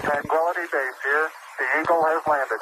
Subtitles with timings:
[0.00, 1.28] Tranquility Base here.
[1.58, 2.60] The Eagle has landed.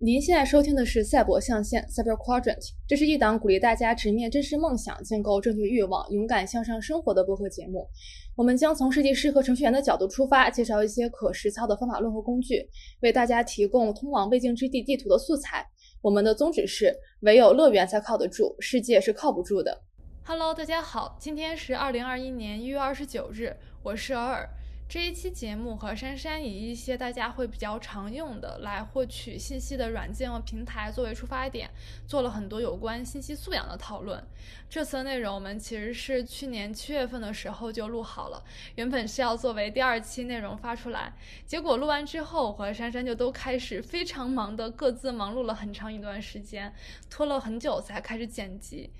[0.00, 7.88] 您现在收听的是《赛博象限》（Cyber Quadrant），这是一档鼓励大家直面真实梦想、建构正确欲望、勇敢向上生活的播客节目。
[8.34, 12.68] 我们将从设计师和程序员的角度出发，介绍一些可实操的方法论和工具，
[13.00, 15.64] 为大家提供通往未竟之地地图的素材。
[16.02, 19.80] 我们的宗旨是：唯有乐园才靠得住，世界是靠不住的。
[20.26, 24.50] Hello，大家好，今天是二零二一年一月二十九日，我是尔尔。
[24.94, 31.68] 这一期节目和珊珊以一些大家会比较常用的来获取信息的软件和平台作为出发点，
[32.06, 34.24] 做了很多有关信息素养的讨论。
[34.70, 38.40] 这次的内容我们其实是去年七月份的时候就录好了，
[38.76, 41.12] 原本是要作为第二期内容发出来，
[41.44, 46.72] 结果录完之后，我和珊珊就都开始非常忙的各自忙碌了很长一段时间，
[47.10, 48.90] 拖了很久才开始剪辑。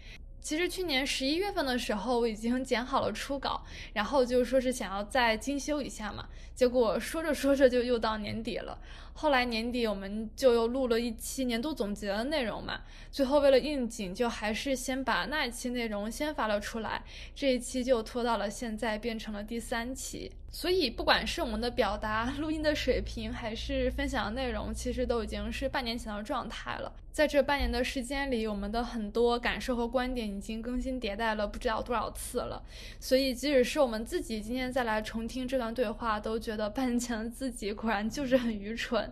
[0.44, 6.28] 其实去年十一月份的时候，我已经剪好了初稿，然后就说是想要再精修一下嘛。
[6.54, 8.78] 结果说着说着就又到年底了。
[9.14, 12.82] 后来年底我们就又录了一期年度总结的内容嘛。
[13.10, 17.02] 最后为了应景，就还是先把那一期内容先发了出来。
[17.34, 20.32] 这一期就拖到了现在，变成了第三期。
[20.50, 26.92] 所以不管是我们的表达、录音的水平，还是分享的内容，其实都已经是半年前的状态了。
[27.10, 32.62] 在这半年的时间里，我们的很多感受和观点已经更新迭代了不知道多少次了。
[33.00, 39.03] 所以即使是我们自己今天再来重听这段对话，都觉得半年前的自己果然就是很愚蠢。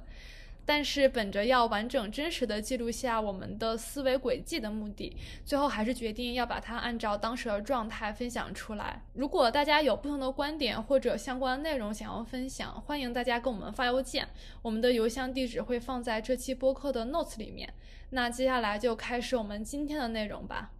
[0.64, 9.02] 但是本着要完整真实的记录下我们的思维轨迹的目的，最后还是决定要把它按照当时的状态分享出来。
[9.14, 14.28] 如果大家有不同的观点或者相关内容想要分享，欢迎大家给我们发邮件，
[14.62, 17.72] 我们的邮箱地址会放在这期播客的 notes 里面。
[18.10, 20.70] 那接下来就开始我们今天的内容吧。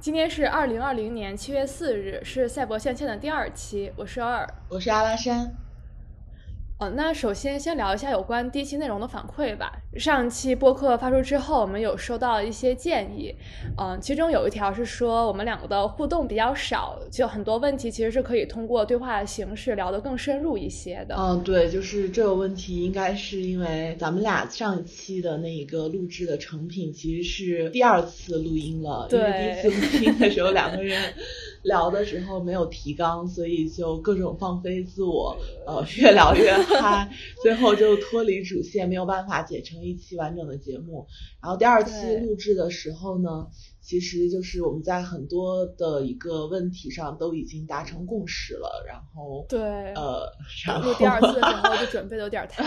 [0.00, 3.92] 今天是二零二零年七月四日，是赛博相欠的第二期。
[3.96, 5.67] 我是尔，我是阿拉山。
[6.80, 9.72] 嗯，那首先先聊一下有关第一期内容的反馈吧。
[9.96, 13.34] 上一期播客发出之后，我们有收到一些建议，
[13.76, 21.16] 嗯，其中有一条是说我们两个的互动比较少，就很多问题其实是可以通过对话的形式聊得更深入一些的。
[21.18, 31.12] 嗯，对，就是这个问题应该是因为咱们俩上一期的那一个录制的成品其实是第二次录音了，因为第一次录音的时候两个人。
[31.68, 35.36] 聊的时候没有提纲，所以就各种放飞自我，
[35.66, 37.08] 呃，越聊越嗨，
[37.42, 41.06] 最后就脱离主线，没有办法剪成一期完整的节目。
[41.40, 43.46] 然后第二期录制的时候呢，
[43.80, 48.84] 其实就是我们在很多的一个问题上都已经达成共识了。
[48.88, 49.60] 然后对，
[49.94, 50.26] 呃，
[50.66, 52.64] 然后第二次的时候就 准备的有点太，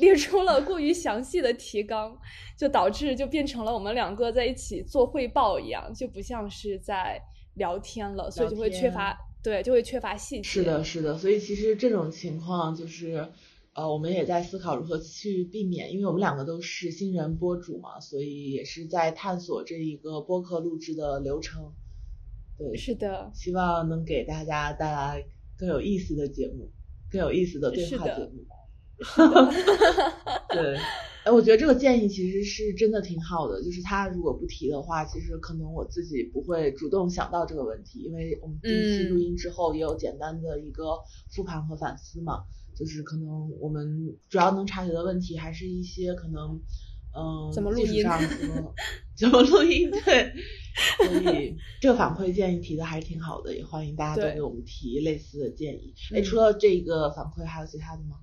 [0.00, 2.16] 列出了过于详细的提纲，
[2.58, 7.22] 就导致就变成了我们两个在一起做汇报一样，就不像是在。
[7.56, 10.42] 聊天了，所以就会缺乏对，就会缺乏细节。
[10.42, 13.28] 是的，是的，所以其实这种情况就是，
[13.74, 21.72] 呃，我们也在思考如何去避免，因为我们两个都是新人播主嘛，所以也是在探索这一个播客录制的流程。
[22.58, 25.24] 对，是的，希望能给大家带来
[25.58, 26.70] 更有意思的节目，
[27.10, 28.46] 更有意思的对话节目。
[30.50, 30.76] 对。
[31.24, 33.60] 哎，我觉得这个建议其实是真的挺好的。
[33.62, 40.98] 就是他如果不提的话，其实可能我自己不会主动想到这个问题，因为我们第一期录音之后也有简单的一个
[41.30, 42.44] 复盘和反思嘛。
[42.76, 46.60] 就是可能我们主要能察觉的问题，还是一些可能，
[47.16, 48.04] 嗯，怎么录音？
[49.16, 49.90] 怎么录音？
[50.04, 50.32] 对。
[50.98, 55.94] 所以这个反馈建议提的还是挺好的，也欢迎大家都给我们提类似的建议。
[56.14, 58.16] 哎，除了这个反馈，还有其他的吗？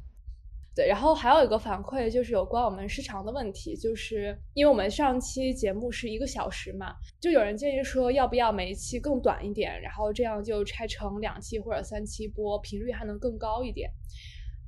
[0.75, 13.89] 对，然后还有一个反馈就是有关我们时长的问题，就是因为我们上期节目是一个小时嘛，就有人建议说要不要每一期更短一点，然后这样就拆成两期或者三期播，频率还能更高一点。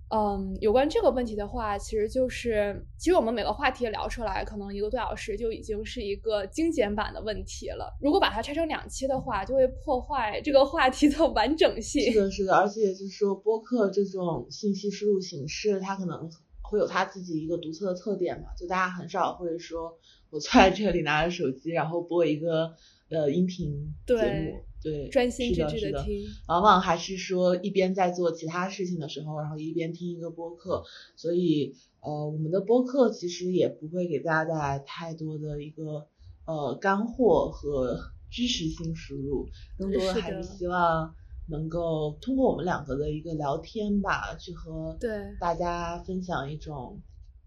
[0.09, 7.91] 嗯，有关这个问题的话，其实就是，其实我们每个话题聊出来，可能一个多小时就已经是一个精简版的问题了。
[7.99, 12.13] 如果把它拆成两期的话，就会破坏这个话题的完整性。
[12.13, 16.29] 是的， 是的，而且就是说，播客这种信息输入形式，它可能
[16.61, 19.97] 会有它自己一个独特的特点嘛，就大家很少会说，
[20.29, 22.73] 我坐在这里拿着手机，然后播一个
[23.09, 24.19] 呃音频节目。
[24.19, 24.63] 对，
[25.11, 30.83] 专心致志的听，往往还是说一边在做其他事情的时候，然后一边听一个播客。
[31.15, 36.07] 所以，呃，我们的播客其实也不会给大家带来太多的一个
[36.45, 37.99] 呃干货和
[38.29, 39.47] 知识性输入，
[39.77, 41.13] 更多的还是希望
[41.47, 45.09] 能够通过我们两个的一个聊天吧，去和对。
[45.39, 47.01] 大家分享一种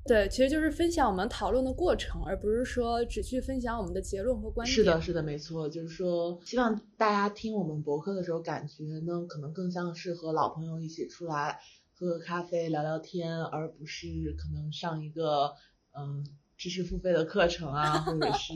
[0.08, 4.74] 对，其实就是分享我们讨论的过程，而不是说只去分享我们的结论和观点。
[4.74, 11.60] 是的，是的，没错，就是说，希望大家听我们博客的时候，感觉呢，可能更像是和老朋友一起出来
[11.92, 14.08] 喝个咖啡、聊聊天，而不是
[14.38, 15.52] 可能上一个
[15.94, 16.26] 嗯
[16.56, 18.54] 知识付费的课程啊，或者是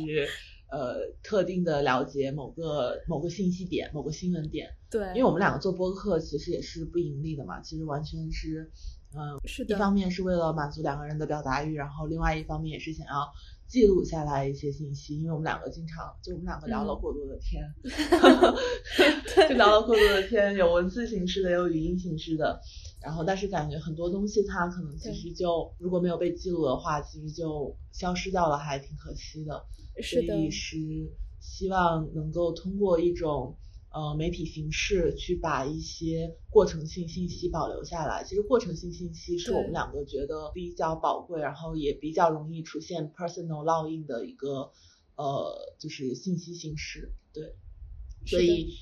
[0.71, 4.71] 呃特定的了解某个某个信息点、某个新闻点。
[4.91, 8.73] 对，因为我们两个做播客其实也是不盈利的嘛，其实完全是。
[9.15, 9.75] 嗯，是的。
[9.75, 13.31] 一方面是为了满足两个人的表达欲，然后另外一方面也是想要
[13.67, 17.63] 记录下来一些信息，因为我们两个经常就我们两个聊了过多的天，
[19.49, 22.61] 就聊了过多的天，有文字形式的，有语音形式的，
[23.03, 29.65] 然后但是感觉很多东西它可能其实就如果没有被记录的话，其实就消失掉了，还挺可惜的。
[30.01, 30.29] 是的。
[30.29, 30.77] 所以是
[31.41, 33.57] 希望能够通过一种。
[33.93, 38.25] 呃，媒体形式去把一些过程性信息保留下来。
[38.25, 44.73] 其实过程性信息是我们两个觉得比较宝贵，然后也比较容易出现 personal login 的一个
[45.17, 47.15] 呃，就是信息形式。
[47.35, 47.55] 对，
[48.27, 48.73] 所以，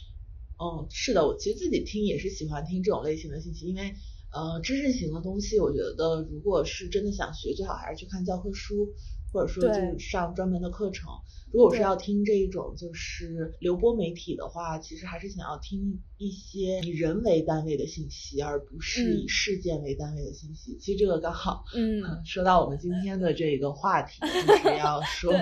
[0.59, 3.95] 嗯，是的，我其实自己听也是喜欢听这种类型的信息，因为
[4.33, 8.95] 呃，知识型的东西，我觉得如果是真的想学，最好还是去看教科书，
[9.33, 11.09] 或者说就是上专门的课程。
[11.53, 20.79] 如果是要听这一种就是流播媒体的话，其实还是想要听一些以人为单位的信息，而不是以事件为单位的信息。
[20.79, 25.33] 其实这个刚好，嗯， 说到我们今天的这个话题，就是要 说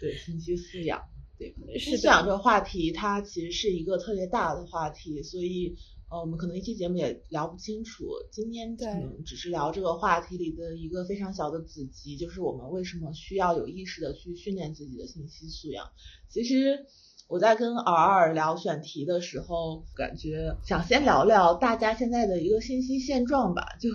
[0.00, 1.00] 对信息素养，
[1.38, 5.76] 对信息素养这个话题，它其实是一个特别大的话题，所以。
[6.12, 15.90] 呃，我们可能一期节目也聊不清楚，今天可能只是聊这个话题里的一个非常小的子集，就是我们为什么需要有意识的去训练自己的信息素养。
[16.28, 16.84] 其实
[17.28, 23.66] 我在跟尔尔聊选题的时候，感觉想先聊聊大家现在的一个信息现状吧。
[23.80, 23.88] 就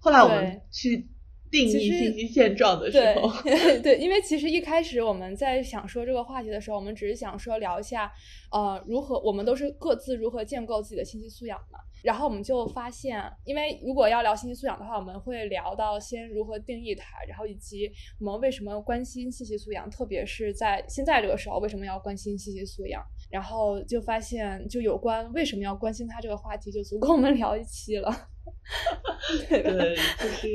[0.00, 1.08] 后来我们去。
[1.54, 8.10] 定义信息现状的时候，对 对，因为其实一开始我们在想说这个话题的时候，我们只是想说聊一下，
[8.50, 11.78] 呃，如何我们都是各自如何建构自己的信息素养嘛。
[12.02, 17.90] 然后我们就发现，因为如果要聊信息素养的话，我们会聊到先如何定义它，然后以及
[18.20, 23.02] 我们为什么关心信息素养，特别是在现在这个时候为什么要关心信息素养。
[23.30, 28.28] 然后就发现，就有关为什么要关心它这个话题，就足够我们聊一期了。
[29.48, 30.48] 对，就是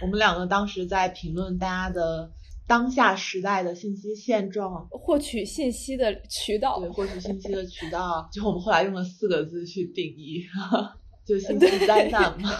[0.00, 2.30] 我们两个当时在评论大家的
[2.66, 6.78] 当下时代的信息现状，获取信息的渠道。
[6.80, 10.44] 对，获取信息的渠道， 就我们后来用了四个字去定义，
[11.26, 12.50] 就信息灾难嘛。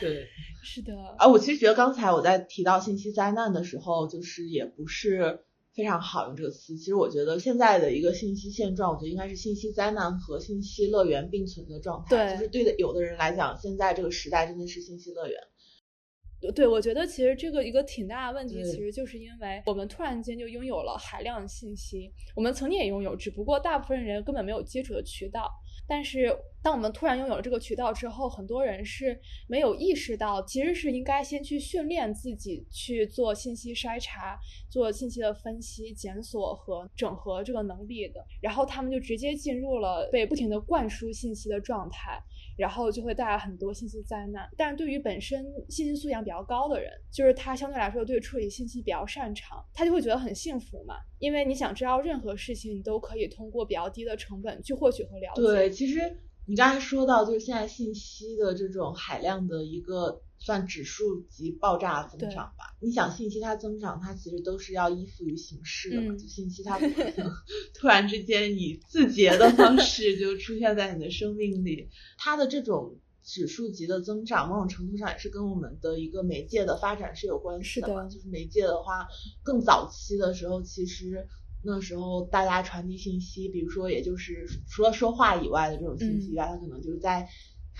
[0.00, 0.26] 对，
[0.62, 0.94] 是的。
[1.18, 5.40] 啊，我其实觉得刚才我在提到信息灾难的时候，就是也不是。
[5.74, 12.36] 非常好用这个词，其实我觉得现在的一个信息现状，我觉得应该是信息灾难和信息乐园并存的状态。
[12.36, 15.40] 对，就是对的，有的人来讲，现在这个时代真的是信息乐园。
[16.54, 25.50] 对，我觉得其实这个一个挺大的问题，其实就是因为我们突然间就拥有了海量的信息，我们曾经也拥有，只不过大部分人根本没有接触的渠道。
[25.90, 26.32] 但是，
[26.62, 34.38] 当我们突然拥有了这个渠道之后，很多人是没有意识到，其实是应该先去训练自己去做信息筛查、
[34.70, 38.24] 做信息的分析、检索和整合这个能力的。
[38.40, 42.22] 然后他们就直接进入了被不停的灌输信息的状态。
[42.60, 44.48] 然后就会带来很多信息灾难。
[44.56, 50.94] 但是对于本身信息素养比较高的人，就是他相对来说对处理信息比较擅长，他就会觉得很幸福嘛。
[51.18, 55.42] 因为你想知道任何事情，你都可以通过比较低的成本去获取和了解。
[55.42, 56.00] 对，其实
[56.46, 60.22] 你刚才说到，就是现在信息的这种海量的一个。
[60.42, 62.74] 算指数级爆炸增长吧。
[62.80, 66.16] 你想信息它增长，它其实都是要依附于形式的嘛。
[66.16, 67.30] 就信息它不可能
[67.74, 71.90] 突然之间以字节的方式就出现在你的生命里。
[72.16, 78.08] 它的这种指数级的增长，某种程度上也是跟我们的一个媒介的发展是有关系的嘛。
[78.08, 79.06] 就是媒介的话，
[79.42, 81.28] 更早期的时候，其实
[81.62, 87.28] 那时候大家传递信息，比如说也就是除了说话以外的这种信息外，它可能就是在。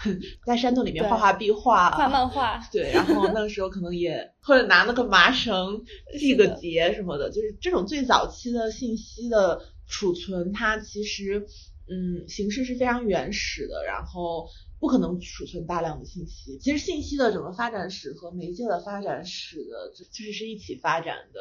[0.47, 5.83] 在山洞里面画画壁画，画漫画， 对，然后那个时候可能也或者拿那个麻绳
[6.19, 11.47] 系个结什么的，就是这种最早期的信息的储存，它其实
[11.89, 16.59] 嗯形式是非常原始的，然后不可能储存大量的信息。
[16.59, 21.41] 其实信息的整个发展史和媒介的发展史的，就是是一起发展的。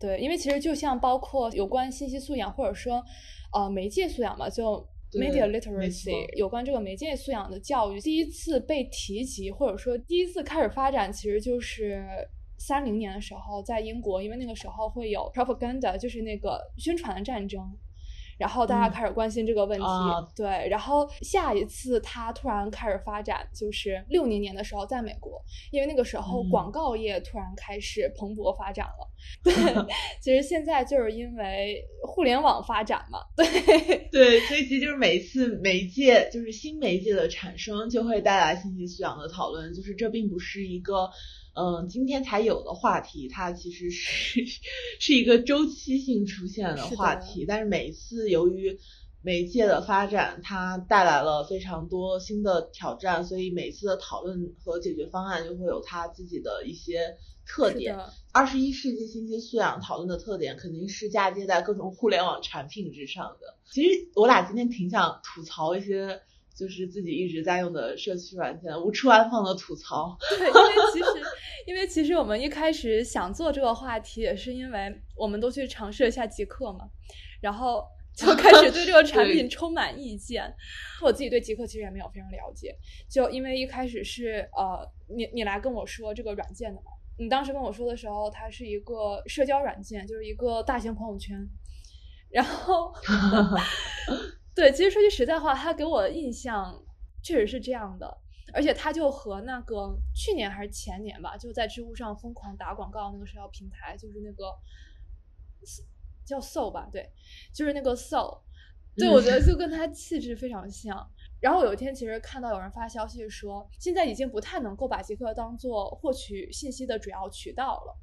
[0.00, 3.04] 对，因为其实就像包括有关信息素养或者说
[3.52, 4.86] 呃媒介素养嘛，就。
[5.12, 12.04] Media literacy 有关这个媒介素养的教育，第一次被提及或者说第一次开始发展，其实就是
[12.58, 17.60] 三零年的时候，在英国，因为那个时候会有 propaganda，就是那个宣传的战争。
[18.38, 29.08] 然后大家开始关心这个问题，啊对，然后下一次它突然开始发展，就是六零年的时候，在美国，因为那个时候嗯广告业突然开始蓬勃发展了。
[29.42, 29.52] 对，
[30.22, 39.74] 其实现在就是因为互联网发展嘛，对，对，所以其实就是每一次媒介，就是新媒介的产生，就会带来信息素养的讨论。
[39.74, 41.10] 就是这并不是一个，
[41.58, 44.40] 嗯、今天才有的话题，它其实是
[45.00, 47.44] 是一个周期性出现的话题。
[47.46, 48.78] 但是每一次由于
[49.22, 57.98] 媒介的发展，它带来了非常多新的挑战，所以每次的讨论和解决方案就会有它自己的一些特点。
[58.30, 63.56] 二十一世纪信息素养讨论的特点肯定是嫁接在各种互联网产品之上的。
[63.72, 66.20] 其实我俩今天挺想吐槽一些，
[66.58, 70.16] 就是自己一直在用的社区软件，无处安放的吐槽。
[70.36, 70.60] 对，因为
[70.92, 71.26] 其实，
[71.66, 76.80] 因为其实我们一开始想做这个话题，也是因为我们都去尝试了一下极客嘛，
[77.40, 77.84] 然后
[78.16, 80.52] 就 开始对这个产品充满意见。
[81.00, 82.74] 我自己对极客其实也没有非常了解，
[83.08, 91.36] 就因为一开始是呃，你你来跟我说这个软件的嘛，你当时跟我说的时候，它是一个社交软件，就是一个大型朋友圈，
[92.30, 92.92] 然后
[94.58, 96.84] 对，其实说句实在话，他给我的印象
[97.22, 98.18] 确实是这样的。
[98.52, 104.52] 而且他就和那个去年还是前年吧，就在知乎上疯狂打广告那个社交平台，就是那个
[106.26, 107.08] 叫 Soul 吧，对，
[107.54, 108.40] 就是那个 Soul，
[108.96, 111.08] 对我觉得就跟他气质非常像。
[111.40, 117.96] 然后有一天，其实看到有人发消息说，现在已经不太能够把极客当做获取信息的主要渠道了。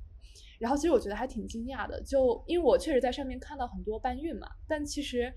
[0.57, 5.33] 然后其实我觉得还挺惊讶的，就因为我确实在上面看到很多搬运嘛，但其实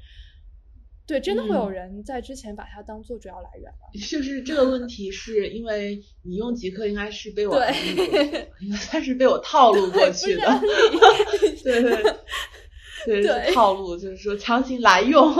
[1.09, 3.91] 对真的会有嗯人在之前把它当做主要来源了。
[4.09, 7.59] 就是这个问题，是因为你用极客应该是被我
[8.77, 10.61] 算是被我套路过去的。
[11.65, 12.03] 对 对
[13.07, 15.35] 对，对是套路，就是说强行来用。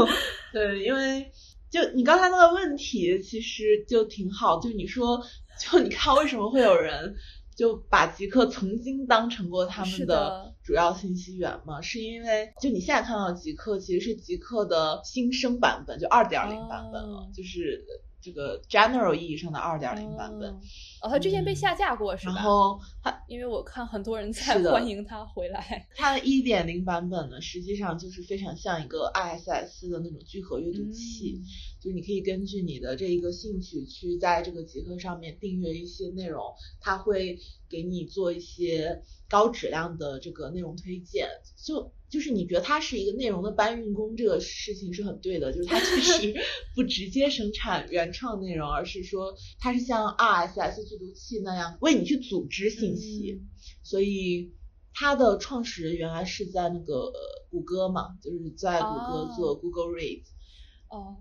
[0.55, 1.31] 对，因为
[1.71, 4.59] 就你刚才那个问题，其实就挺好。
[4.59, 5.21] 就你说，
[5.61, 7.15] 就你看为什么会有人
[7.55, 11.81] 就把极客曾经当成过他们的主要信息源嘛？
[11.81, 17.83] 是因为就你现在看到的极客其实是极客的新生版本，就二点零版本了，哦就是
[18.21, 20.51] 这个 general 意义上的二点零版本。
[20.51, 20.61] 哦
[21.01, 22.35] 哦，它之前被嗯下架过是吧？
[22.35, 25.87] 然后它因为我看很多人在欢迎它回来。
[25.97, 31.45] 它的一点零版本呢，实际上就是非常像一个 ISS 的那种聚合阅读器，嗯
[31.81, 36.43] 就是你可以根据你的这一个兴趣去在这个集合上面订阅一些内容，
[36.81, 41.29] 它会给你做一些高质量的这个内容推荐。
[41.57, 46.35] 就就是你觉得它是一个内容的搬运工，这个事情是很对的，就是它确实
[46.75, 53.41] 不直接生产原创内容，而是说它是像 RSS 阅读器那样为你去组织信息。
[53.41, 53.49] 嗯
[53.83, 54.53] 所以
[54.93, 57.19] 它的创始人原来是在那个呃
[57.51, 59.95] 谷歌嘛，就是在谷歌哦做 Google 哦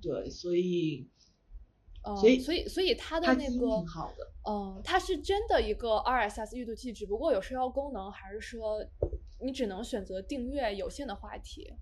[0.01, 1.07] 对，所以
[2.03, 4.31] 哦，所以所以所以它的他基因那个挺好的。
[4.50, 8.86] 嗯，它是真的一个 RSS 阅读器，只不过有社交功能，还是说
[9.41, 11.74] 你只能选择订阅有限的话题？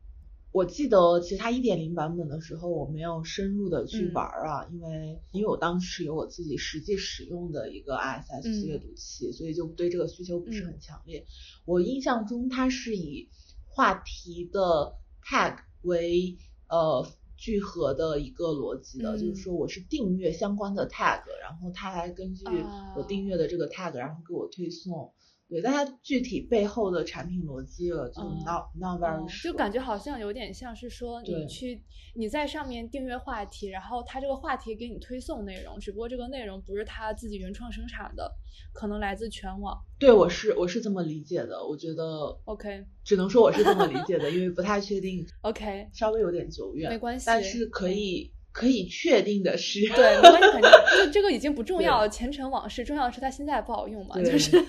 [0.52, 11.26] 我记得其实它一点零版本的时候，我没有深入的去嗯玩儿啊，因为因为我当时有我自己实际使用的一个 ISS 嗯阅读器，所以就对这个需求不是嗯很强烈。
[11.66, 13.30] 我印象中它是以
[13.68, 16.38] 话题的 tag 为
[16.70, 17.06] 呃
[17.38, 22.46] 聚合的一个逻辑的，就嗯是说我是订阅相关的 tag，然后它来根据
[22.96, 25.14] 我啊订阅的这个 tag，然后给我推送。
[25.48, 29.44] 对，但它具体背后的产品逻辑了，就哦 not not very。
[29.44, 31.46] 就感觉好像有点像是说你对。
[31.46, 31.84] 去
[32.16, 38.34] 你在上面订阅话题，然后它这个话题给你推送内容，只不过这个内容不是它自己原创生产的，
[38.74, 39.78] 可能来自全网。
[40.00, 42.04] 对，我是我是这么理解的，我觉得
[42.46, 54.52] OK 只能说我是这么理解的，因为不太确定， OK，稍微有点久远，没关系但是可以可以确定的是，对，没关系，反正 这这个已经不重要了，前尘往事，重要的是它现在不好用嘛，就是。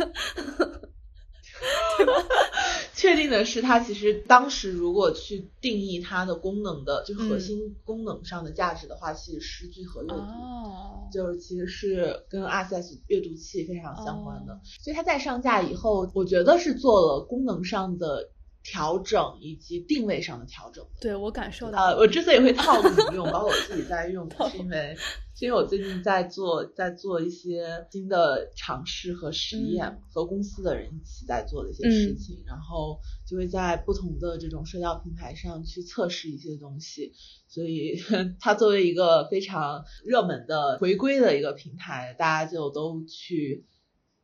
[2.93, 10.15] 确定的是，它其实当时如果去定义它的功能的，就核嗯心功能上的价值的话，其实是聚合阅读。
[10.17, 14.61] 哦，就是其实是跟 RSS 阅读器非常相关的，哦。
[14.83, 18.31] 所以它在上架以后，我觉得是做了功能上的
[18.69, 20.85] 调整以及定位上的调整。
[21.01, 24.97] 对我感受到呃，我之所以会套 路你用，包括我自己在用，是因为
[25.37, 37.13] 是因为我最近在做在做一些新的尝试和实验，嗯和公司的人一起在做的一些事情，然后就会在不同的这种社交平台上去测试一些东西，
[37.47, 37.97] 所以
[38.41, 43.65] 它作为一个非常热门的回归的一个平台，大家就都去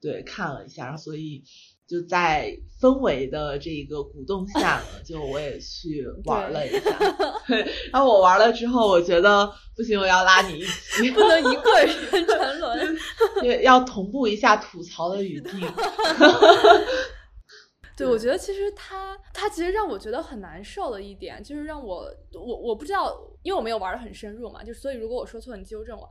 [0.00, 1.44] 对看了一下，所以。
[1.92, 6.90] 就在氛围的这个鼓动下呢，就我也去玩了一下。
[7.92, 9.46] 然后我玩了之后，我觉得
[9.76, 12.96] 不行，我要拉你一起，不能一个人沉沦，
[13.62, 15.60] 要同步一下吐槽的语境。
[17.94, 26.08] 对，我觉得其实他他其实让我觉得很难受的一点，就是让我我我不知道，因为我没有玩的很深入嘛，就所以如果我说错，你纠正我。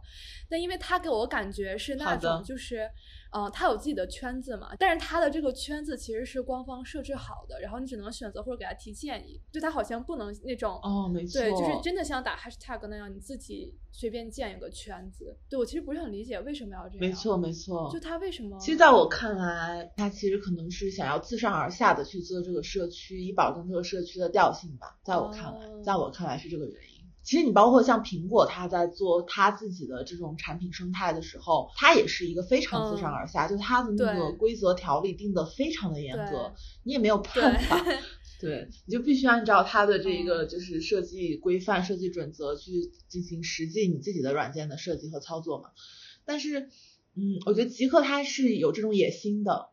[0.48, 2.88] 但因为他给我感觉是那种就是。
[3.32, 15.36] 嗯，他有自己的圈子嘛，但是他的这个圈子其实是官方设置好的，然后你只能选择或者给他提建议，就他好像不能那种哦，没错，对，就是真的像打 hashtag 那样，你自己随便建一个圈子。
[15.50, 17.00] 对我其实不是很理解为什么要这样。
[17.00, 17.90] 没错，没错。
[17.92, 18.58] 就他为什么？
[18.60, 25.00] 其实在我看来，他其实可能是想要自上而下的去做这个社区，以保证这个社区的调性吧。
[25.04, 26.91] 在我看来，在我看来是这个原因。
[27.24, 37.80] 其实你包括像苹果，它在做它自己的这种产品生态的时候，它也是一个非常自上而下，就它的那个规则条例定的非常的严格，你也没有办法，
[38.42, 45.70] 对，你就必须按照它的这个就是设计规范、设计准则去进行实际你自己的软件的设计和操作嘛。
[46.26, 46.70] 但是，
[47.14, 49.70] 嗯，我觉得极客它是有这种野心的，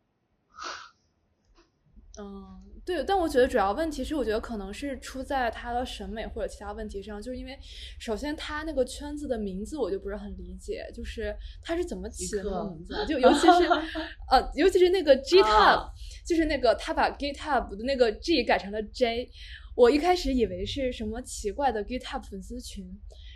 [2.19, 2.68] 嗯。
[2.89, 7.55] 对，但我觉得主要问题是，我觉得可能是出在他的审美或者其他问题上，就是因为
[7.99, 13.05] 首先他那个圈子的名字我就不是很理解，就是他是怎么起的那个名字啊？
[13.05, 13.69] 就尤其是
[14.33, 15.91] 呃，尤其是那个 GitHub，
[16.27, 19.29] 就是那个他把 GitHub 的那个 G 改成了 J，
[19.75, 22.87] 我一开始以为是什么奇怪的 GitHub 粉丝群。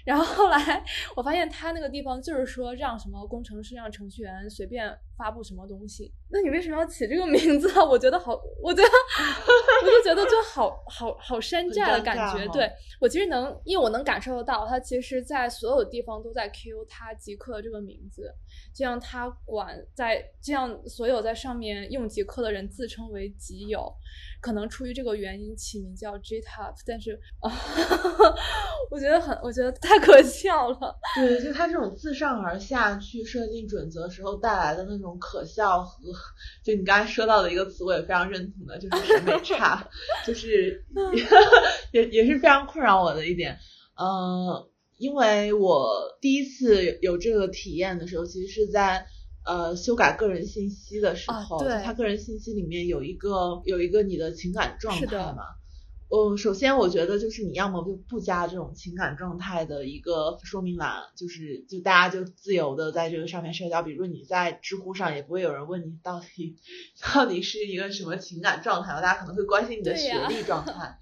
[0.04, 4.92] 然后后来我发现他那个地方就是说让什么工程师让程序员随便
[5.22, 7.84] 发布什么东西，那你为什么要起这个名字啊？
[7.84, 8.88] 我觉得好，我觉得
[9.86, 12.44] 我就觉得就好好好山寨的感觉。
[12.48, 12.68] 对
[13.00, 18.34] 我其实能，因为我能感受得到，他其实在所有地方都在 Q 他极客这个名字，
[18.74, 23.92] 就像他管在，就像所有在上面用极客的人自称为极友。
[24.40, 27.48] 可能出于这个原因起名叫 GitHub，但是啊，
[28.90, 30.96] 我觉得很，我觉得太可笑了。
[31.14, 36.12] 对，就他这种自上而下去设定准则时候带来的那种可笑和，
[36.64, 39.88] 就你刚才说到的一个词，我也非常认同的，就是审美差，
[40.26, 40.84] 就是
[41.92, 43.58] 也 也是非常困扰我的一点。
[43.96, 44.66] 嗯，
[44.98, 49.06] 因为我第一次有这个体验的时候，其实是在。
[49.44, 55.42] 呃，修改个人信息的时候，他个人信息里面有一个有一个你的情感状态嘛。
[56.14, 63.82] 嗯，首先我觉得就是你要么就不加这种情感状态的一个说明栏，就是就大家就自由的在这个上面社交。
[63.82, 66.58] 比如你在知乎上也不会有人问你到底
[67.14, 70.98] 到底是一个什么情感状态，大家可能会关心你的学历状态。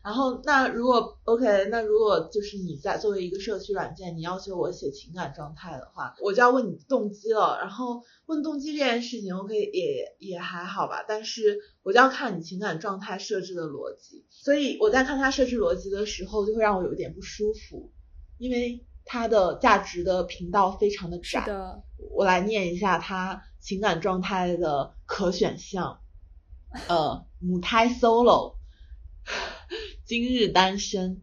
[0.00, 7.58] 然后，那如果 OK，那如果就是你在作为一个社区软件，你要求我写情感状态的话，我就要问你动机了。
[7.60, 14.24] 然后问动机这件事情，OK 也也还好吧，但是我就要看你情感状态设置的逻辑。
[14.30, 17.92] 所以我在看它设置逻辑的时候，就会让我有点不舒服，
[18.38, 21.44] 因为它的价值的频道非常的窄。
[22.12, 26.00] 我来念一下它情感状态的可选项，
[26.88, 28.56] 呃，母胎 solo。
[30.08, 31.20] 今日单身，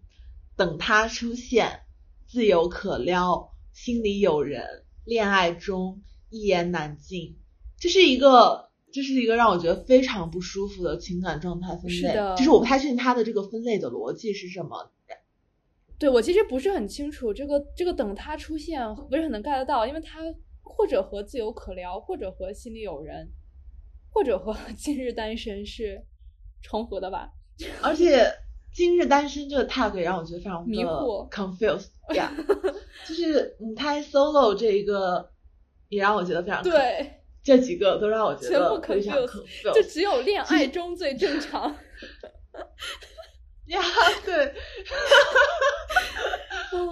[0.56, 1.80] 等他出现，
[2.28, 7.36] 自由可撩，心里有人，恋爱中，一言难尽。
[7.80, 12.14] 这是一个，这是一个让我觉得非常不舒服的情感状态分类。
[12.38, 14.92] 就是我不太确定他的这个分类的逻辑是什么。
[15.98, 20.20] 对我其实不是很清楚，这个这个等他出现不是很能 get 到，因为他
[20.62, 23.32] 或者和自由可撩，或者和心里有人，
[24.12, 26.06] 或者和 今日单身是
[26.62, 27.32] 重合的吧。
[27.82, 28.32] 而且。
[28.76, 32.30] 今日单身这个 tag 也让我觉得非常迷惑，confused， 呀，
[33.08, 35.32] 就是母胎 solo 这一个
[35.88, 41.74] 也让我觉得非常对，这几个都让我觉得非常 confused，就只有恋爱中最正常。
[43.68, 43.82] 呀，
[44.26, 44.54] 对，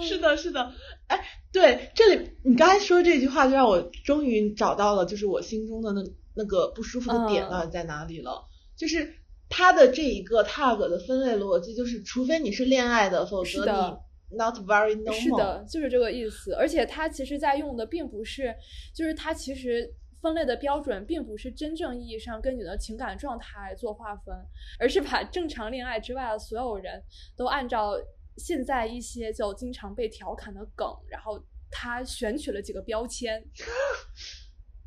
[0.00, 0.72] 是的，是的，
[1.08, 6.02] 哎，对，这里你刚才说这句话就让我终于找到了，就是我心中的那
[6.34, 9.16] 那个不舒服的点到底在哪里了，就是。
[9.56, 15.12] 它的这一个 tag 的分类逻辑就是，除非你是恋爱的，否则你 not very normal。
[15.12, 16.52] 是的，就是这个意思。
[16.54, 18.52] 而且它其实在用的并不是，
[18.92, 19.88] 就是它其实
[20.20, 24.34] 分类的标准并不是真正意义上跟你的情感状态做划分，
[24.80, 27.00] 而是把正常恋爱之外的所有人
[27.36, 27.92] 都按照
[28.36, 31.40] 现在一些就经常被调侃的梗，然后
[31.70, 33.40] 他选取了几个标签。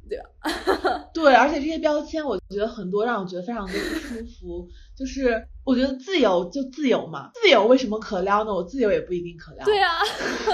[0.07, 0.19] 对
[1.13, 4.69] 对，而且这些标签，我觉得很多让我觉得非常的不舒服。
[4.95, 8.53] 就是我觉得自由就自由嘛，自由为什么可撩呢？
[8.53, 9.65] 我自由也不一定可撩。
[9.65, 9.91] 对啊，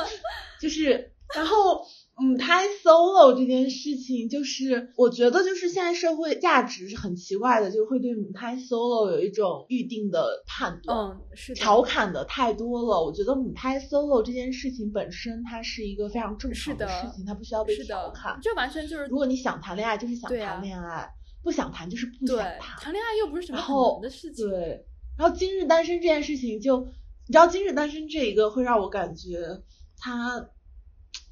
[0.60, 13.04] 就是然后母胎 solo 这件事情，就是我觉得就是现在社会价值是很奇怪的，就是会对母胎 solo 有一种预定的判断，嗯，是调侃的太多了。
[13.04, 18.38] 我觉得母胎 solo 这件事情本身，它是一个非常正常的事情，它不需要被调侃。
[18.44, 21.08] 这完全就是，如果你想谈恋爱，就是想谈恋爱；
[21.44, 22.80] 不想谈，就是不想谈。
[22.80, 24.48] 谈恋爱又不是什么很难的事情。
[24.48, 24.86] 对，
[25.18, 26.80] 然后今日单身这件事情，就
[27.28, 29.64] 你知道，今日单身这一个会让我感觉
[29.98, 30.48] 他。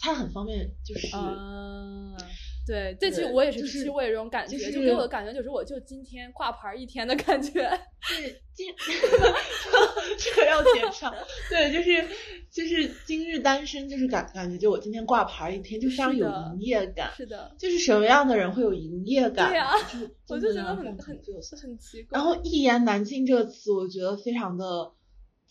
[0.02, 2.18] 它很方便，就是啊，
[2.66, 7.70] 对，这其实我也是，其实我也有这种感觉，就给我的感觉就是，我就今天挂牌一天的感觉。
[8.10, 8.74] 对今
[10.18, 11.14] 这个要减少，
[11.50, 12.04] 对，就是
[12.50, 17.12] 就是今日单身，就是感感觉就我今天挂牌一天，就非常有营业感。
[17.16, 19.50] 是的，就是什么样的人会有营业感？
[19.50, 19.72] 对呀，
[20.28, 21.20] 我就觉得很很
[21.62, 22.18] 很奇怪。
[22.18, 24.92] 然后一言难尽这个词，我觉得非常的。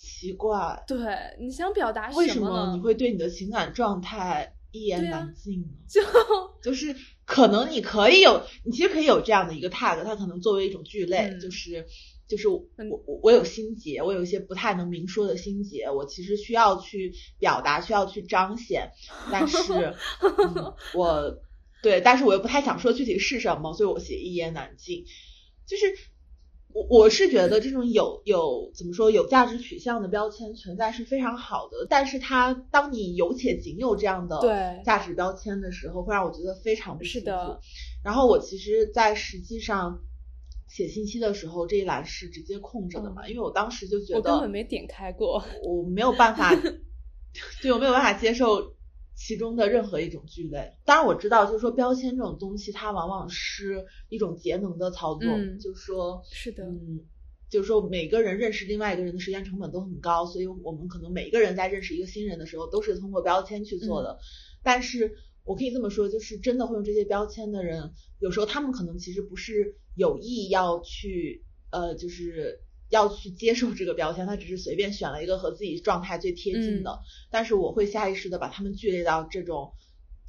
[0.00, 0.96] 奇怪，对，
[1.38, 2.72] 你想表达为什么？
[2.74, 5.68] 你会对你的情感状态一言难尽呢？
[5.86, 6.00] 就
[6.62, 11.86] 就是可能你可以有，你其实可以有这样的一个 tag，它可能作为一种聚类，就是
[12.26, 12.64] 就是我
[13.06, 18.92] 我我有心结，我有一些不太能明说的心结，我其实需要去表达，需要去彰显，
[19.30, 19.94] 但是
[20.94, 21.38] 我
[21.82, 25.04] 对，但是我又不太想说具体是什么，所以我写一言难尽，
[25.66, 25.84] 就是。
[26.72, 34.40] 我我是觉得这种有有怎么说有价值取向的标签存在是非常好的，但是它当你有且仅有这样的
[34.84, 37.26] 价值标签的时候，会让我觉得非常不舒服。
[38.04, 40.00] 然后我其实，在实际上
[40.68, 46.54] 写信息的时候，这一栏是直接空着的嘛，因为我当时就觉得我根本没点开过，我没有办法，
[47.62, 48.74] 对我没有办法接受。
[49.22, 57.04] 其中的任何一种聚类，当然我知道，就是说标签这种东西，它往往是一种节能的操作，嗯就是说，是的，嗯，
[57.50, 64.18] 就是说每个人认识另外一个人的时间成本都很高，所以我们可能每一个人在认识一个新人的时候，都是通过标签去做的。
[64.62, 72.62] 但是我可以这么说，就是真的会用这些标签的人，有时候他们可能其实不是有意要去，呃，就是。
[72.90, 77.00] 要去接受这个标签，他只是随便选了一个和自己状态最贴近的，
[77.30, 79.72] 但是我会下意识的把他们聚类到这种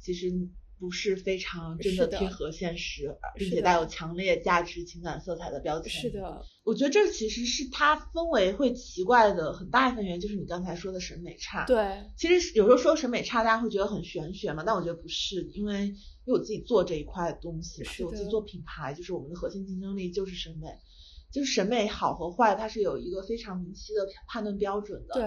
[0.00, 0.32] 其实
[0.78, 5.90] 不是非常真的贴合现实，并且带有强烈价值情感色彩的标签。
[5.90, 11.64] 是的，我觉得这其实是它氛围会奇怪的很大一份原因，就是你刚才说的审美差。
[11.66, 15.86] 对，其实有时候说审美差，大家会觉得很玄学嘛，但我觉得不是，因为
[16.24, 20.66] 因为我自己做这一块东西，是我自己做品牌，就是我们的核心竞争力就是审美。
[21.32, 25.14] 就是审美好和坏，它是有一个非常明晰的判断标准的。
[25.14, 25.24] 对，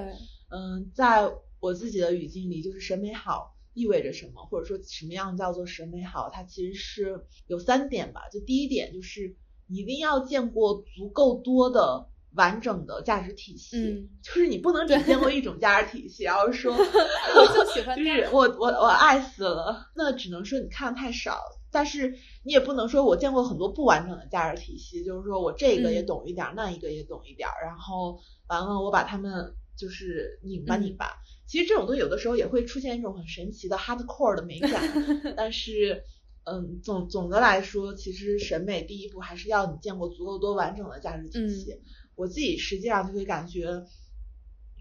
[0.52, 8.30] 嗯，在我自己的语境里，就是审美好意味着什么，或者说什么样叫做审美好，它其实是有三点吧。
[8.32, 9.36] 就第一点就是
[9.68, 21.40] 一定要见过足够多的完整的价值体系，嗯就是你不能只见过一种价值体系，然后说 我就喜欢， 就是我我我爱死了，那只能说你看的太少。
[21.76, 31.18] 但是你也不能说我见过很多不完整的价值体系，就是说我这个也懂一点，那一个也懂一点，然后完了我把他们就是拧吧拧吧。
[31.46, 34.82] 其实这种东西有的时候也会出现一种很神奇的 hardcore 的美感，
[35.36, 36.06] 但是
[36.46, 41.82] 嗯总总的来说，其实审美第一步还是要你见过足够多完整的价值体系。
[42.16, 43.84] 我自己实际上就会感觉，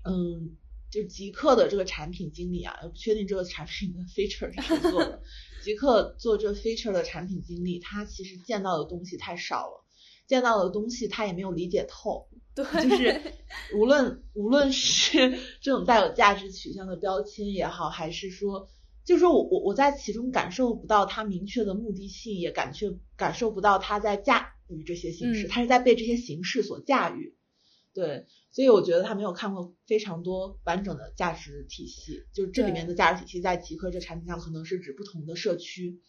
[0.05, 0.57] 嗯。
[0.91, 5.21] 就极客的这个产品经理啊，不确定这个产品的 feature 是谁做的。
[5.65, 9.85] 极客做这 feature 的产品经理，他其实见到的东西太少了，
[10.29, 12.29] 见到的东西他也没有理解透。
[12.55, 13.21] 对，就是
[13.77, 18.69] 无论无论是这种带有价值取向的标签也好，还是说，
[19.05, 27.35] 就是说我我我在其中感受不到他明确的目的性，也感觉感受不到他在驾驭这些形式，他是在被这些形式所驾驭。
[27.95, 28.27] 对。
[28.51, 36.01] 所以我觉得他没有看过非常多完整的价值体系，就是这里面的价值体系在极客这产品上可能是指不同的社区。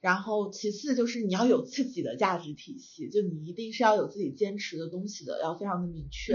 [0.00, 6.34] 然后其次就是你要有自己的价值体系，就你一定是要有自己坚持的东西的，要非常的明确。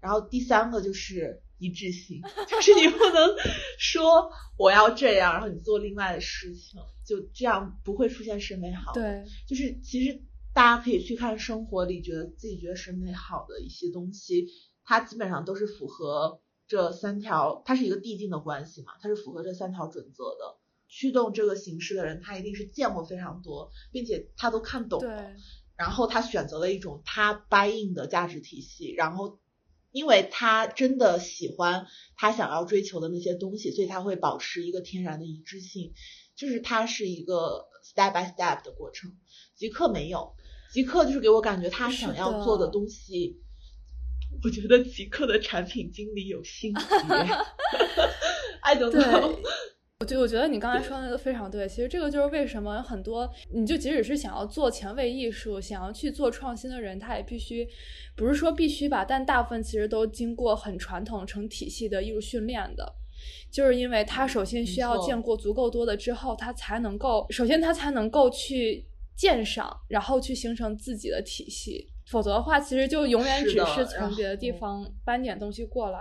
[0.00, 3.36] 然后第三个就是一致性， 就是你不能
[3.78, 8.94] 说我要这样，然后你做另外的事情，就这样不会出现审美好。
[8.94, 10.22] 对，就是其实。
[10.54, 14.48] 大家可以去看生活里觉得自己觉得审美好的一些东西，
[14.84, 20.58] 它基本上都是符合这三条，它是一个递进的关系嘛，它是符合这三条准则的。
[20.88, 25.34] 驱动这个形式的人，他一定是见过非常多，并且他都看懂了，
[25.74, 29.38] 然后他选择了一种他 buy in 的价值体系，然后
[29.90, 35.94] 因为他真的喜欢他想要追求的那些东西，所以他会保持一个天然的一致性，
[36.36, 39.16] 就是它是一个 step by step 的过程。
[39.54, 40.34] 极客没有。
[40.72, 43.38] 极客就是给我感觉他想要做的东西，
[44.42, 46.82] 我觉得极客的产品经理有心结，
[48.62, 49.38] I don't know。
[50.00, 51.68] 我觉我觉得你刚才说的那个非常对。
[51.68, 57.68] 其实这个就是为什么很多，你就即使是想要做前卫艺术、想要去做创新的人，他也必须，
[58.16, 62.92] 不是说必须吧，但大部分其实都经过很传统、成体系的艺术训练的。
[63.52, 68.84] 就是因为他首先需要见过足够多的之后，他才能够，首先他才能够去
[69.16, 71.88] 鉴赏，然后去形成自己的体系。
[72.10, 76.00] 否则的话，其实就永远只是从别的地方搬点东西过来。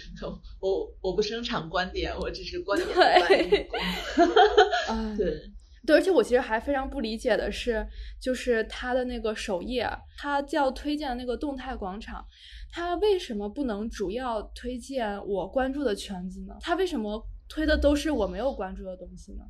[0.58, 3.20] 我我不生产观点，我只是观点搬。
[5.16, 5.40] 对
[5.86, 7.86] 对，而且我其实还非常不理解的是，
[8.18, 9.86] 就是他的那个首页，
[10.16, 12.24] 他叫推荐那个动态广场，
[12.72, 16.54] 他为什么不能主要推荐我关注的圈子呢？
[16.62, 19.44] 他为什么推的都是我没有关注的东西呢？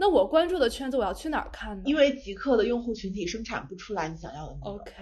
[0.00, 1.82] 那我关注的圈子我要去哪儿看呢？
[1.84, 4.70] 因为极客的用户群体生产不出来你想要的那个。
[4.70, 4.92] OK，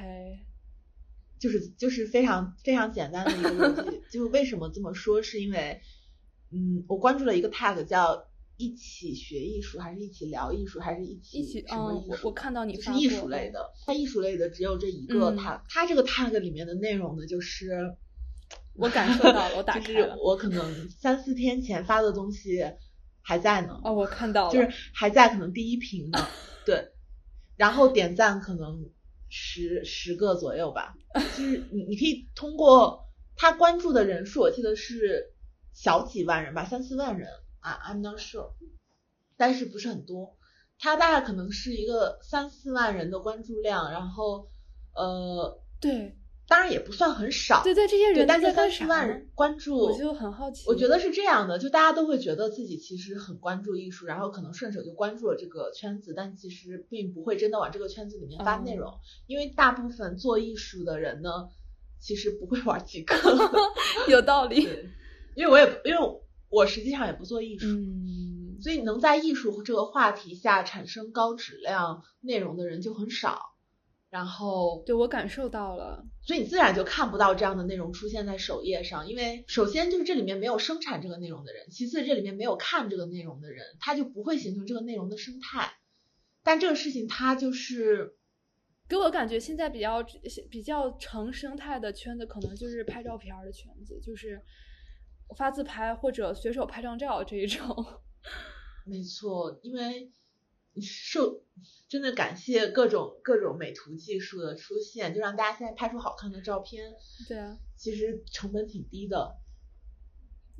[1.39, 4.03] 就是就是非常非常简单的一个逻辑。
[4.11, 5.23] 就为什么这么说？
[5.23, 5.81] 是因为，
[6.51, 8.27] 嗯，我关注了一个 tag 叫
[8.59, 12.25] “一起学艺术”还是一起聊艺术还是一起什么艺术？
[12.25, 15.61] 我我看到你是艺术类的，它艺术类的只有这一个 tag。
[15.69, 17.95] 它这个 tag 里面的内容呢，就是
[18.75, 22.65] 我感受到了，我打 开了，我可能三四天前发的东西。
[23.29, 26.19] 还在呢哦，我看到了，就是还在，可能第一屏呢，
[26.65, 26.93] 对，
[27.57, 28.89] 然后点赞可能
[29.29, 30.97] 十十个左右吧，
[31.37, 35.35] 就是你你可以通过他关注的人数，我记得是
[35.75, 37.29] 小几万人吧，三四万人
[37.61, 38.55] 啊，I'm not sure，
[39.37, 40.39] 但是不是很多，
[40.79, 44.49] 他大概可能是一个三四万人的关注量，然后
[44.95, 46.18] 呃，对。
[46.49, 50.65] 当然也不算很少，对对，这些人但是三十万关注，我就很好奇。
[50.67, 58.91] 我觉得是这样的，就大家都会觉得自己其实很关注艺术，然后可能顺手就关注了这个圈子，但其实并不会真的往这个圈子里面发内容，
[59.27, 61.49] 因为大部分做艺术的人呢，
[62.01, 63.15] 其实不会玩几个。
[64.09, 64.67] 有道理，
[65.37, 65.99] 因为我也因为
[66.49, 67.67] 我实际上也不做艺术，
[68.63, 73.39] 所以能在艺术这个话题下产生高质量内容的人就很少。
[74.11, 85.71] 然后，对我感受到了，所以你自然就看不到这样的内容出现在首页上，因为首先就是这里面没有生产这个内容的人，其次这里面没有看这个内容的人，他就不会形成这个内容的生态。
[86.43, 88.17] 但这个事情它就是
[88.89, 90.03] 给我感觉，现在比较
[90.51, 94.41] 比较成生态的圈子，可能就是拍照片的圈子，就是
[95.37, 97.67] 发自拍或者随手拍张照这一种。
[98.87, 100.11] 没错，因为。
[100.81, 101.43] 受
[101.89, 106.93] 真的感谢各种各种美图技术的出现，就让大家现在拍出好看的照片。
[107.29, 109.37] 对啊，其实成本挺低的。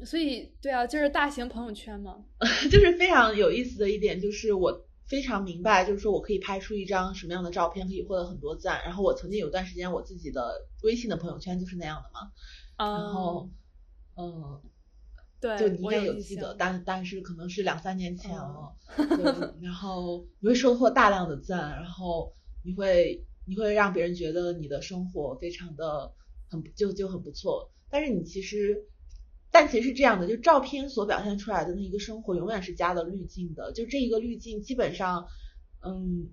[0.05, 2.25] 所以，对啊，就是大型朋友圈嘛。
[2.71, 8.83] 就是非常有意思的一点，就是我非常明白，就是说我可以拍出一张什么样的照片，可以获得很多赞。
[8.85, 12.33] 然后我曾经有段时间，我自己的微信的朋友圈就是那样的嘛。
[12.79, 13.51] 然后，
[14.17, 14.63] 嗯。
[15.41, 18.75] 对，就你也有记得，但但是可能是两三年前了。
[18.97, 26.13] 对，然后你会收获大量的赞，然后你会你会让别人觉得你的生活非常的
[26.51, 27.71] 很就就很不错。
[27.89, 28.77] 但是你其实，
[29.53, 33.73] 但其实是这样的，就照片所表现出来的那一个生活永远是加了滤镜的。
[33.73, 35.29] 就这一个滤镜，基本上，
[35.87, 36.31] 嗯，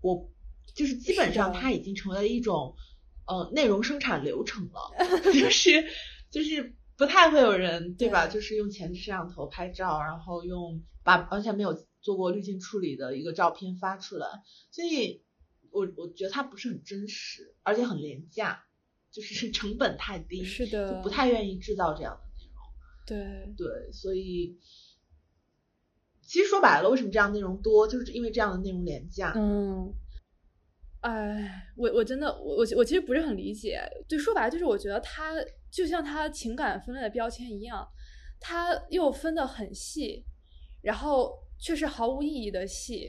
[0.00, 0.30] 我
[0.74, 2.76] 就是基本上它已经成为了一种
[3.26, 4.92] 呃内容生产流程了，
[5.34, 5.84] 就是
[6.30, 6.76] 就是。
[6.96, 8.26] 不太会有人对吧？
[8.26, 14.26] 就是用前置摄像头拍照，然后用把完全没有做过滤镜处理的一个照片发出来，
[14.70, 15.22] 所以
[15.70, 18.64] 我我觉得它不是很真实，而且很廉价，
[19.10, 22.64] 就是 成本太低，是的，就不太愿意制造这样的内容。
[23.06, 24.58] 对对，所以
[26.22, 29.32] 其实说白了，为什么这样内容多，就是因为这样的内容廉价。
[29.36, 29.92] 嗯。
[31.06, 35.34] 哎，我我真的我我我其实不是很理解，就说白了就是我觉得他
[35.70, 37.86] 就像他情感分类的标签一样，
[38.40, 40.24] 他又分得很细，
[40.82, 43.08] 然后却是毫无意义的细，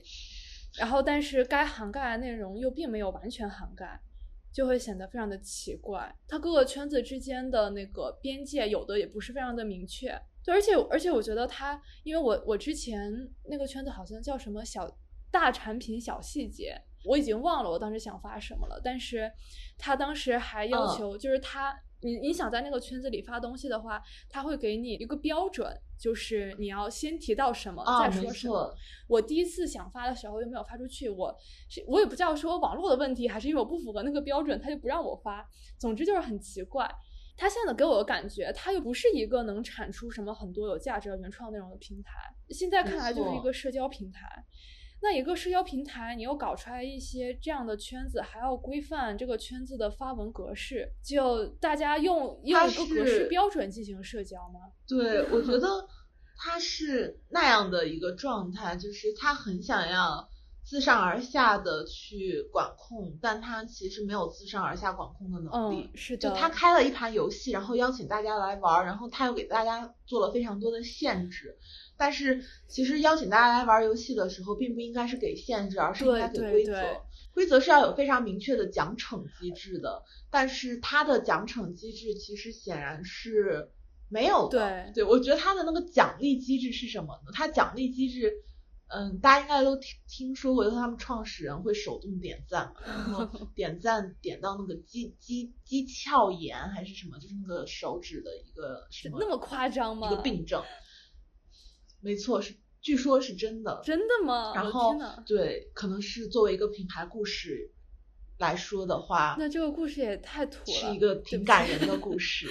[0.78, 4.00] 然后但是该涵盖的内容又并没有完全涵盖，
[4.54, 6.16] 就会显得非常的奇怪。
[6.28, 13.12] 它各个圈子之间的那个边界有的也不是非常的明确，对，而且而且我觉得它，因为我我之前
[13.50, 14.88] 那个圈子好像叫什么小
[15.32, 16.80] 大产品小细节。
[17.08, 19.32] 我已经忘了我当时想发什么了，但是
[19.78, 28.76] 他当时还要求，就是他，你你想在那个圈子里发东西的话，他会给你一个标准，就是你要先提到什么再说什么。
[29.08, 31.34] 我第一次想发的时候又没有发出去，我
[31.70, 35.48] 是我也不知道说网络的问题，还是因为我不符合那个标准，他就不让我发。
[35.78, 36.90] 总之就是很奇怪，
[37.38, 42.12] 他现在给我的感觉，他又不是一个能产出什么很多有价值的原创内容的平台，
[42.50, 44.44] 现在看来就是一个社交平台。
[45.00, 54.60] 那一个社交平台，你又搞出来一些这样的圈子，还要规范这个圈子的发文格式，就大家用用一个格式标准进行社交吗？
[54.88, 55.88] 对，我觉得
[56.36, 60.28] 他是那样的一个状态，就是他很想要
[60.64, 65.90] 自上而下的去管控，但他其实没有自上而下管控的能力。
[65.94, 66.30] 嗯，是的。
[66.30, 71.56] 就他开了一盘游戏，然后邀请大家来玩，然后他又给大家做了非常多的限制。
[71.98, 77.02] 但是其实邀请大家来玩游戏的时候，并不应该是给限制，而是应该给规则。
[77.34, 83.70] 规则是要有非常明确的奖惩机制的，但是它的奖惩机制其实显然是
[84.10, 84.60] 没有的。
[84.60, 87.32] 对，对我觉得它的那个奖励机制是什么呢？
[87.34, 88.34] 它奖励机制，
[88.88, 100.08] 嗯，大家应该都听听说过，他们创始人会手动点赞嘛，然后 点赞点到那个肌肌肌鞘炎还是什么，就是那个手指的一个什么那么夸张吗？
[100.12, 100.64] 一个病症，
[102.08, 102.56] 没错是。
[102.80, 104.54] 据说是真的，真的吗？
[104.56, 107.72] 然后对，可能是作为一个品牌故事
[108.38, 112.48] 来说的话，那这个故事也太土了，是一个挺感人的故事，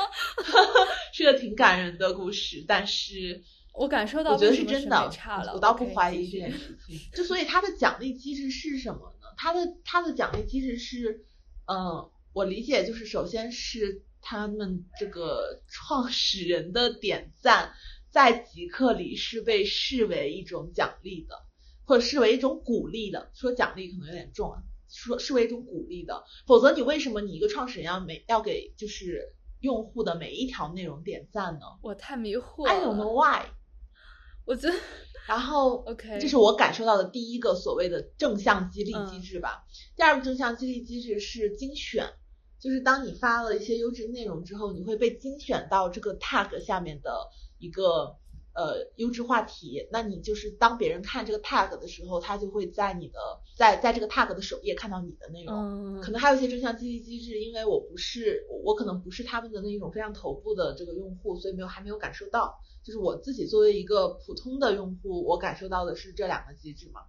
[1.12, 2.64] 是个挺感人的故事。
[2.66, 3.42] 但是，
[3.74, 5.12] 我感受到我觉得是真的，
[5.52, 6.98] 我倒不怀疑这件事 情。
[7.12, 9.26] 就所以它的奖励机制是什么呢？
[9.36, 11.26] 它的它的奖励机制是，
[11.66, 17.74] 嗯，我理解就是首先是他们这个创始人的点赞。
[18.10, 21.36] 在极客里是被视为一种奖励的，
[21.84, 23.30] 或者视为一种鼓励的。
[23.34, 26.24] 说奖励可能有点重啊，说视为一种鼓励的。
[26.46, 31.66] 否则你为什么你一个创始人要每要给就是用户的每一条内容点赞呢？
[31.82, 32.66] 我太迷惑。
[32.66, 33.46] I don't know why。
[34.44, 34.74] 我觉得，
[35.28, 39.64] 然后 OK，这是我感受到的第一个所谓的正向激励机制吧。
[39.94, 42.08] 第二个正向激励机制是精选，
[42.58, 47.12] 就是当你发了一些优质内容之后，你会被精选到这个 tag 下面的。
[47.60, 48.16] 一个
[48.54, 53.18] 呃优质话题，那你就是当别人看这个 tag 的时候，他就会在你的
[53.56, 56.00] 在在这个 tag 的首页看到你的内容。
[56.00, 62.58] 可能还有一些正向激励机制，因为我不是我可能不是他们的那一种非常头部的这个用户，所以没有还没有感受到。
[62.82, 67.02] 就是我自己作为一个普通的用户，我感受到的是这两个机制嘛。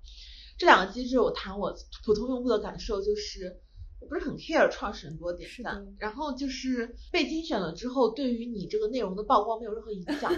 [0.58, 3.62] 这两个机制，我谈我普通用户的感受就是。
[4.02, 10.34] 我不是很 care 创始人多点赞，然后就是被精选了之后，对于你这个内容的曝光没有任何影响，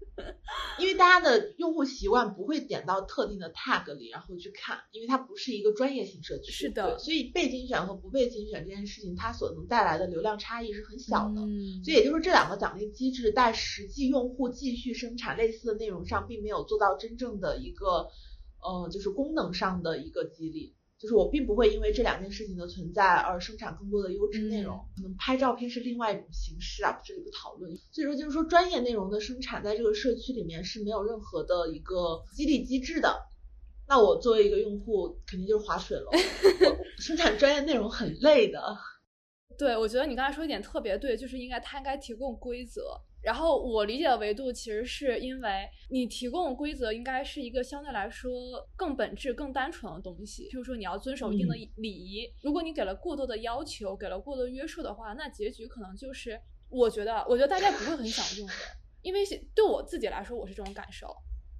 [0.78, 11.40] 因为大家的用户习惯不会点到特定的 tag 里然后去看，因为它不是一个专业型社区，是的，所以被精选和不被精选这件事情，它所能带来的流量差异是很小的，
[11.82, 18.08] 所以也就是这两个奖励机制在实际用户继续生产类似的内容上，并没有做到真正的一个，
[18.60, 20.74] 呃，就是功能上的一个激励。
[20.98, 27.76] 就是我并不会因为这两件事情的存在而生产更多的优质内容，可能拍照片是另外一种形式啊，这里不讨论。
[27.92, 33.16] 所以说就是说专业内容的生产在这个社区里面是没有任何的一个激励机制的。
[33.86, 36.10] 那我作为一个用户肯定就是划水了，
[36.98, 38.76] 生产专业内容很累的。
[39.56, 43.00] 对，我觉得你刚才说一点特别对，就是应该他应该提供规则。
[43.20, 48.30] 然后我理解的维度其实是因为你提供规则应该是一个相对来说
[48.76, 50.48] 更本质、更单纯的东西。
[50.48, 58.54] 譬如说你要遵守一定的礼仪，如果你给了过多的要求，给了过多约束的话，那结局可能就是我觉得，我觉得大家不会很想用的。
[59.02, 59.20] 因为
[59.54, 61.14] 对我自己来说，我是这种感受，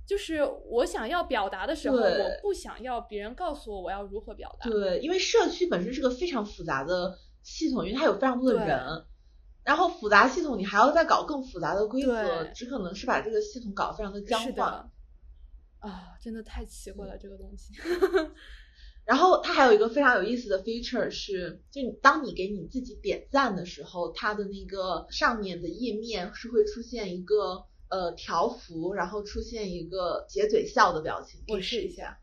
[0.06, 4.70] 就是我想要表达的时候，我不想要别人告诉我我要如何表达。
[4.70, 9.04] 对，因为社区本身是个非常复杂的系统，因为它有非常多的人。
[9.68, 14.90] 然后复杂系统，你还要再搞更复杂的规则，只可能是把这个系统搞得非常的僵化。
[15.80, 17.74] 啊，真的太奇怪了这个东西。
[19.04, 31.42] 然后它还有一个非常有意思的 feature 是，就你当你给你自己点赞的时候，它的那个上面的页面是会出现一个呃条幅，然后出现一个咧嘴笑的表情。
[31.46, 32.18] 我试一下，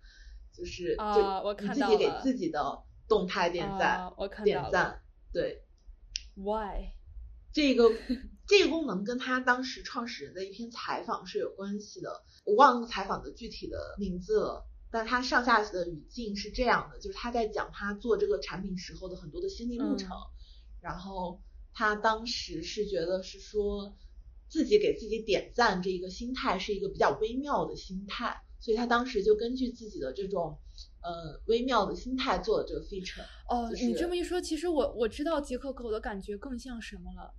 [0.51, 4.99] 就是就你自己给自己的动态点赞，我看点赞，
[5.31, 5.61] 对。
[6.33, 6.94] Why？
[7.55, 7.89] 这个
[8.45, 20.09] 这个功能跟他当时创始人的一篇采访是有关系的，我忘了采访的具体的名字了，但他上下的语境是这样的，就是他在讲他做这个产品时候的很多的心理路程，
[20.81, 21.41] 然后
[21.73, 23.95] 他当时是觉得是说
[24.49, 30.59] 自己给自己点赞这一个心态是一个比较微妙的心态，所以他当时就根据自己的这种
[31.01, 33.23] 呃微妙的心态做了这个 feature。
[33.47, 37.33] 哦，你这么一说，其实我我知道杰克给我的感觉更像什么了。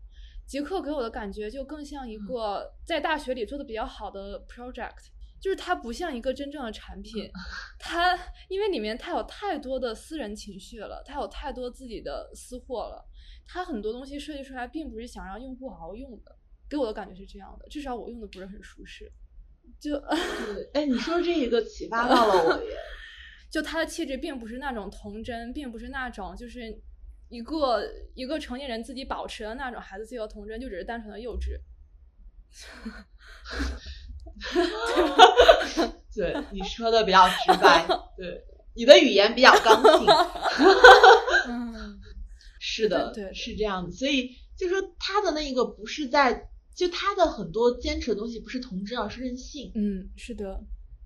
[0.46, 5.08] 极客给我的感觉就更像一个在大学里做的比较好的 project，
[5.40, 7.28] 就是它不像一个真正的产品，
[7.80, 8.16] 它
[8.48, 13.04] 因为里面它有太多的私人情绪了，它有太多自己的私货了，
[13.44, 16.36] 它很多东西设计出来并不是想让用户好好用的，
[16.70, 19.10] 给我的感觉是这样的，至少我用的不是很舒适。
[19.80, 19.96] 就，
[20.74, 22.76] 哎，你说这一个启发到了我耶，
[23.50, 26.80] 就它的气质并不是那种童真，并不是那种就是。
[27.28, 27.82] 一个
[28.14, 31.58] 一个成年人自己保持的那种孩子自由童真，就只是单纯的幼稚。
[36.14, 38.42] 对，你说的比较直白，对，
[38.74, 40.06] 你的语言比较刚性。
[41.48, 42.00] 嗯，
[42.58, 43.90] 是的，对，是这样的。
[43.90, 49.70] 所以就说他的那个不是在，就他的很多坚持的东西不是童真，而是任性。
[49.74, 50.58] 嗯，是的，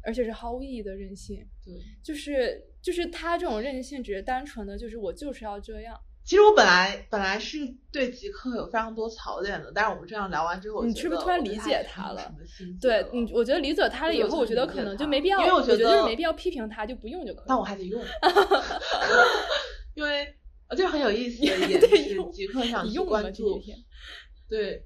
[0.05, 1.47] 而且是毫无意义的任性。
[1.65, 6.01] 对，就是就是他这种任性，只是单纯的就是我就是要这样。
[6.23, 7.59] 其实我本来本来是
[7.91, 12.33] 对极客有非常多槽点的，但是我们这样聊完之后，你是不是突然理解他了？
[12.81, 17.45] 对，你我觉得理解他了以后，我觉得可能就没必要，因为我觉得就是没必要批评他，就不用就可以。
[17.49, 18.01] 但我还得用，
[19.95, 20.37] 因为
[20.77, 23.61] 就很有意思的一点是极客想去关注，
[24.49, 24.85] 对，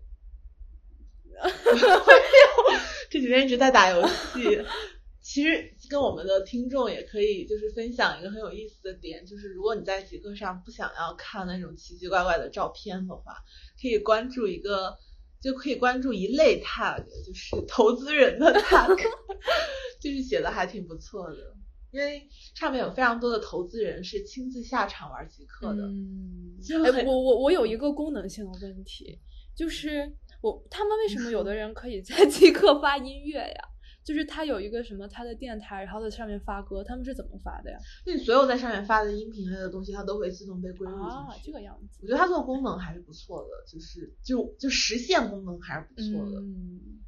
[3.10, 4.64] 这几天一直在打游戏。
[5.20, 13.36] 其实跟我们的听众也可以就是分享一个很有意思的点，就是如果你在极客上不想要看那种奇奇怪怪的照片的话，
[13.80, 14.98] 可以关注一个，
[15.40, 18.98] 就可以关注一类 tag，就是投资人的 tag，
[20.02, 21.54] 就是写的还挺不错的，
[21.92, 25.84] 因为上面有非常多的投资人是亲自下场玩极客的。
[25.84, 29.16] 嗯，哎，我我我有一个功能性的问题，
[29.54, 33.68] 就是我他们为什么有的人可以在极客发音乐呀？
[34.04, 37.78] 就是他有一个什么他的电台，然后在上面发歌，他们是怎么发的呀？
[38.04, 41.14] 那你所有在上面发的音频类的东西，它都会自动被归入进去。
[41.14, 42.00] 啊，这个样子。
[42.02, 46.38] 我觉得它做功能还是不错的，就是就就实现功能还是不错的。
[46.38, 47.00] 嗯，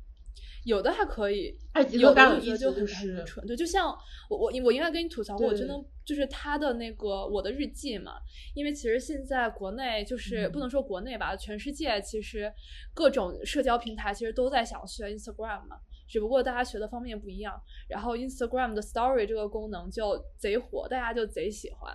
[0.65, 1.57] 有的还可以，
[1.93, 3.47] 有的我觉得就很蠢。
[3.47, 3.89] 对，就像
[4.31, 5.75] 我我我应该跟你吐槽过，我真的
[6.05, 8.13] 就是他的那个我的日记嘛，
[8.55, 12.51] 因为其实现在国内就是不能说国内吧，全世界其实
[12.95, 15.77] 各种社交平台其实都在想学 Instagram 嘛。
[16.07, 21.95] 只不过大家学的方面不一样，然后 Instagram 的 Story 这个功能就贼火，大家就贼喜欢。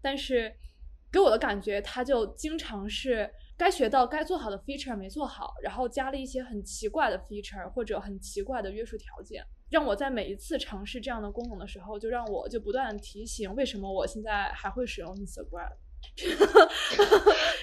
[0.00, 0.54] 但是
[1.10, 15.70] 给我的感觉，它就经常是该学到、该做好的 feature 没做好，然后加了一些很奇怪的 feature 或者很奇怪的约束条件，让我在每一次尝试这样的功能的时候，就让我就不断提醒为什么我现在还会使用 Instagram。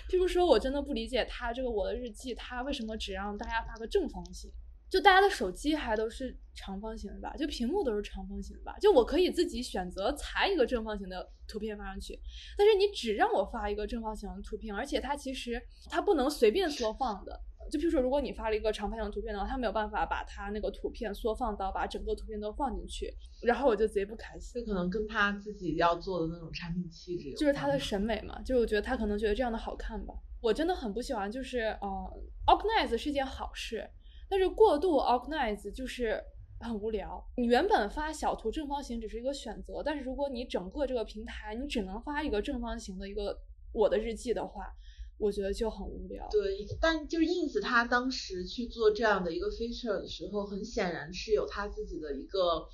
[0.10, 4.50] 譬 如说，我真的不理解它这个我的日记，它为什么只让大家发个正方形？
[4.90, 7.36] 就大家的手机还都是长方形的吧？
[7.38, 8.76] 就屏幕都是长方形的吧？
[8.80, 12.20] 就我可以自己选择裁一个正方形的图片发上去，
[12.58, 17.40] 但是你只让我发一个正方形的图片，而且它其实它不能随便缩放的。
[17.72, 23.14] 就譬如说，如果你发了一个长方形的图片的话，它没有办法把它那个图片缩放到把整个图片都放进去，
[23.44, 24.60] 然后我就贼不开心。
[24.60, 28.42] 就可能跟他自己要做的那种产品气质，就是他的审美嘛。
[28.42, 30.16] 就是我觉得他可能觉得这样的好看吧。
[30.42, 31.88] 我真的很不喜欢，就是呃
[32.48, 33.88] ，organize 是一件好事。
[34.30, 36.24] 但是过度 organize 就是
[36.60, 37.22] 很无聊。
[37.38, 43.38] 你原本发小图正方形只是一个选择，但是如果你整个这个平台你只能发一个正方形的一个
[43.72, 44.66] 我的日记的话，
[45.18, 46.28] 我觉得就很无聊。
[46.30, 52.68] 对，但就是 ins 他当时去做这样的一个 feature 的时候，很显然是有他自己的一个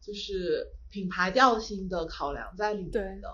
[0.00, 3.28] 就是品牌调性的考量在里面的。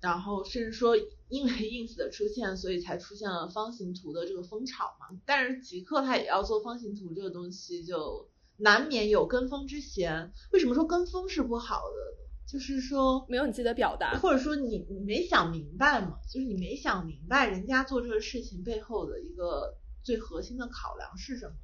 [0.00, 0.96] 然后甚至说，
[1.28, 5.18] 因为 ins 的出现，所以才出现了方形图的这个风潮嘛。
[5.24, 8.28] 但是极客他也要做方形图这个东西，就
[8.58, 10.32] 难免有跟风之嫌。
[10.52, 12.16] 为什么说跟风是不好的？
[12.46, 16.18] 就是说没有你自己的表达，或者说你你没想明白嘛？
[16.32, 21.54] 就是你没想明白人家做这个事情背后的一个最核心的考量是什么。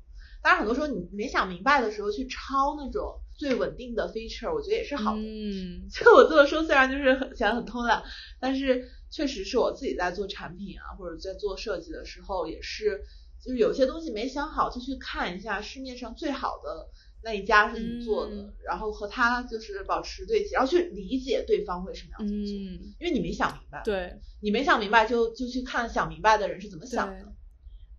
[0.42, 5.20] 当然，很多时候你没想明白的时候去抄那种最稳定的 feature，我觉得也是好的。
[5.22, 8.02] 嗯， 就我这么说虽然就是很显得很偷懒，
[8.40, 13.04] 但是确实是我自己在做产品啊，或者在做设计的时候，也是
[13.40, 16.88] 就是有些东西没想好，就去看一下市面上最好的
[17.22, 22.52] 那一家是怎么做的，然后和他就是保持对齐，然后去理解对方为什么要这么做，
[22.98, 23.80] 因为你没想明白。
[23.84, 27.32] 对，你没想明白，就就去看想明白的人是怎么想的。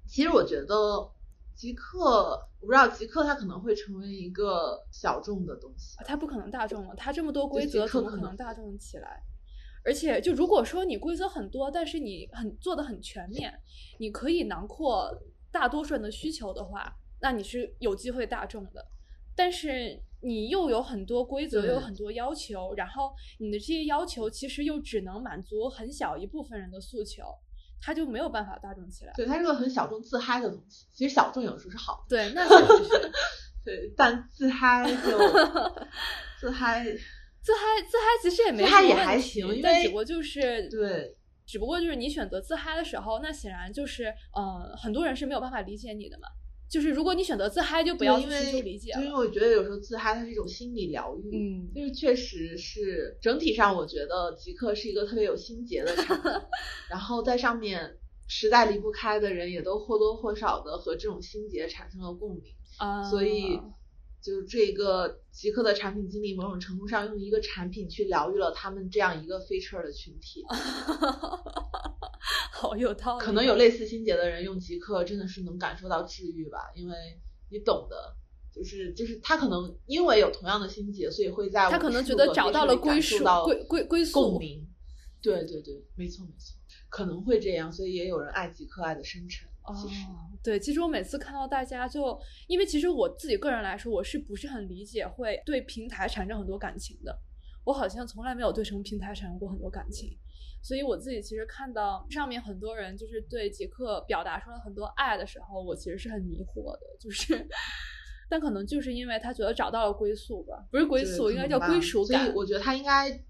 [0.09, 1.09] 其实我觉得。
[1.56, 9.22] 极客，我不知道极客它可能会成为一个小众的东西，它不可能大众了，它这么多规则怎么可能大众起来？
[9.86, 13.54] 而且就如果说你规则很多，但是你很做的很全面，
[13.99, 15.12] 你可以囊括
[15.51, 18.86] 大多数人的需求的话，那你是有机会大众的。
[19.36, 27.24] 但是你又有很多规则，又有很多要求，然后你的这些要求其实又只能满足很小一部分人的诉求。
[27.84, 30.86] 他就没有办法大众起来，对，它是个很小众自嗨的东西。
[30.93, 33.11] 其实小众有时候是好的，对，那确实是，
[33.65, 35.17] 对，但自嗨就
[36.39, 36.84] 自嗨，
[37.41, 46.27] 自嗨自嗨其实也没自嗨也还行，因为只不过就是对，只不过就是你选择自嗨的时候，那显然就是呃，很多人是没有办法理解你的嘛。
[46.74, 49.01] 就是如果你选择自嗨，就不要去寻求理解了。
[49.03, 56.32] 因为我觉得有时候自嗨它是一种心理疗愈，嗯，就是确实是整体上，我觉得极客是一个特别有心结的产品。
[56.89, 62.41] 然后在上面，实在离不开的人，也都或多或少的和这种心结产生了共鸣。
[62.80, 63.59] 啊，所以，
[64.19, 70.43] 就这个极客的产品经理，某种程度上用一个产品去疗愈了他们这样一个 feature 的群体。
[72.74, 73.26] 好有道理。
[73.26, 76.95] 可能有类似心结的人用极客，真的是能感受到治愈吧，因为
[77.49, 78.17] 你懂的。
[78.53, 84.63] 就是就是他可能因为有同样的心结，所以会在他可能觉得找到了归属、归归归宿、共鸣。
[85.24, 86.55] 对对对，没错没错，
[86.88, 89.49] 可能会这样，所以也有人爱极客爱的深沉。
[89.63, 89.74] 哦，
[90.43, 92.15] 对，其实我每次看到大家就，
[92.47, 97.17] 因为其实我自己个人来说，我是不是很理解会对平台产生很多感情的？
[97.63, 100.15] 我好像从来没有对什么平台产生过很多感情，
[100.64, 107.47] 所以我自己其实看到上面很多人就是对杰克表达出了很多爱的时候，我其实是很迷惑的，就是，
[108.28, 112.26] 但可能就是因为他觉得找到了归宿吧，不是归宿，应该叫归属感。
[112.26, 113.24] 所以我觉得他应该。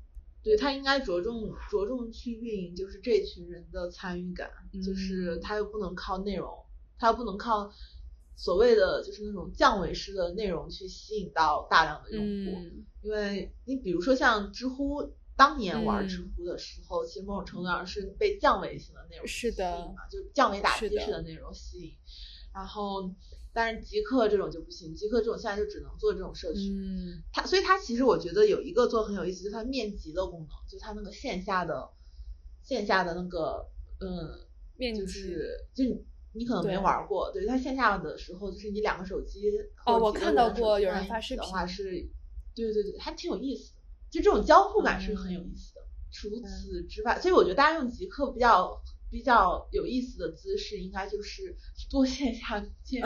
[0.45, 4.51] 对他应该着重着重去运营，就是这群人的参与感，
[4.85, 6.53] 就是他又不能靠内容，
[6.97, 7.71] 他又不能靠
[8.35, 12.61] 所谓的就是那种降维式的内容去吸引到大量的用户，
[13.03, 19.53] 因为你比如说像知乎当年玩知乎的时候，其实某种程度上是被降维型的内容吸引
[19.95, 21.93] 嘛，就降维打击式的内容吸引，
[22.53, 23.13] 然后。
[23.55, 26.71] 但是极客这种就不行，极客这种现在就只能做这种社区。
[26.71, 31.87] 嗯，它所以它其实我觉得有一个做很有意思，就是它面集的功能，就是它那个线下的
[32.63, 33.63] 线下的那个
[33.99, 34.39] 嗯，
[34.75, 35.83] 面就是就
[36.31, 39.51] 你可能没玩过，对它线下的时候就是你两个手机
[39.85, 42.09] 哦，我看到过有人发视频的话是，
[42.55, 43.81] 对对对，还挺有意思的，
[44.13, 45.81] 就这种交互感是很有意思的。
[46.11, 48.79] 除此之外，所以我觉得大家用极客比较。
[49.11, 51.55] 比较有意思的姿势，应该就是
[51.87, 52.99] 多线下见。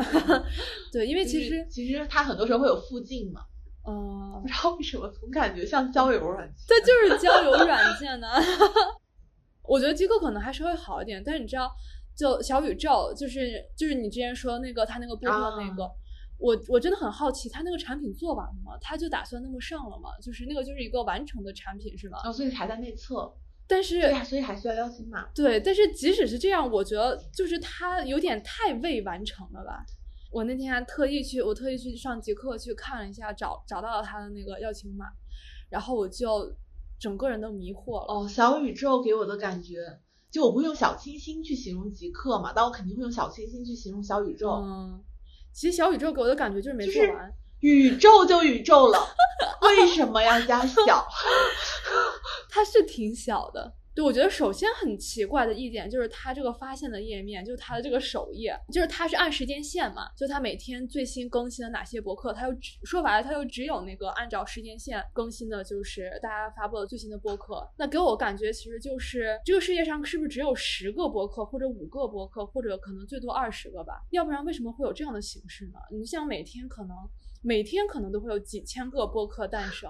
[0.90, 3.42] 对，因为其实其实它很多时候会有附近嘛。
[3.86, 4.42] 嗯。
[4.42, 6.56] 不知道为什么总感觉像交友软件。
[6.66, 8.28] 这就是交友软件呢。
[9.68, 11.70] 我觉得极客可能还是会好一点，但是你知道，
[12.16, 15.92] 就小宇宙，就是就是你之前说那个他那个播客那个，
[16.38, 18.78] 我我真的很好奇，他那个产品做完了吗？
[18.80, 20.10] 他就打算那么上了吗？
[20.22, 22.20] 就是那个就是一个完成的产品是吗？
[22.24, 23.34] 哦，所以还在内测。
[23.70, 25.28] 但是对呀，所以还需要邀请码。
[25.36, 29.86] 对，但是即使是这样，我觉得就是他有点太未完成了吧。
[30.32, 35.06] 我那天还特意去，我特意去上极客去看了一下，找找到了他的那个邀请码，
[35.70, 36.54] 然后我就
[37.00, 38.14] 整个人都迷惑了。
[38.14, 40.00] 哦，小宇宙给我的感觉，
[40.32, 44.50] 就我不会用小清新去形容极客嘛，但我肯定会用小清新去形容小宇宙。
[44.52, 45.04] 嗯，
[45.58, 47.34] 其实小宇宙给我的感觉就是没做完。
[47.62, 49.00] 宇宙就宇宙了，
[49.64, 51.04] 为什么要加小？
[52.48, 53.74] 它是挺小的。
[53.98, 67.68] 对，我觉得首先很奇怪的一点就是它这个发现的页面，就是它的这个首页，就是它是按时间线嘛，就它每天最新更新的哪些博客，它就说白了，它就只有那个按照时间线更新的，就是大家发布的最新的博客。
[67.76, 74.06] 那给我感觉其实就是这个世界上是不是只有十个博客，或者五个博客，或者可能最多二十个吧？
[74.12, 75.80] 要不然为什么会有这样的形式呢？
[75.92, 76.96] 你像每天可能。
[77.44, 79.90] 每天可能都会有几千个博客诞生，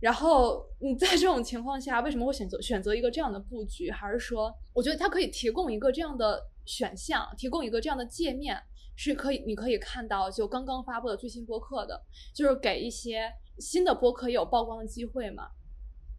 [0.00, 3.90] 然后你在这种情况下，为什么会选择选择一个这样的布局？
[3.90, 8.60] 还是说，我觉得它可以提供一个这样的选项，提供一个这样的界面，
[8.96, 11.98] 是可以你可以看到就刚刚发布的最新播客的，
[12.34, 15.48] 就是给一些新的播客也有曝光的机会嘛。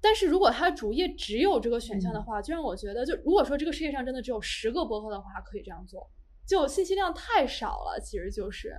[0.01, 6.09] 但是如果它主页只有这个选项的话，就让我觉得，就如果说这个世界上真的只有十个播客的话，可以这样做，
[6.47, 8.75] 就信息量太少了，其实就是。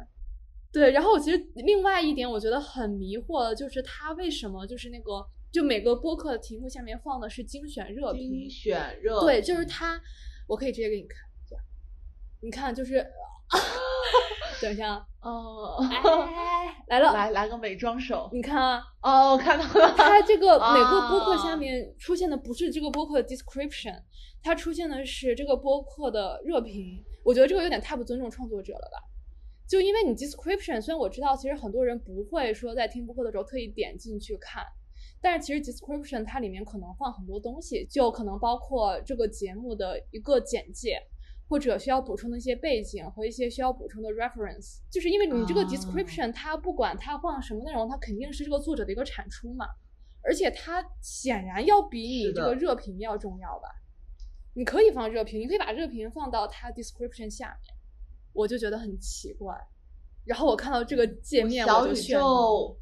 [0.73, 9.99] 对，然后我其实另外一点我觉得很迷惑的就是他为什么就是那个就每个播客的题目下面放的是精选热评，精选热对，就是他，
[10.47, 11.19] 我可以直接给你看，
[12.43, 13.07] 你看就是，
[14.61, 15.79] 等一下，哦，
[16.89, 23.99] 来了，来来个美妆手，你看啊，哦，我看到了，它这个每个播客下面出现的不是这个播客的 description，
[24.43, 29.16] 它出现的是这个播客的热评，我觉得这个有点太不尊重创作者了吧。
[29.69, 34.62] 就因为你 description，虽然我知道其实很多人不会说在听播客的时候特意点进去看，
[35.21, 41.01] 但是其实 description 它里面可能放很多东西，就可能包括这个节目的一个简介，
[41.49, 44.79] 或者需要补充的一些背景和一些需要补充的 reference。
[44.91, 49.67] 就是因为你这个 description，它不管它放什么内容，它肯定是这个作者的一个产出嘛，
[50.23, 53.69] 而且它显然要比你这个热评要重要吧？
[54.55, 57.76] 你可以放热评，你可以把热评放到它 description 下面。
[58.37, 59.57] 我就觉得很奇怪，
[60.24, 62.76] 然后我看到这个界面，小宇宙，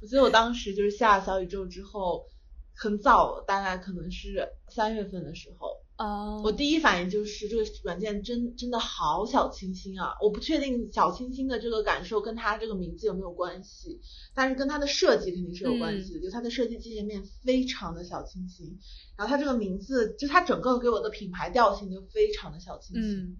[0.00, 2.26] 我记得我当时就是下小宇宙之后，
[2.74, 5.68] 很早，大概可能是三月份的时候，
[6.02, 10.16] 啊，我第一反应就是这个软件真真的好小清新啊！
[10.20, 14.00] 我不确定小清新的这个感受跟它这个名字有没有关系，
[14.34, 16.20] 但是跟它的设计肯定是有关系的。
[16.20, 18.76] 就它的设计界面非常的小清新，
[19.16, 23.18] 然后它这个名字就它整个给我的品牌调性就非常的小清新。
[23.18, 23.36] 嗯，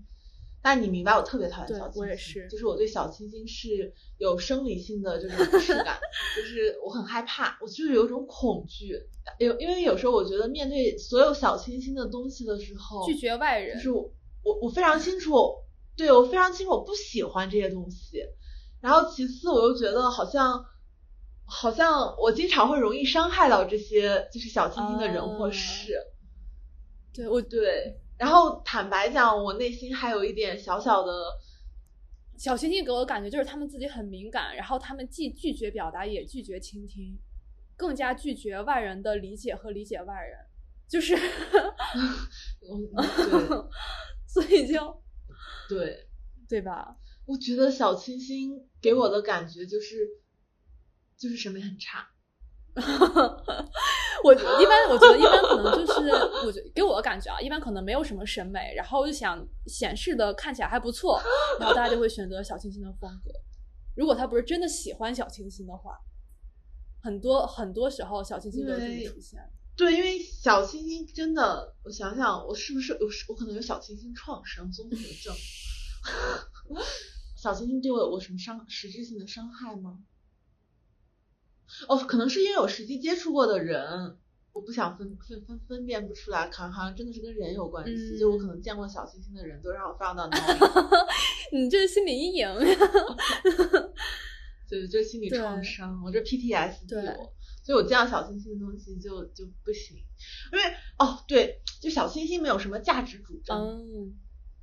[0.63, 5.99] 但你明白我特别讨厌小清新，我也是就是我对小清新是有生理性的这种不适感，
[6.37, 8.97] 就是我很害怕，我就是有一种恐惧。
[9.39, 14.11] 有因为有时候我觉得面对所有小清新的东西的时候，拒绝外人就是我
[14.45, 15.37] 我我非常清楚，
[15.97, 18.19] 对我非常清楚我不喜欢这些东西。
[18.81, 20.65] 然后其次我又觉得好像
[21.45, 25.93] 好像我经常会容易伤害到这些就是小清新的人或啊事。
[27.15, 31.13] 对我对，然后坦白讲，我内心还有一点小小的，
[32.39, 37.19] 小清新给我的感觉就是他们自己很敏感，然后他们既拒绝表达，也拒绝倾听，
[37.77, 40.39] 更加拒绝外人的理解和理解外人，
[40.89, 41.17] 就是
[44.25, 45.03] 所以就
[45.69, 46.07] 对，
[46.49, 46.97] 对吧？
[47.27, 49.97] 我觉得小清新给我的感觉就是
[51.17, 52.12] 就是审美很差。
[54.25, 56.09] 我一般我觉得一般可能就是
[56.47, 61.21] 我觉给我的感觉啊，一般可能没有什么审美，然后就想显示的看起来还不错，
[61.61, 63.31] 然后大家就会选择小清新的风格。
[63.95, 65.99] 如果他不是真的喜欢小清新的话，
[67.03, 69.39] 很多很多时候小清新都是这么出现。
[69.77, 75.35] 对，因为小清新真的，我想想，我是不是有我可能有小清新创伤综合症？
[77.37, 79.99] 小清新对我有过什么伤实质性的伤害吗？
[81.89, 84.17] 哦，可能是因为有实际接触过的人，
[84.53, 88.19] 我不想分分分分辨不出来，可能好像真的是跟人有关系。
[88.19, 91.07] 就我可能见过小清新的人，都让我非常的恼火。
[91.53, 92.49] 你这是心理阴影。
[94.69, 96.89] 对，这是心理创伤，我这 PTSD
[97.65, 99.97] 所以我见到小清新的东西就就不行，
[100.53, 100.65] 因为
[100.99, 104.15] 哦对，就小清新没有什么价值主张，嗯，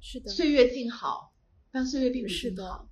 [0.01, 1.31] 是的，岁月静好，
[1.71, 2.89] 但岁月并不是的静好。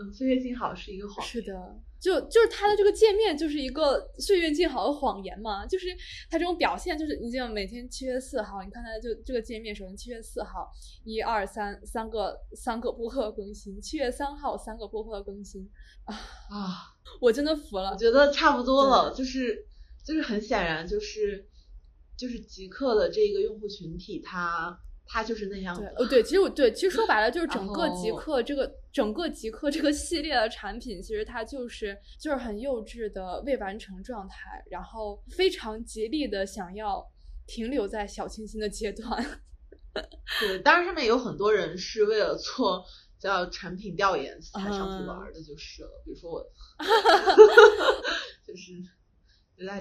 [0.00, 5.88] 嗯，岁月静好是一个谎是的，就就是它的这个界面就是一个岁月静好的谎言嘛，就是
[6.30, 10.70] 它这种表现，就是你像每天七月四号，你看它就这个界面，首先七月四号，
[11.04, 15.68] 一二三三个三个播客更新，七月三号三个播客更新，
[16.06, 17.96] 啊，我真的服了我。
[17.96, 19.66] 觉得差不多了，就是
[20.02, 21.46] 就是很显然就是
[22.16, 24.80] 就是极客的这个用户群体，他
[25.12, 37.04] 他就是那样的，，对其实我对，其实说白了就是整个极客这个整个极客这个系列的产品，其实它就是就是很幼稚的未完成状态，然后非常极力的想要
[37.44, 39.40] 停留在小清新的阶段。
[40.38, 42.84] 对，当然上面有很多人是为了做
[43.18, 45.90] 叫产品调研才上去嗯玩的，就是了。
[46.04, 46.46] 比如说我
[48.46, 48.72] 就是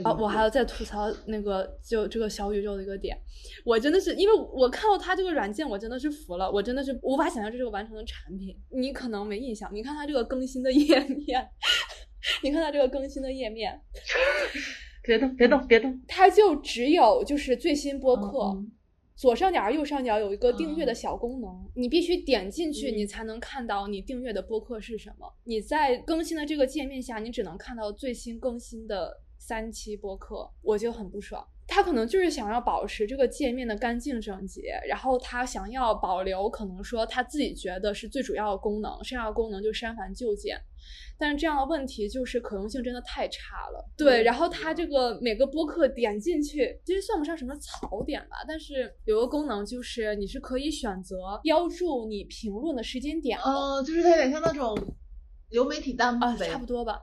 [0.03, 3.17] 啊，我还要再吐槽那个就这个小宇宙的一个点，
[3.63, 8.55] 我真的是因为我看到它这个软件，我真的是服了，我真的是无法想象这是个完成的产品。
[8.69, 11.47] 你可能没印象，你看它这个更新的页面，
[12.43, 13.79] 你看它这个更新的页面，
[15.03, 16.01] 别动，别动，别动。
[16.07, 18.39] 它就只有就是最新播客。
[18.55, 18.71] 嗯
[19.19, 25.29] 左上角、右上角有一个订阅的嗯小功能，你必须点进去，嗯你才能看到你订阅的播客是什么。
[25.43, 29.13] 你在更新的这个界面下，你只能看到最新更新的
[29.49, 31.43] 三期播客，我就很不爽。
[31.65, 40.55] 他可能就是想要保持这个界面的干净整洁，然后他想要保留可能说他自己觉得是最主要的功能，剩下的功能就删繁就简。
[41.17, 43.83] 但是这样的问题就是可用性真的太差了。
[43.97, 53.43] 对，嗯然后它这个每个播客点进去，其实算不上什么槽点吧，但是有个功能就是你是可以选择标注你评论的时间点的。
[53.45, 54.77] 呃，就是它有点像那种
[55.49, 57.01] 流媒体弹幕啊，差不多吧。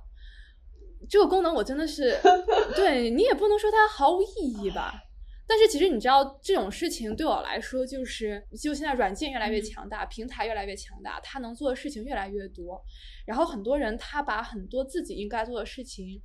[1.09, 2.17] 这个功能我真的是，
[2.77, 4.27] 对你也不能说它毫无意
[4.63, 5.03] 义吧。
[5.49, 12.83] 但是其实你知道，这种事情对我来说，就是就现在软件越来越嗯强大，平台越来越强大，它能做的事情越来越多。
[13.25, 16.21] 然后很多人他把很多自己应该做的事情，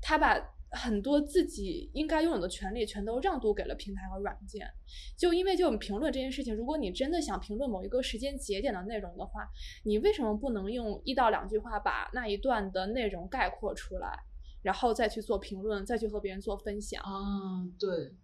[0.00, 0.38] 他把
[0.72, 4.66] 很多自己应该拥有的权利全都让渡给了平台和软件。
[5.16, 9.46] 就因为就评论这件事情，如果你真的想评论某一个时间节点的内容的话，
[9.84, 14.18] 你为什么不能用一到两句话把那一段的内容概括出来，
[14.62, 17.02] 然后再去做评论，再去和别人做分享？
[17.02, 18.14] 啊，对，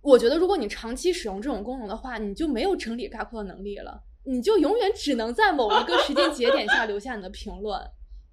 [0.00, 7.80] 我觉得如果你长期使用这种功能的话，你就没有整理概括的能力了，你就永远只能在某一个时间节点下留下你的评论。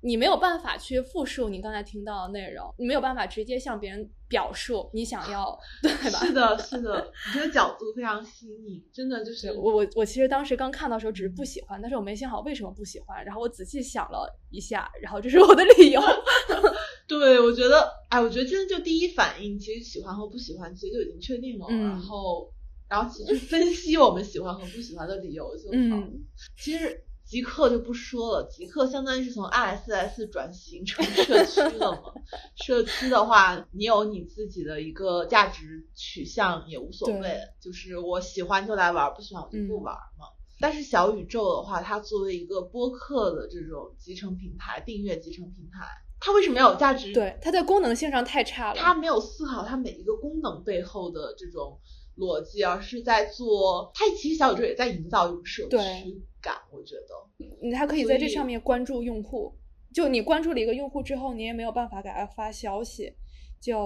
[0.02, 6.20] 你没有办法去复述你刚才听到的内容，你没有办法直接向别人表述你想要， 对吧？
[6.20, 16.02] 是的，是的，你这个角度非常新颖，真的就是我我我其实当时刚看到的时候只是不喜欢，但是我没想好为什么不喜欢，然后我仔细想了一下，然后这是我的理由。
[17.08, 21.66] 对，我觉得哎，我觉得真的就第一反应，其实喜欢和不喜欢，其实就已经确定了。
[21.70, 22.54] 嗯然后，
[22.88, 25.74] 然后其实分析我们喜欢和不喜欢的理由就好。
[25.74, 26.24] 嗯
[26.56, 32.12] 其实极客就不说了，极客相当于是从 ISS 转型成社区了嘛。
[32.56, 40.26] 社区的话，你有你自己的一个价值取向也无所谓，就是我喜欢就来玩，不喜欢我就不玩嘛。
[40.60, 45.86] 但是小宇宙的话，它作为一个播客的这种集成平台、订阅集成平台，
[46.20, 47.14] 它为什么要有价值？
[47.14, 48.76] 对，它在功能性上太差了。
[48.76, 51.80] 它没有思考它每一个功能背后的这种
[52.18, 53.92] 逻辑，而是在做。
[53.94, 57.46] 它其实小宇宙也在营造一种社区感，我觉得。
[57.62, 59.54] 你还可以在这上面关注用户，
[59.94, 63.14] 就你关注了一个用户之后，你也没有办法给他发消息。
[63.62, 63.78] 就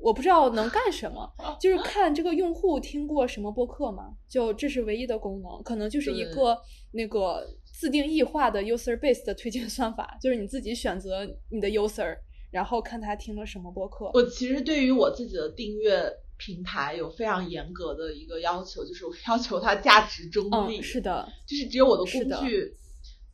[0.00, 1.30] 我不知道能干什么，
[1.60, 6.58] 就是看这个用户听过什么播客嘛，就这是唯一的功能，可能就是一个
[6.92, 12.16] 那个自定义化的 user base 的推荐算法，就是你自己选择你的 user，
[12.50, 14.10] 然后看他听了什么播客。
[14.14, 22.74] 我其实对于我自己的订阅平台有非常严格的一个要求，就是我要求它价值中立，嗯，是的，就是只有我的工具。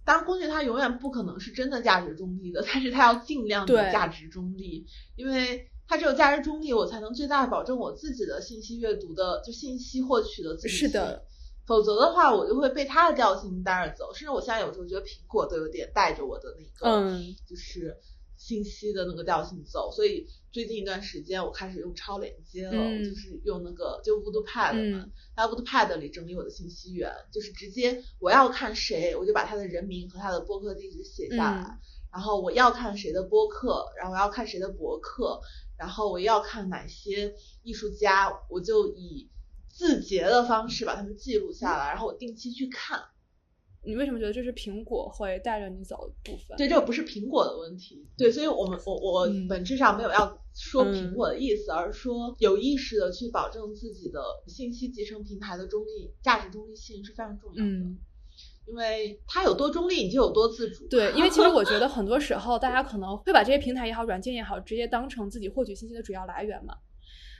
[0.04, 4.84] 当然，工具它永远不可能是真的价值中立的，但是它要尽量的价值中立，
[5.16, 10.74] 因为它只有价值中立，我才能最大保证我自己的信息阅读的就信息获取的自己。
[10.74, 11.24] 是的，
[11.66, 14.12] 否则的话，我就会被它的调性带着走。
[14.12, 17.96] 甚至我现在有时候觉得苹果都有点带着我的那个，嗯，就是
[18.44, 19.90] 信息的那个调性走。
[19.90, 31.62] 所以最近一段时间，我开始用超链接了，嗯就是用那个就 Voodoo Pad 嘛，嗯在 Voodoo Pad 里整理我的信息源，就是直接我要看谁，我就把他的人名和他的播客地址写下来。
[31.62, 31.78] 嗯
[32.14, 35.40] 然后我要看谁的播客，然后我要看谁的博客，
[35.76, 37.34] 然后我要看哪些
[37.64, 39.28] 艺术家，我就以
[39.68, 43.02] 字节的方式把他们记录下来，然后我定期去看。
[43.86, 46.56] 你为什么觉得这是苹果会带着你走的部分？
[46.56, 48.06] 对，这个不是苹果的问题。
[48.16, 57.70] 对，所以我们我我嗯本质上没有要说嗯苹果的意思，而是说有意识的去保证自己的信息集成平台的中立价值中立性是非常重要的。
[57.70, 57.98] 嗯，
[58.66, 60.86] 因为它有多中立，你就有多自主。
[60.88, 66.74] 对，因为其实我觉得 很多时候大家可能会把这些平台也好、软件也好，直接当成自己获取信息的主要来源嘛。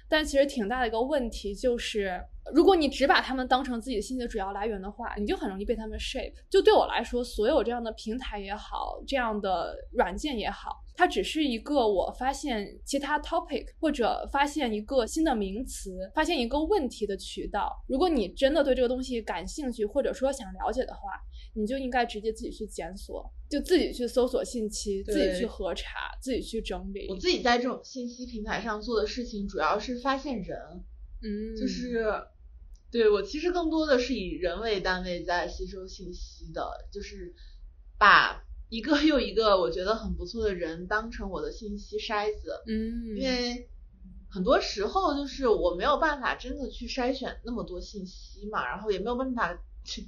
[0.09, 2.20] 但其实挺大的一个问题就是，
[2.52, 6.34] 如果你只把它们当成自己的信息的主要来源的话，你就很容易被他们 shape。
[6.50, 17.72] 就对我来说，所有这样的平台也好，这样的软件也好，它只是一个我发现其他 topic 或者发现一个新的名词、发现一个问题的渠道。
[17.88, 21.00] 如果你真的对这个东西感兴趣，或者说想了解的话，
[21.55, 27.09] 你就应该直接自己去检索，就自己去搜索信息，自己去核查，自己去整理。
[27.09, 30.59] 我自己在这种信息平台上做的事情，主要是发现人，
[31.22, 32.05] 嗯，就是
[32.90, 37.34] 对我其实更多的是以人为单位在吸收信息的，就是
[37.98, 43.68] 把一个又一个我觉得很不错的人当成我的信息筛子，嗯，因为
[44.28, 49.61] 很多时候就是我没有办法真的去筛选那么多信息嘛，然后也没有办法去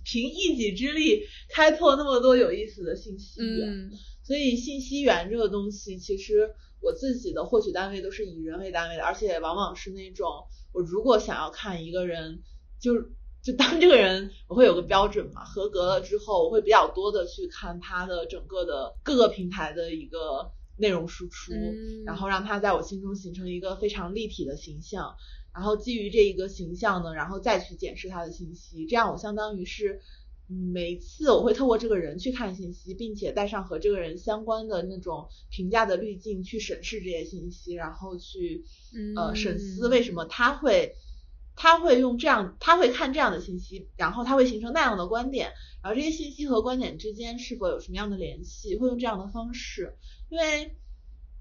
[0.04, 3.90] 凭一己之力开拓那么多有意思的信息源，嗯。
[4.22, 6.50] 所以信息源这个东西，其实
[6.80, 10.26] 我自己的获取单位都是以人为单位的，而且往往是那种
[10.72, 12.42] 我如果想要看一个人，
[12.80, 12.94] 就
[13.42, 22.04] 就当这个人我会有个标准嘛，合格了之后，我会比较多的去看他的整个的各个平台的一个内容输出，嗯。
[22.04, 25.14] 然后让他在我心中形成一个非常立体的形象，
[25.56, 30.00] 然后基于这一个形象呢，然后再去检视他的信息，这样我相当于是。
[30.48, 38.64] 嗯每一次我会透过这个人去看信息，并且带上和这个人相关的那种评价的滤镜去审视这些信息，然后去
[39.16, 40.94] 呃审思为什么他会
[41.56, 45.50] 他会用这样他会看这样的信息，然后他会形成那样的观点，
[45.82, 49.96] 然后这些信息和观点之间是否有什么样的联系，会用这样的方式，
[50.28, 50.76] 因为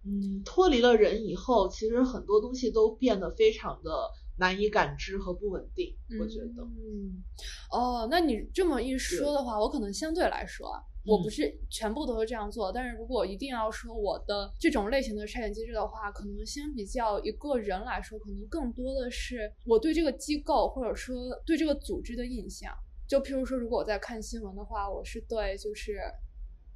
[0.05, 3.91] 嗯脱离了人以后，其实很多东西都变得非常的
[4.37, 6.63] 难以感知和不稳定，我觉得。
[6.63, 7.23] 嗯，
[7.71, 22.71] 哦，那你这么一说的话，我可能相对来说啊，我不嗯是全部都是这样做，但是如果一定要说我的这种类型的筛选机制的话，可能相比较一个人来说，可能更多的是我对这个机构或者说对这个组织的印象。
[23.07, 25.99] 就譬如说，如果我在看新闻的话，我是对就是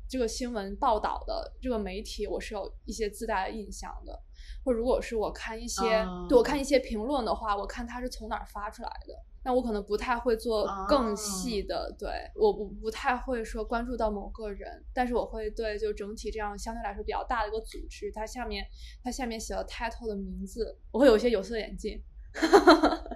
[0.10, 4.20] 这个新闻报道的这个媒体，我是有一些自带的印象的。
[4.66, 9.14] 或如果是我看一些，啊对我看一些评论的话，我看它是从哪儿发出来的。
[9.44, 18.66] 那我可能不太会做更细的，对我不不太会说关注到某个人，但是我会对就整体这样相对来说比较大的一个组织，它下面
[19.04, 22.02] 它下面写了 title 的名字，我会有一些有色眼镜。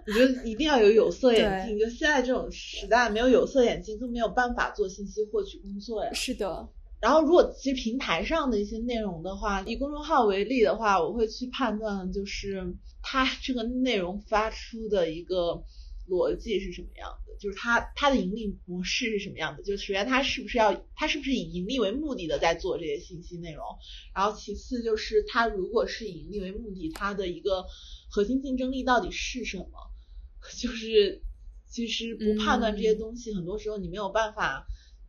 [0.05, 6.11] 我觉得一定要有有色眼镜， 就现在这种时代，没有有色眼镜更没有办法做信息获取工作呀。
[6.13, 6.67] 是的，
[7.03, 15.65] 然后如果其实平台上的一些内容的话，以公众号为例的话，我会去判断就是它这个内容发出的一个
[16.07, 19.63] 逻辑是什么样的，就是它它的盈利模式是什么样的。
[19.63, 23.65] 就首先它是不是要它是不是以盈利为目的的在做这些信息内容，
[24.15, 27.65] 然后其次就是它如果是以盈利为目的，它的一个
[28.09, 29.67] 核心竞争力到底是什么？
[30.57, 31.21] 就是
[31.69, 34.65] 其实不判断这些东西，很多时候你没有办法。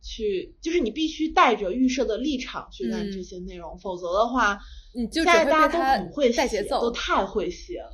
[0.07, 4.59] 去就是你必须带着预设的立场去干这些内容，否则的话，
[4.93, 7.91] 你就现在大家都很会写，都太会写了。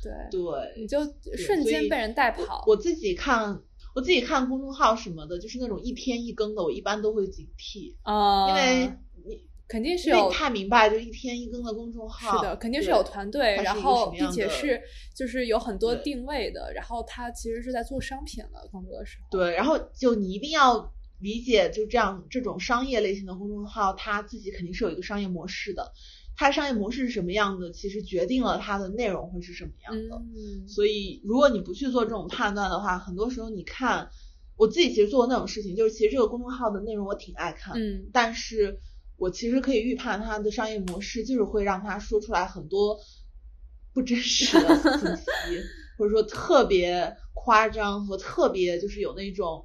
[0.00, 1.00] 对对，你就
[1.36, 2.62] 瞬间被人带跑。
[2.68, 3.60] 我自己看，
[3.96, 8.92] 我自己看公众号什么的，就是那种一天一更的，我一般都会警惕啊，因为
[9.26, 14.80] 你肯定是有太明白，就一天一更的公众号是的，肯定是有团队，然后并且是
[15.16, 19.26] 就是有很多定位的，然后他其实是在做商品的更多的时候。
[19.36, 20.94] 对，然后就你一定要。
[21.24, 25.90] 理解就这样，这种商业类型的公众号，它自己肯定是有一个商业模式的。
[26.36, 30.16] 它商业模式是什么样的，其实决定了它的内容会是什么样的。
[30.16, 34.10] 嗯，所以如果你不去做这种判断的话，很多时候你看，
[34.56, 38.78] 我自己其实做过那种事情，就是其实这个公众号的内容我挺爱看，嗯，但是
[39.16, 42.98] 我其实可以预判它的商业模式就是会让他说出来很多
[43.94, 45.24] 不真实的信息，
[45.96, 49.64] 或者说特别夸张和特别就是有那种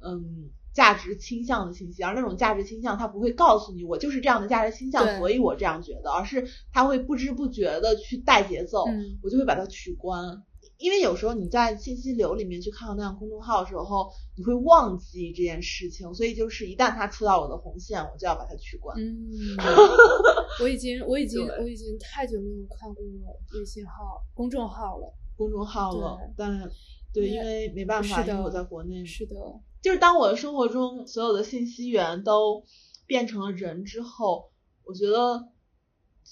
[0.00, 0.48] 嗯。
[0.74, 8.84] 价值倾向的信息，而那种价值倾向，他不会告诉你我就是这样的价值倾向，所以我这样觉得，而是他会不知不觉的去带节奏，
[9.22, 10.42] 我就会把它取关。
[10.76, 18.98] 因为有时候你在信息流里面去看到那样公众号的时候，你会忘记这件事情，所以就是一旦他出到我的红线，我就要把它取关。
[18.98, 19.14] 嗯，
[20.60, 23.04] 我已经我已经我已经太久没有看过
[23.54, 26.68] 微信号公众号了，公众号了，但
[27.12, 29.04] 对，因为没办法，因为我在国内。
[29.04, 29.36] 是的。
[29.84, 32.64] 就是当我的生活中所有的信息源都
[33.06, 34.50] 变成了人之后，
[34.82, 35.48] 我觉得，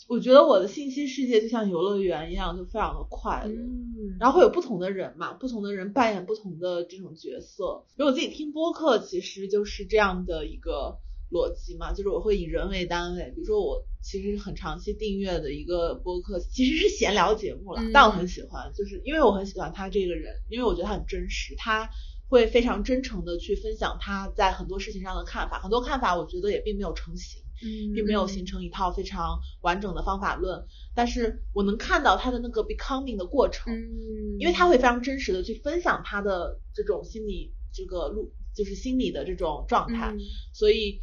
[0.09, 3.53] 我觉得我的信息世界就像游乐园一样，就非常的快乐。
[3.53, 7.84] 嗯，然后会有不同的人嘛，不同的人扮演不同的这种角色。
[7.98, 10.96] 如果自己听播客，其实就是这样的一个
[11.30, 13.34] 逻辑嘛，就是我会以人为单位。
[13.34, 21.90] 比如说我其实很长期订阅的一个播客，其实是闲聊节目了，但我很喜欢，就是因为我很喜欢他这个人，因为我觉得他很真实，他。
[22.33, 30.64] 会非常真诚的去分享他在很多事情上的看法，很多看法我觉得也并没有成型，嗯，并没有形成一套非常完整的方法论，
[30.95, 40.16] 但是我能看到他的那个 becoming 的过程，嗯，因为他会非常真实的去分享他的这种心理这个路，就是心理的这种状态，
[40.55, 41.01] 所以，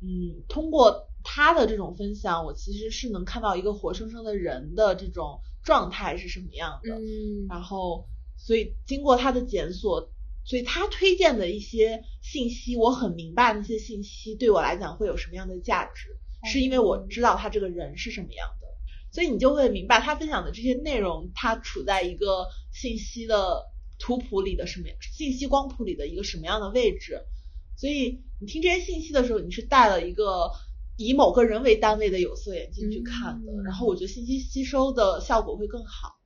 [0.00, 10.10] 嗯，通过他的这种分享，我其实是能看到一个活生生的人的这种状态是什么样的，嗯，然后，所以经过他的检索。
[10.44, 16.18] 所以他推荐的一些信息，我很明白那些信息对我来讲会有什么样的价值，
[16.50, 18.66] 是因为我知道他这个人是什么样的，
[19.12, 23.62] 所以你就会明白他分享的这些内容，他处在一个信息的
[23.98, 27.22] 图谱里的什么信息光谱里的一个什么样的位置。
[27.76, 30.50] 所以你听这些信息的时候，你是带了一个
[30.96, 36.18] 以某个人为单位的有色眼镜去看的，然后我觉得信息吸收的效果会更好。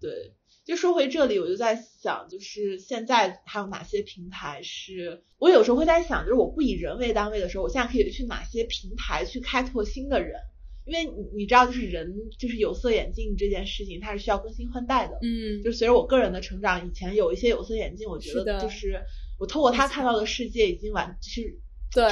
[0.00, 0.36] 对。
[0.64, 5.24] 就说回这里，我就在想，就是现在还有哪些平台是？
[5.38, 10.38] 我有时候会在想，就是我不以人为单位的时候，我现在可以去哪些平台去开拓新的人？
[10.84, 15.18] 因为你你知道，就是人就是有色眼镜这件事情，它是需要更新换代的。
[15.20, 19.00] 嗯，就随着我个人的成长，以前有一些有色眼镜，我觉得就是
[19.40, 21.58] 我透过它看到的世界已经完，就是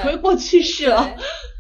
[0.03, 1.17] 成为过去式了。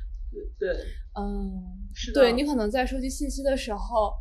[0.59, 0.71] 对，
[1.15, 1.53] 嗯，
[1.95, 2.21] 是的。
[2.21, 4.13] 对你可能在收集信息的时候。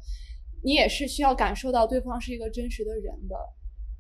[0.62, 3.36] 你也是需要感受到对方是一个真实的人的，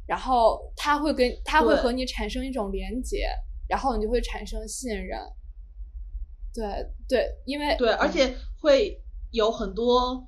[0.05, 3.27] 然后他会跟他会和你产生一种连接，
[3.67, 5.19] 然后你就会产生信任。
[6.53, 6.65] 对
[7.07, 9.01] 对，因为对，而且会
[9.31, 10.27] 有很多，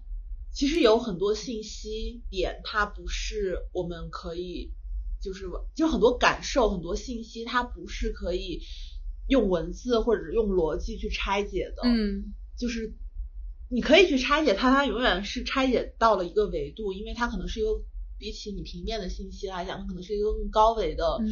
[0.54, 4.74] 其实有很多信息点，它不是我们可以，
[5.22, 8.62] 就是就很多感受，很多信息，它不是可以
[9.28, 11.82] 用文字或者用逻辑去拆解的。
[11.84, 12.96] 嗯，就是。
[13.74, 17.70] 你可以去拆解它，它永远是拆解到了一个维度，因为它可能是一个
[18.20, 21.30] 比起你平面的信息来讲，它可能是一个更高维的，嗯，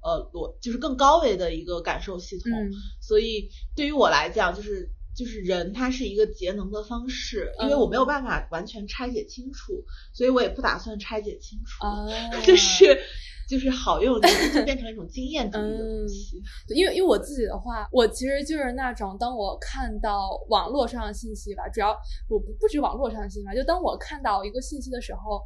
[0.00, 2.52] 呃，逻就是更高维的一个感受系统。
[3.00, 11.84] 所以对于我来讲，就是就是人，它是一个节能的方式，因为我没有办法完全拆解清楚，所以我也不打算拆解清楚，
[12.46, 13.00] 就是。
[13.48, 16.42] 就是好用，就变成一种经验主义的东西。
[16.74, 21.90] 因为因为我自己的话，我其实就是那种，当我看到网络上的信息吧，主要
[22.28, 25.42] 我不不止网络上的信息吧，就当我看到一个信息的时候，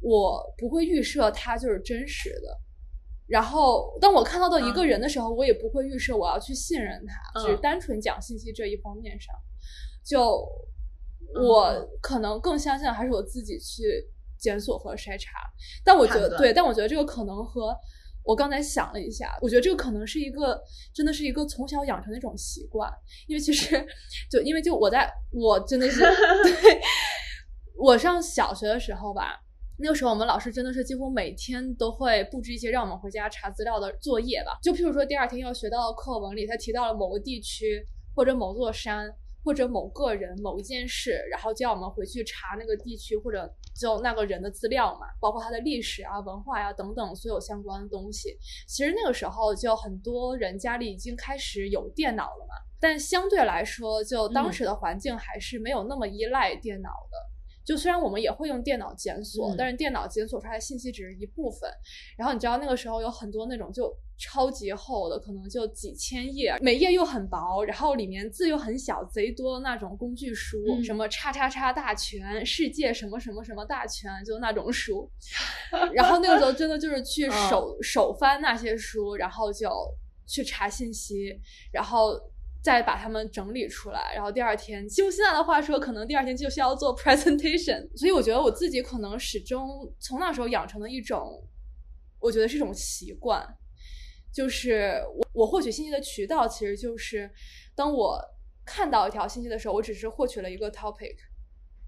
[0.00, 2.58] 我不会预设它就是真实的，
[3.26, 9.34] 然后当我看到的一个人的时候，我也不会预设我要去信任他，只是单纯讲信息这一方面上，
[10.04, 10.44] 就
[11.40, 13.82] 我可能更相信还是我自己去
[14.40, 15.38] 检索和筛查。
[15.84, 17.76] 但我觉得对，但我觉得这个可能和
[18.24, 20.60] 我刚才想了一下，我觉得这个可能是一个
[20.94, 22.90] 真的是一个从小养成的一种习惯，
[23.26, 23.86] 因为其实
[24.30, 26.00] 就因为就我在我真的是
[26.44, 26.80] 对
[27.76, 29.40] 我上小学的时候吧。
[29.82, 34.58] 那个时候，我们老师真的是几乎每天都会布置一些让我们回家查资料的作业吧。
[34.62, 37.82] 就譬如说，第二天要学到课文里，他提到了某个地区，
[38.14, 39.10] 或者某座山，
[39.44, 48.36] 或者某个人、某一件事，然后叫我们回去查那个地区或者就那个人的资料嘛，包括他的历史啊、文化呀等等所有相关的东西。
[48.68, 57.29] 其实那个时候就很多人家里已经开始有电脑了嘛，但相对来说，就当时的环境还是没有那么依赖电脑的。
[57.64, 61.70] 就虽然我们也会用电脑检索，但是电脑检索出来的信息只是一部分。
[62.16, 75.10] 然后你知道那个时候有很多那种就超级厚的，可能就几千页，每页又很薄，然后里面字又很小，贼多的那种工具书，什么叉叉叉大全、世界什么什么什么大全，就那种书。
[75.92, 79.68] 然后那个时候真的就是去手手翻那些书，然后就
[80.26, 81.38] 去查信息，
[81.72, 82.18] 然后。
[82.62, 87.88] 再把它们整理出来，然后第二天用现在的话说，可能第二天就需要做 presentation。
[87.96, 91.42] 所以我觉得我自己可能始终从那时候养成的一种，
[92.18, 93.46] 我觉得是一种习惯，
[94.32, 97.30] 就是我我获取信息的渠道其实就是
[97.74, 98.20] 当我
[98.66, 101.16] 看到一条信息的时候，我只是获取了一个 topic，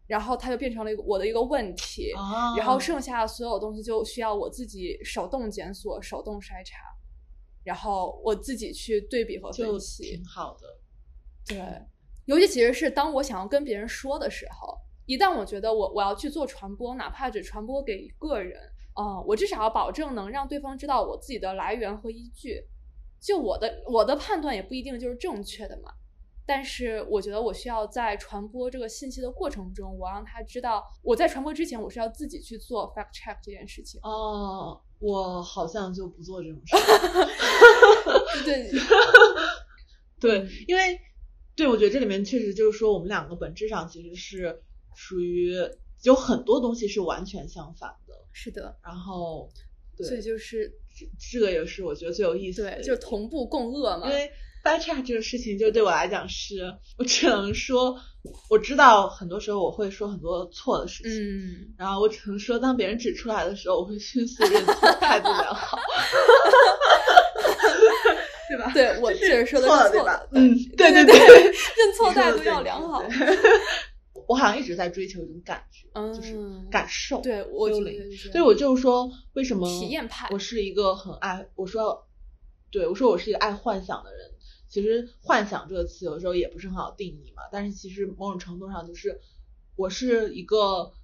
[0.07, 2.13] 然后它就变成了一个我的一个问题，
[2.57, 6.79] 然后剩下的所有东西就需要我自己手动检索、手动筛查。
[7.65, 10.79] 然后我自己去对比和分析，挺好的。
[11.47, 11.59] 对，
[12.27, 18.61] 尤其其实是当我想要跟别人说的时候，一旦我觉得我我要去做传播，哪怕只传播给一个人，
[18.95, 22.65] 啊，我至少要保证能让对方知道我自己的来源和依据。
[23.21, 25.93] 就我的我的判断也不一定就是正确的嘛，
[26.47, 34.01] 但是我觉得我需要在传播这个信息的过程中，我让他知道我在传播之前，我是要自己去做 fact check 这件事情。
[34.03, 34.81] 哦。
[34.99, 36.77] 我好像就不做这种事
[38.47, 38.71] 对，
[40.21, 40.97] 对，因为
[41.57, 44.63] 对我觉得这里面确实就是说，我们两个本质上其实是
[44.95, 45.53] 属于
[46.05, 48.79] 有很多东西是完全相反的，是的。
[48.85, 49.51] 然后，
[49.97, 54.31] 对所以就是这这个也是我觉得最有意思，对，就是同步共恶嘛，因为。
[54.63, 57.97] 掰叉这个事情，就对我来讲是，我只能说，
[58.49, 65.79] 我知道很多时候我会说很多错的事情，嗯，然后我只能说，当别人指出来的时候，我会迅速认错，态度良好，
[68.49, 68.71] 对吧？
[68.75, 73.03] 对我确实说的是错的，嗯，对对对，认错态度要良好。
[74.29, 76.35] 我好像一直在追求一种感觉，就是
[76.71, 77.83] 感受，对我所
[78.35, 80.29] 以我就是说，为什么体验派？
[80.31, 82.07] 我是一个很爱，我说，
[82.71, 84.32] 对我说，我是一个爱幻想的人。
[84.73, 89.21] 其实“幻想”这个词有时候也不是很好定义嘛，但是其实某种程度上就是，
[89.77, 90.95] 我是一个，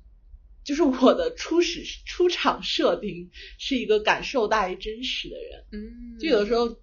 [0.64, 5.64] 就是我的初始出场设定是一个感受大于真实的人。
[5.72, 6.78] 嗯，就有的时候，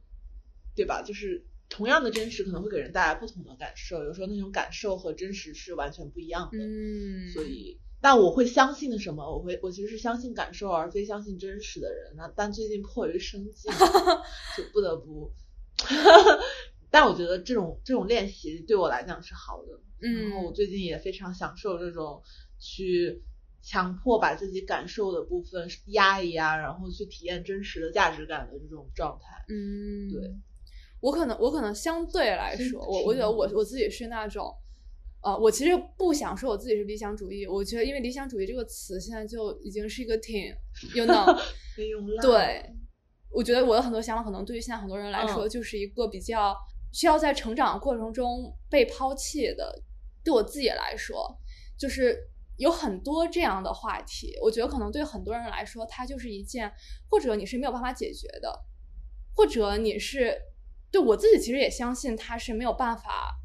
[0.75, 1.01] 对吧？
[1.01, 6.59] 就是同样的真实可能会给人带来不同的感受，有时候那种感受和真实是完全不一样的。
[6.59, 9.27] 嗯，所以，但我会相信的什么？
[9.35, 12.13] 我会，我其实是相信感受而非相信真实的人。
[12.15, 13.69] 那但最近迫于生计，
[14.55, 15.33] 就不得不。
[16.95, 22.21] 但我觉得这种这种练习对我来讲是好的，嗯，然后我最近也非常享受这种
[22.57, 23.21] 去
[23.61, 29.43] 强迫把自己感受的部分压一压，然后去体验真实的价值感的这种状态。
[29.49, 30.21] 嗯，对，
[31.01, 34.49] 我可能我可能相对来说，我我觉得我我自己是那种，
[35.21, 40.45] 呃，我其实不想说我自己是理想主义，我觉得因为理想主义这个词现在就已经是一个挺，
[40.95, 41.37] you know，
[42.23, 42.73] 对，
[43.31, 46.55] 我觉得我的很多想法可能对于现在很多人来说就是一个比较。
[46.95, 49.83] 需要在成长过程中被抛弃的，
[50.23, 51.37] 对我自己来说，
[51.77, 52.17] 就是
[52.55, 54.33] 有很多这样的话题。
[54.41, 56.71] 我觉得可能对很多人来说，它就是一件，
[57.09, 58.63] 或者你是没有办法解决的，
[59.35, 60.41] 或者你是
[60.89, 63.35] 对我自己其实也相信它是没有办法，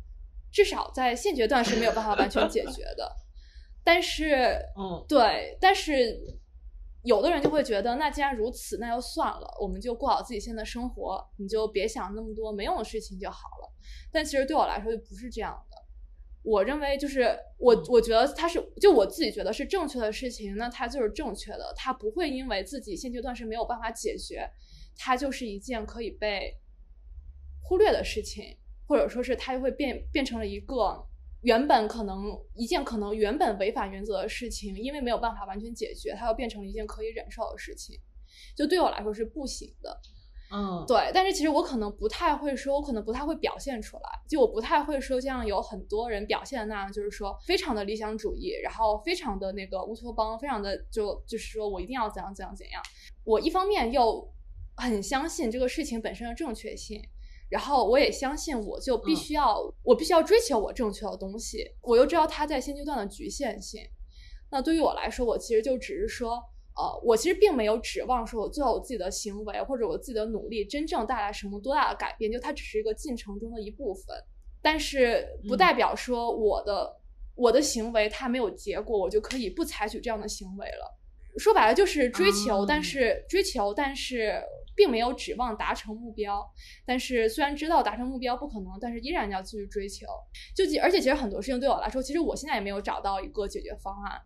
[0.52, 3.16] 至少在现阶段是没有办法完全解决的。
[3.82, 6.38] 但是，嗯，对，但是。
[7.02, 13.72] 有的人就会觉得，那既然如此，那就算了，我们就过好自己现在生活，你就别想那么多没用的事情就好了。
[14.12, 15.76] 但其实对我来说就不是这样的。
[16.42, 24.50] 我认为就是我，我觉得他是就我自己觉得是正确的事情，那它就是正确的，它不会因为自己现阶段是没有办法解决，
[24.96, 26.54] 它就是一件可以被
[27.62, 31.06] 忽略的事情，或者说是它就会变变成了一个。
[31.42, 37.98] 原本可能一件可能原本违反原则的事情，因为没有办法完全解决，它又变成了一件可以忍受的事情。
[38.56, 40.00] 就对我来说是不行的。
[40.52, 52.82] 嗯，对，但是其实我可能不太会说，我可能不太会表现出来，就我不太会说像有很多人表现的那样，就是说非常的理想主义，然后非常的那个乌托邦，非常的就就是说我一定要怎样怎样怎样。
[53.22, 54.28] 我一方面又
[54.76, 57.00] 很相信这个事情本身的正确性，
[57.50, 63.82] 然后我也相信我就必须要我必须要追求我正确的东西，我又知道它在现阶段的局限性。
[64.50, 66.42] 那对于我来说，我其实就只是说。
[66.76, 74.16] 呃，我其实并没有指望说，我做好我自己的行为或者我自己的努力，真正带来什么多大的改变，就它只是一个进程中的一部分。
[74.62, 76.96] 但是不代表说我的
[77.34, 80.98] 我的行为它没有结果，我就可以不采取这样的行为了。
[81.36, 84.40] 说白了就是追求，但是追求，但是
[84.80, 86.42] 并没有指望达成目标。
[86.86, 90.06] 但是虽然知道达成目标不可能，但是依然要继续追求。
[90.56, 94.18] 就而且其实很多事情对我来说，其实我现在也没有找到一个解决方案。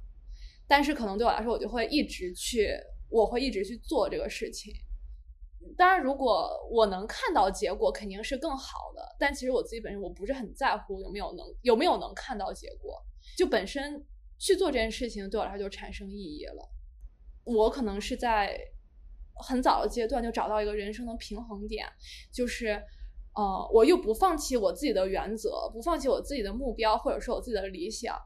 [0.68, 2.70] 但是可能对我来说，我就会一直去，
[3.08, 4.72] 我会一直去做这个事情。
[5.76, 9.02] 当然，如果我能看到结果，肯定是更好的。
[9.18, 13.02] 但其实我自己本身我不是很在乎有没有能有没有能看到结果，
[13.36, 14.06] 就本身
[14.38, 16.70] 去做这件事情对我来说就产生意义了。
[17.44, 18.58] 我可能是在
[19.36, 21.86] 很早的阶段就找到一个人生的平衡点，
[22.32, 22.82] 就是，
[23.34, 28.16] 呃，我又不放弃我自己的原则，不放弃我自己的目标，或者说我自己的理想，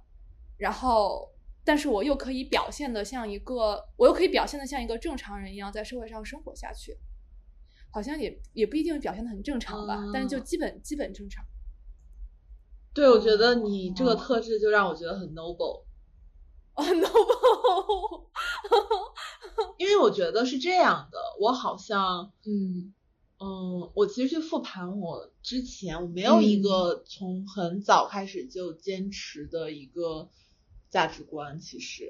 [0.56, 1.32] 然后。
[1.64, 6.96] 但是我又可以表现的像一个，我又可以表现的像一个正常人一样在社会上生活下去，
[7.92, 11.44] 好像也也不一定表现的很正常吧，但是就基本基本正常。
[12.94, 15.84] 对，我觉得你这个特质就让我觉得很 noble，
[16.82, 18.26] 很 noble，
[19.78, 22.94] 因为我觉得是这样的，我好像，嗯。
[23.40, 30.28] 嗯，我其实去复盘我之前，我没有一个从很早开始就坚持的一个。
[30.90, 32.08] 价值观其实，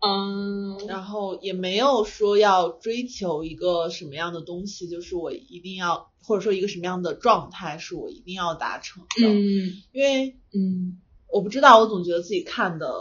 [0.00, 9.26] 嗯，然后也没有说要追求一个什么样的东西，就是我一定要，或者说一个什么样的状态是我一定要达成的。
[9.26, 11.00] 嗯，因为，嗯，
[11.32, 12.92] 我不知道，我总觉得自己看的，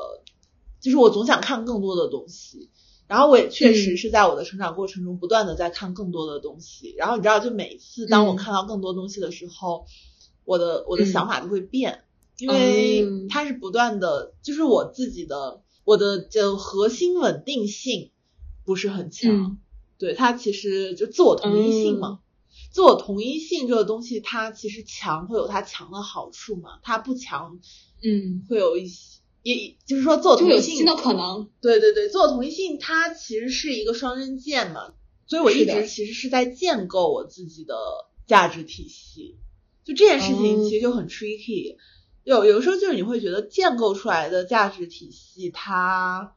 [0.80, 2.69] 就是我总想看更多的东西。
[3.07, 6.93] 然后我也确实是在我的成长过程中不断的在看更多的东西。
[6.97, 9.86] 然后你知道，就每次当我看到更多东西的时候，
[10.45, 12.03] 我的我的想法就会变。
[12.38, 18.11] 因为它是不断的，就是我自己的我的就核心稳定性
[18.63, 19.57] 不是很强，
[19.97, 22.19] 对它其实就自我同一性嘛，
[22.71, 27.59] 自我同一性这个东西它其实强会有它强的好处嘛，它不强，
[28.01, 34.94] 嗯，会有一些，也就是说自我同一性新的可能，对对对，自我同一性它其实是一个双刃剑嘛，
[35.28, 37.76] 所以我一直其实是在建构我自己的
[38.28, 39.38] 价值体系，
[39.86, 41.78] 就这件事情其实就很 tricky。
[42.26, 46.36] 有有的时候就是你会觉得建构出来的价值体系它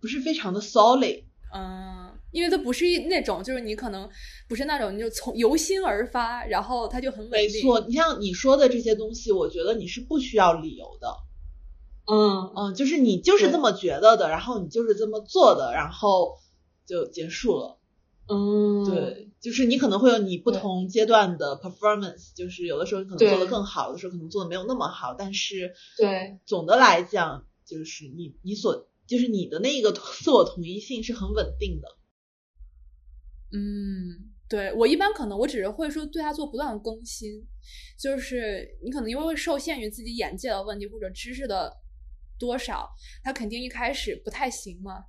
[0.00, 4.08] 不是非常的 solid，嗯，因为它不是那种就是你可能
[4.46, 7.52] 不是那种你就从由心而发，然后它就很稳定。
[7.54, 11.08] 没错，你像你说的这些东西，我觉得你是不需要理由的，
[12.06, 12.52] 嗯。
[12.56, 16.38] 嗯，就是你就是这么觉得的，然后你就是这么做的，然后
[16.86, 17.78] 就结束了。
[18.28, 26.38] 嗯，对，就是你可能会有你不同阶段的 performance，就是有的时候你可能做的更好，有的时候可能做的没有那么好，但是对。
[26.44, 31.88] 总的来讲，就是你你所就是你的那个自我同一性是很稳定的。
[33.52, 37.46] 嗯，对我一般可能我只是会说对他做不断的更新，
[37.96, 41.72] 就是你可能因为会受限于自己眼界的问题或者知识的
[42.38, 42.88] 多少，
[43.22, 45.04] 他肯定一开始不太行嘛。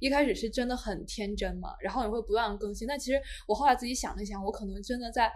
[0.00, 2.86] 一开始是真的很天真嘛，然后也会不断的更新。
[2.86, 5.26] 但其实我后来自己想了想，我可能真的在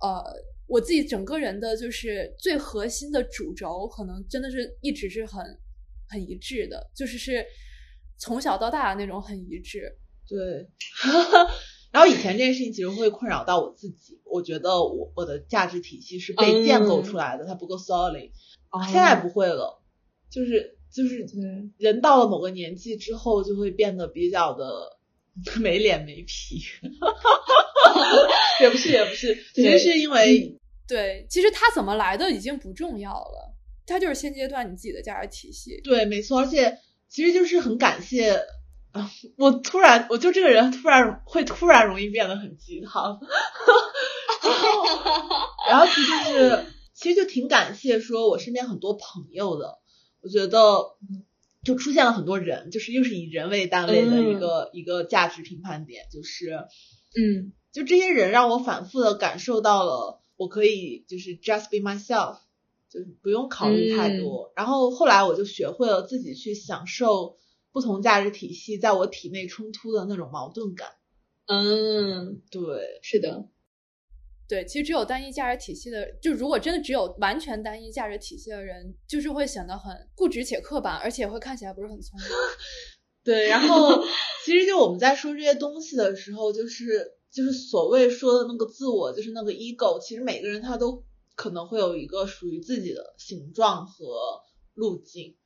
[0.00, 0.22] 呃，
[0.66, 5.42] 我自己整个人的就是最核心的主轴，可能真的是一直是很
[6.08, 7.44] 很一致的，就是是
[8.18, 9.96] 从小到大的那种很一致。
[10.28, 10.68] 对，
[11.90, 18.30] 然后以前这件事情其实会困扰到我自己，我觉得我我的价值体系是被建构出来的，它不够 solid。
[18.84, 19.82] 现在不会了，
[20.30, 20.77] 就是。
[20.90, 21.26] 就是
[21.76, 24.98] 人到了某个年纪之后，就会变得比较的
[25.60, 26.60] 没脸没皮，
[28.60, 33.54] 也不是也不是，其实是因为对，其实他怎么来的已经不重要了，
[33.86, 35.80] 他就是现阶段你自己的价值体系。
[35.84, 36.78] 对，没错，而且
[37.08, 38.40] 其实就是很感谢
[38.92, 43.20] 啊，我突然我就这个人突然会突然容易变得很鸡汤，
[45.68, 49.77] 然后其实是其实就挺感谢说我身边很多朋友的。
[50.20, 50.96] 我觉得
[51.64, 56.50] 就出现了很多人，就是又是以人为单位的一个一个价值评判点，就是，
[57.16, 62.38] 嗯，就这些人让我反复的感受到了，我可以就是 just be myself，
[62.88, 64.52] 就是不用考虑太多。
[64.56, 67.36] 然后后来我就学会了自己去享受
[67.72, 70.88] 不同价值体系在我体内冲突的那种矛盾感。
[71.46, 73.46] 嗯，对，是的，
[74.48, 82.28] 对，其实只有单一价值体系的，就如果真的只有完全单一价值体系的人，就是会显得很固执且刻板，而且会看起来不是很聪明。
[83.22, 84.02] 对，然后
[84.46, 91.04] 其实就我们在说这些东西的时候，就是就是所谓说的那个自我，就是那个 ego，其实每个人他都
[91.34, 94.06] 可能会有一个属于自己的形状和
[94.72, 95.36] 路径。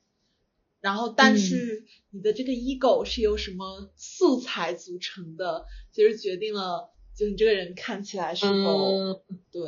[0.80, 6.92] 然后，但是你的这个 ego 是由什么素材组成的，其实决定了
[7.22, 9.22] 就你这个人看起来是否
[9.52, 9.62] 对，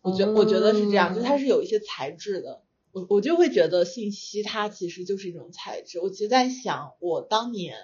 [0.00, 2.62] 我觉我觉得是这样，就它是有一些材质的。
[2.92, 6.00] 我我就会觉得信息它其实就是一种材质。
[6.00, 7.76] 我其实在想，我当年，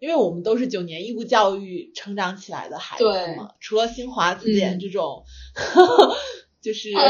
[0.00, 3.04] 因为我们都是九年义务教育成长起来的孩子
[3.36, 5.22] 嘛，除了新华字典这种，
[6.60, 6.90] 就是。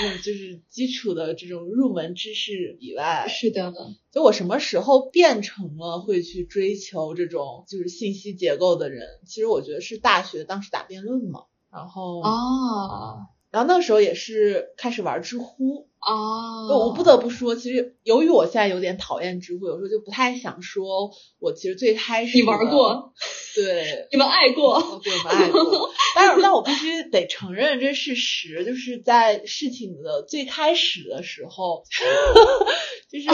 [0.00, 3.72] 嗯，就是基础的这种入门知识以外，是的。
[4.10, 9.06] 就我什么时候变成了会去追求这种就是信息结构的人？
[9.26, 13.33] 其实我觉得是大学当时打辩论嘛，然后啊。
[13.54, 23.12] 然后那个时候也是开始玩知乎啊，我不得不说，其实由于我现在有点讨厌知乎，有时候就不太想说，我其实最开始你玩过，
[23.54, 25.88] 对， 你们爱过，对，我们爱过。
[26.16, 31.84] 但是，但我必须得承认这事实，就是在事情的最开始的时候，
[33.08, 33.28] 就是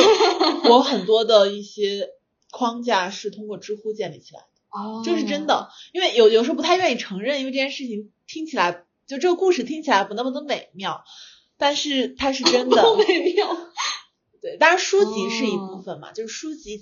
[0.68, 2.10] 我很多的一些
[2.50, 8.84] 框架是通过知乎建立起来的，哦，这是真的，因为有有时候不太愿意承认，因为这件事情听起来。
[9.10, 11.04] 就这个故事听起来不那么的美妙，
[11.58, 13.48] 但是它是真的 美妙。
[14.40, 16.80] 对，当然书籍是一部分嘛，就是书籍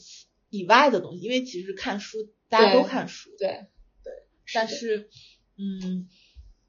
[0.51, 2.19] 以外的东西，因为其实看书
[2.49, 3.67] 大家都看书，对
[4.05, 4.13] 对。
[4.53, 5.11] 但是，
[5.57, 6.09] 嗯。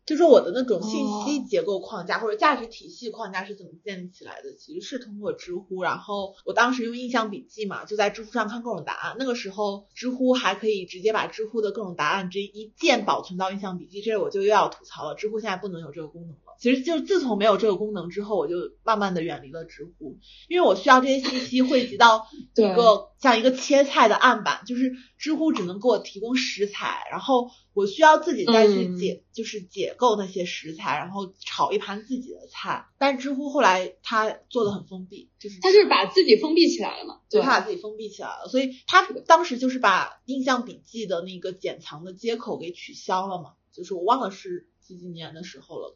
[0.09, 4.55] 就说我的那种信息结构框架或者价值体系框架是怎么建立起来的？
[4.55, 9.15] 其实是通过知乎，然后我当时用印象笔记嘛，就在知乎上看各种答案。
[9.19, 15.13] 那个时候知乎还可以直接把知乎的各种答案这一键保存到印象笔记，这我就又要吐槽了。
[15.13, 16.48] 知乎现在不能有这个功能了。
[16.59, 27.49] 其实就自从没有这个功能之后，我就慢慢的远离了知乎，因为我需要这些信息汇集到 一个像一个切菜的案板，就是知乎只能给我提供食材，然后。
[27.75, 32.87] 我需要自己再去解，就是解构那些食材，然后炒一盘自己的菜。
[32.97, 38.49] 但知乎后来它做的很封闭，就是它就是把自己封闭起来了嘛，对，它把自己封闭起来了。
[38.49, 45.95] 所以它当时就是把印象笔记的那个剪藏的接口给取消了嘛，就是我忘了是几几年的时候了，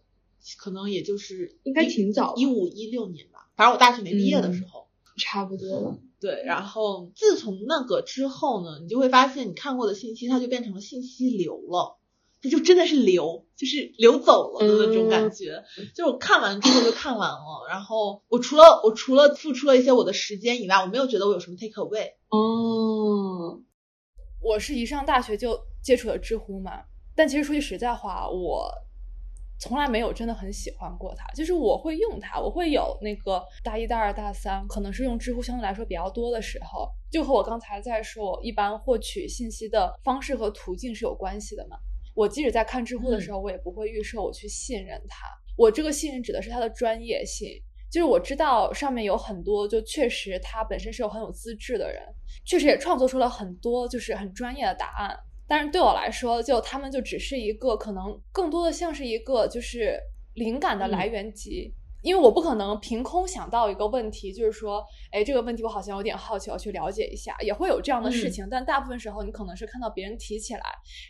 [0.58, 4.88] 可能也就是应该挺早，一五一六年吧，反正我大学没毕业的时候，
[5.18, 5.98] 差不多了。
[6.20, 11.98] 对，然后自从那个之后呢，你就会发现你看过的信息，它就变成了信息流了，
[12.42, 15.64] 它就真的是流，就是流走了的那种感觉。
[15.96, 22.14] 就我看完之后就看完了，然后我除了我除了付出了一些我的时间以外，我没有觉得我有什么 take away。
[22.30, 23.62] 哦，
[24.42, 26.84] 我是一上大学就接触了知乎嘛，
[27.16, 28.72] 但其实说句实在话，我。
[29.60, 41.78] 从来没有真的很喜欢过它，就是我会用它，我会有那个大一、大二、大三，可能是用知乎相对来说比较多的时候，就和我刚才在说，我一般获取信息的方式和途径是有关系的嘛。
[42.14, 45.26] 我即使在看知乎的时候，我也不会预设我去信任它。
[45.56, 47.50] 我这个信任指的是它的专业性，
[47.92, 52.04] 就是我知道上面有很多，就确实它本身是有很有资质的人，
[52.46, 55.18] 确实也创作出了很多就是很专业的答案。
[55.48, 60.00] 但是对我来说，就他们就只是一个可能更多的像是一个就是
[60.36, 68.48] 灵感的来源集，因为我不可能凭空想到一个问题，就是说，哎，这个问题我好像有点好奇，我去了解一下，也会有这样的事情。
[68.50, 70.62] 但大部分时候，你可能是看到别人提起来，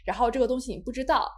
[0.06, 1.32] 然后这个东西你不知道，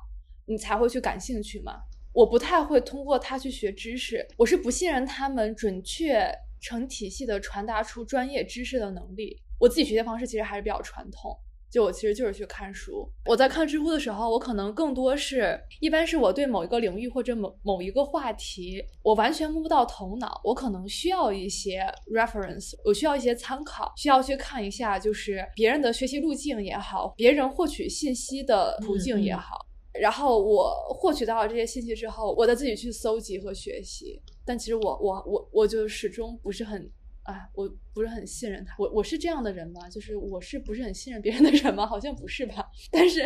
[0.45, 1.73] 你才会去感兴趣嘛。
[2.13, 9.41] 我不太会通过它去学知识，我是不信任他们准确成体系的传达出专业知识的能力。
[9.59, 11.37] 我自己学习方式其实还是比较传统。
[11.75, 13.05] 就我其实就是去看书。
[13.25, 21.81] 我在看知乎的时候，我可能更多是一般是我对某一个领域或者某某一个话题，我完全摸不到头脑，我可能需要一些
[22.13, 29.57] reference，我需要一些参考，需要去看一下就是别人的学习路径也好，别人获取信息的途径也好。
[29.99, 34.21] 然后我获取到了这些信息之后，我再自己去搜集和学习。
[34.45, 36.89] 但其实我我我我就始终不是很。
[37.25, 38.75] 哎，我不是很信任他。
[38.77, 39.89] 我我是这样的人吗？
[39.89, 41.85] 就是我是不是很信任别人的人吗？
[41.87, 42.65] 好像不是吧。
[42.91, 43.23] 但是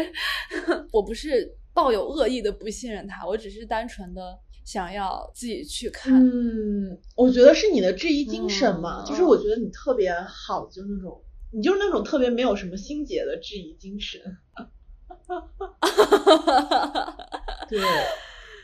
[0.91, 6.17] 我不是抱有恶意的不信任他，我只是单纯的想要自己去看。
[6.17, 11.21] 嗯，我觉得是你的质疑精神嘛，就是我觉得你特别好，就是那种
[11.51, 14.21] 你就是那种特别没有什么心结的质疑精神。
[17.69, 17.79] 对，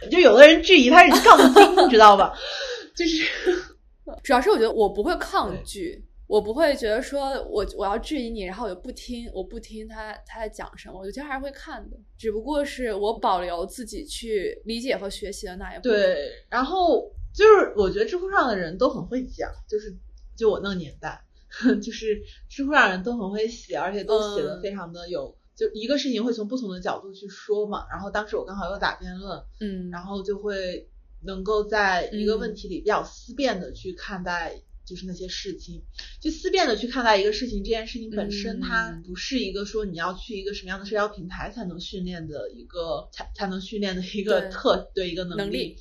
[0.09, 2.33] 就有的人质疑他是杠精，你知道吧？
[2.95, 3.74] 就是。
[4.23, 15.91] 主要是我觉得我不会抗拒，我不会觉得说我我要质疑你，然后我就不听，我不听他他在讲什么，我觉得还是会看的，只不过是我保留自己去理解和学习的那一部分。
[15.91, 19.95] 对，然后就是我觉得知乎上的人都很会讲，就是
[20.35, 21.21] 就我那个年代，
[21.81, 27.85] 就是知乎上人都很会写，而且都写的嗯非常的有，就一个事情会从不同的角度去说嘛。
[27.89, 30.89] 然后当时我刚好又打辩论，嗯，然后就会
[31.25, 32.39] 能够在一个嗯。
[32.39, 35.83] 问题里比较思辨的去看待，就是那些事情，
[36.21, 39.03] 就思辨的去看待一个事情，这件事情本身它嗯。
[39.03, 45.77] 不是一个说你要去一个什么样的社交平台才能训练的一个才才能训练的一个特对一个能能力。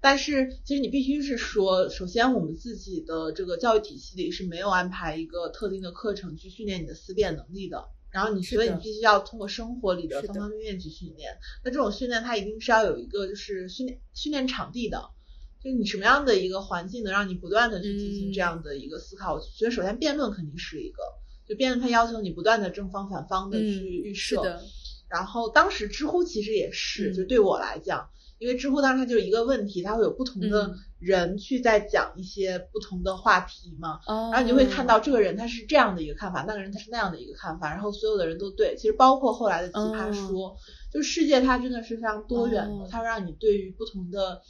[0.00, 7.88] 但是其实你必须是说，首先我们自己的这个教育体系里是没有安排一个特定的课程去训练你的思辨能力的。
[8.16, 11.36] 然后你所以你必须要通过生活里的方方面面去训练。
[11.62, 14.98] 那这种训练它一定是要有一个就是训练训练场地的，
[15.62, 19.34] 就是你什么样的一个环境能让你不断的去进行这嗯样的一个思考？
[19.34, 21.02] 我觉得首先辩论肯定是一个，
[21.46, 24.62] 就辩论它要求你不断的正方反方的去嗯预设。
[25.10, 40.56] 然后当时知乎其实也是，嗯就对我来讲，因为知乎当时它就是一个问题，它会有不同的嗯人去在讲一些不同的话题嘛，哦，然后你就会看到这个人他是这样的一个看法，那个人他是那样的一个看法，然后所有的人都对，其实包括后来的奇葩说，
[40.92, 44.42] 就世界它真的是非常多元的，哦它会让你对于不同的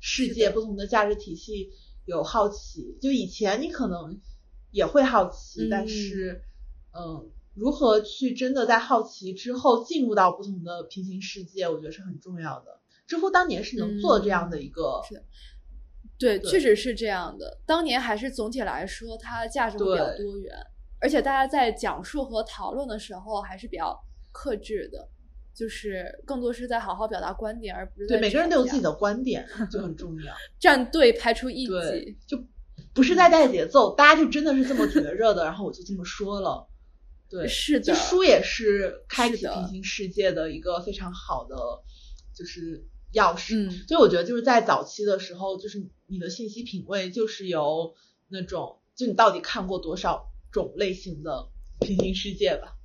[0.00, 1.70] 世界、不同的价值体系
[2.04, 2.96] 有好奇。
[3.00, 4.20] 就以前你可能
[4.70, 6.42] 也会好奇，嗯但是
[6.92, 12.78] 嗯，如何去真的在好奇之后进入到不同的平行世界，我觉得是很重要的。
[13.12, 15.22] 知乎当年是能做这样的一个，是的
[16.18, 17.60] 对，对确实是这样的。
[17.66, 20.56] 当年还是总体来说，它价值会比较多元，
[20.98, 23.94] 而且大家在讲述和讨论的时候还是比较
[24.32, 25.06] 克制的，
[25.54, 30.32] 就是更多是在好好表达观点，而不是对每个人都有自己的观点， 就很重要。
[30.58, 32.42] 站队排除异对己。，就
[32.94, 36.66] 不是在带节奏，大家就真的是这么觉着的，然后我就这么说了。
[37.28, 41.56] 对，是的就书也是开启平行世界的一个非常好的，
[42.34, 43.68] 就是钥匙。
[43.68, 47.94] 嗯所以我觉得就是在早期的时候，就是你的信息品味就是由
[48.28, 51.48] 那种，就你到底看过多少种类型的
[51.80, 52.76] 平行世界吧。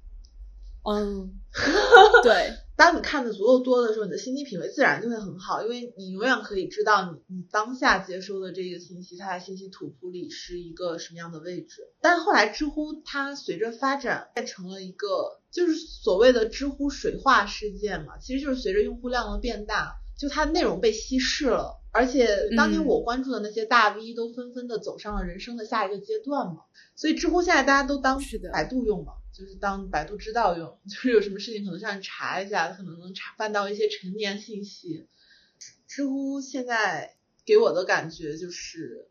[0.89, 1.33] 嗯，
[2.23, 11.81] 对，当你看的足够多的时候，你的信息品味自然就会很好，因为你永远可以知道你你当下接收的这个信息，它在信息图谱里是一个什么样的位置。
[11.99, 22.27] 但后来知乎它随着发展变成了一个，就是所谓的知乎水化事件嘛，其实就是随着用户量的变大，就它内容被稀释了，而且
[22.57, 26.63] 当年嗯我关注的那些大 V 都纷纷的走上了人生的下一个阶段嘛，
[26.95, 28.19] 所以知乎现在大家都当
[28.51, 35.07] 百度用嘛，就是当百度知道用，就是有什么事情可能上去查一下，可能能查翻到一些陈年信息。
[35.87, 37.15] 知乎现在
[37.45, 39.07] 给我的感觉就是，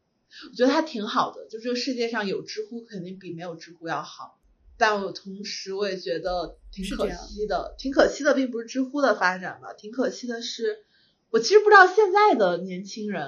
[0.51, 4.39] 我觉得它挺好的，就这个世界上有知乎肯定比没有知乎要好。
[4.79, 10.85] 但我同时我也觉得挺可惜的，挺可惜的，并不是知乎的发展吧，挺可惜的是，
[11.31, 13.23] 我其实不知道现在的年轻人，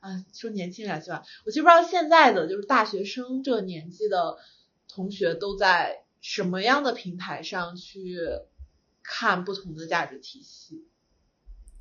[0.00, 1.22] 啊，说年轻人是吧？
[1.44, 4.36] 我其实不知道现在的就是大学生这个年纪的
[4.88, 8.16] 同学都在什么样的平台上去
[9.02, 10.86] 看不同的价值体系。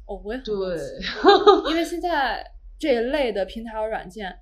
[0.05, 0.55] 哦，我也对，
[1.69, 2.45] 因为现在
[2.77, 4.35] 这一类的平台和软件，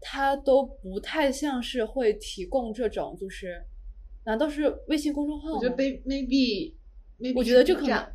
[0.00, 3.64] 它都不太像是会提供这种，就是
[4.24, 5.54] 难道是微信公众号？
[5.54, 6.74] 我觉得 may- maybe
[7.18, 8.12] maybe 我觉得这可能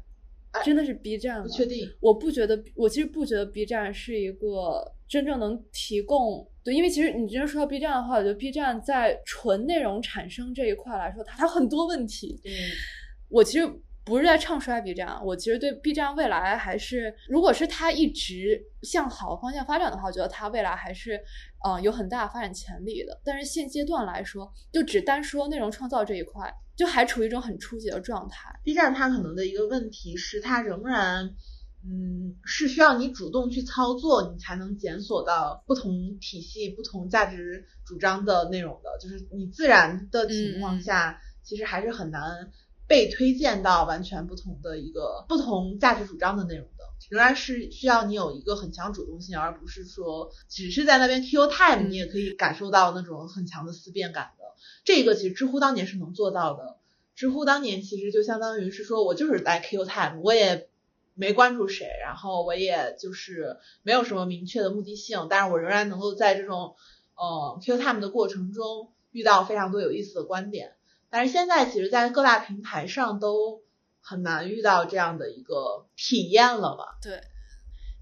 [0.64, 1.44] 真的是 B 站吗？
[1.44, 1.90] 不确定。
[2.00, 12.40] 我不觉得，我其实不觉得 B 站是一个真正能提供对，因为其实你真正说到 B 站的话，我觉得 B 站在纯内容产生这一块来说，它它很多问题。
[12.42, 12.52] 对，
[13.30, 13.70] 我其实
[14.04, 21.20] 不是在唱衰 B 站，我其实对 B 站未来还是，如果是它一直向好的方向发展的话，我觉得它未来还是，
[21.68, 23.20] 嗯、有很大发展潜力的。
[23.24, 28.60] 但是现阶段来说，就只单说内容创造这一块，就还处于一种很初级的状态。
[28.64, 31.36] B 站它可能的一个问题是，它仍然，
[31.84, 38.98] 嗯，是需要你主动去操作，你才能检索到不同体系、不同价值主张的内容的。
[39.00, 42.52] 就是你自然的情况下，其实还是很难
[42.88, 46.86] 被推荐到完全不同的一个不同价值主张的内容的。
[47.10, 54.45] 仍然是需要你有一个很强主动性，而不是说只是在那边 Q time，嗯你也可以感受到那种很强的思辨感的。
[54.86, 56.78] 这个其实知乎当年是能做到的。
[57.16, 60.70] 知乎当年其实就相当于是说我就是在 Q time，我也
[61.14, 66.76] 没关注谁，然后我也就是没有什么明确的目的性，但是我仍然能够在这种
[67.16, 70.76] 呃 Q time 的过程中遇到非常多有意思的观点。
[71.10, 73.62] 但是现在其实，在各大平台上都
[74.02, 76.98] 很难遇到这样的一个体验了吧？
[77.02, 77.22] 对，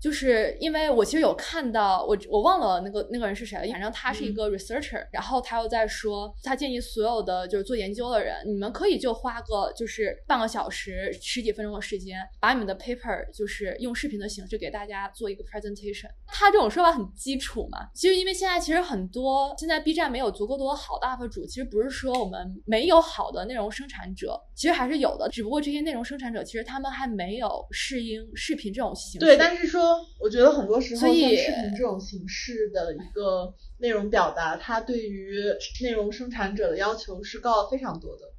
[0.04, 16.10] 就是因为我其实有看到我我忘了那个那个人是谁了，反正他是一个 researcher，、然后他又在说，他建议所有的就是做研究的人，你们可以就花个就是半个小时十几分钟的时间，把你们的 paper 就是用视频的形式给大家做一个 presentation。
[16.28, 29.20] 他这种说法很基础嘛，其实因为现在其实很多现在 B 站没有足够多好的 UP 主，其实不是说我们没有好的内容生产者，其实还是有的，只不过这些内容生产者其实他们还没有适应视频这种形式。
[29.20, 35.42] 对，但是说，我觉得很多时候以视频这种形式的一个内容表达，它对于
[35.82, 38.32] 内容生产者的要求是高了非常多的。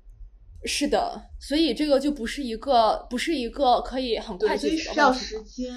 [0.66, 5.74] 是的，所以这个就不是一个不是一个可以很快对，所解以需要时间。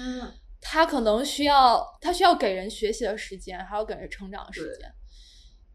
[0.60, 4.90] 他可能需要他需要给人学习的时间，还有给人成长的时间。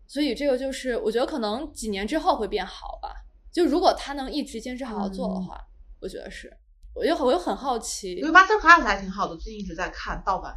[0.07, 3.13] 所以这个就是我觉得可能几年之后会变好吧。
[3.51, 5.59] 就如果他能一直坚持好好做的话，
[6.01, 6.51] 我觉得是。
[6.93, 10.55] 我又我又很好奇因，为 Masterclass 还挺好的，最近一直在看盗版。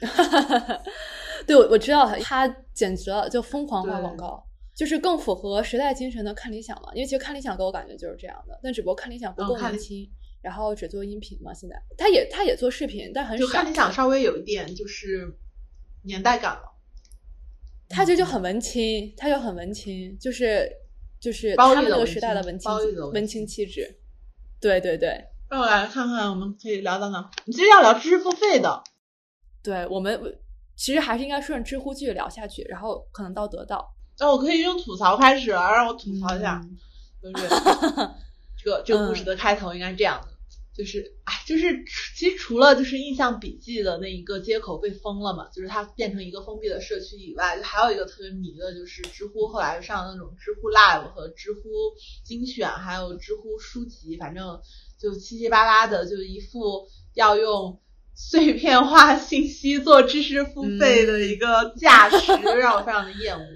[1.46, 4.44] 对我我知道他他简直了，就疯狂画对广告，
[4.74, 6.88] 就是更符合时代精神的看理想嘛。
[6.94, 10.10] 因为其实看理想给我感觉就是这样的，但只不过看理想不够嗯看理年轻，
[10.40, 11.52] 然后只做音频嘛。
[11.52, 13.44] 现在他也他也做视频，但很少。
[13.44, 15.36] 就看理想稍微有一点就是
[16.04, 16.62] 年代感了。
[17.88, 20.68] 他这就很文青，他就很文青，就是
[21.20, 22.72] 就是包他们那个时代的文青
[23.12, 23.98] 文青气质。
[24.62, 27.18] 对对对让我来看看，我们可以聊到哪？
[27.18, 28.82] 我们其实要聊知识付费的。
[29.62, 30.18] 对，我们
[30.76, 33.86] 其实还是应该顺着知乎继续聊下去，然后可能到得到。
[34.18, 36.58] 那我可以用吐槽开始，让我吐槽一下，
[37.22, 37.48] 嗯就是
[38.56, 40.28] 这个这个故事的开头应该是这样的，
[40.76, 41.84] 就是哎，就是
[42.16, 51.60] 其实除了就是印象笔记的那一个接口被封了嘛，就是它变成一个封闭的社区以外，就还有一个特别迷的，就是知乎后来上的那种知乎 Live 和知乎
[52.24, 54.60] 精选，还有知乎书籍，反正
[54.98, 57.78] 就七七八八的，就一副要用。
[58.14, 62.30] 碎片化信息做知识付费的一个架势，
[62.60, 63.46] 让我非常的厌恶。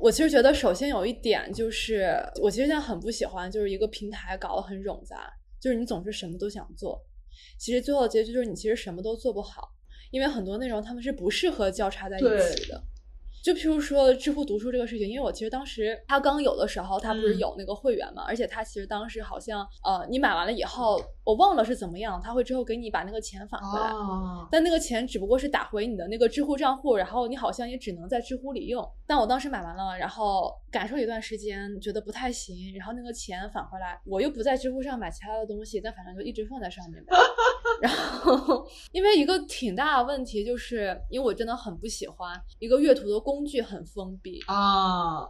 [0.00, 5.28] 我其实觉得，首先有一点就是，我其实现在很不喜欢，就是一个平台搞得很冗杂，
[5.66, 7.04] 就是你总是什么都想做，
[7.58, 9.74] 其实最后的结局就是你其实什么都做不好，
[10.12, 12.80] 因为很多内容他们是不适合交叉在一起的。
[13.46, 23.86] 就譬如说知乎读书这个事情，因为我其实当时它刚有的时候，它不是嗯有那个会员嘛，而且它其实当时好像呃，你买完了以后，我忘了是怎么样，它会之后给你把那个钱返回来。
[23.90, 28.84] 哦，但那个钱只不过是打回你的那个知乎账户，然后你好像也只能在知乎里用。
[29.06, 37.14] 但我当时买完了，然后感受一段时间，觉得不太行，然后那个钱返回来，我又不在知乎上买其他的东西，但反正就一直放在上面呗。
[37.80, 44.40] 然后，因为一个挺大的问题，就是因为我真的很不喜欢一个阅读的工具很封闭。
[44.46, 45.28] 啊，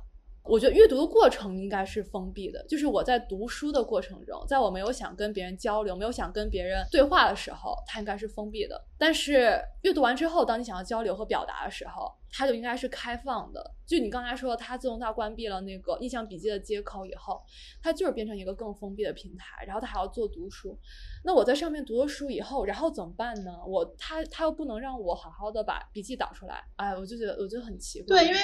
[0.49, 8.81] 我觉得阅读的过程应该是封闭的，就是我在读书的过程中，在我没有想跟别人交流、没有想跟别人对话的时候，它应该是封闭的。
[8.99, 13.73] 但是阅读完之后，当你想要交流和表达的时候，它就应该是开放的。
[13.87, 17.43] 就你刚才说，它自动化关闭了那个印象笔记的接口以后，
[17.83, 20.79] 它就是变成一个更封闭的平台，然后它还要做读书。
[21.25, 23.53] 那我在上面读了书以后，然后怎么办呢？
[23.67, 28.19] 我它它又不能让我好好的把笔记导出来，哎，我就觉得我觉得很奇怪。
[28.19, 28.41] 对，因为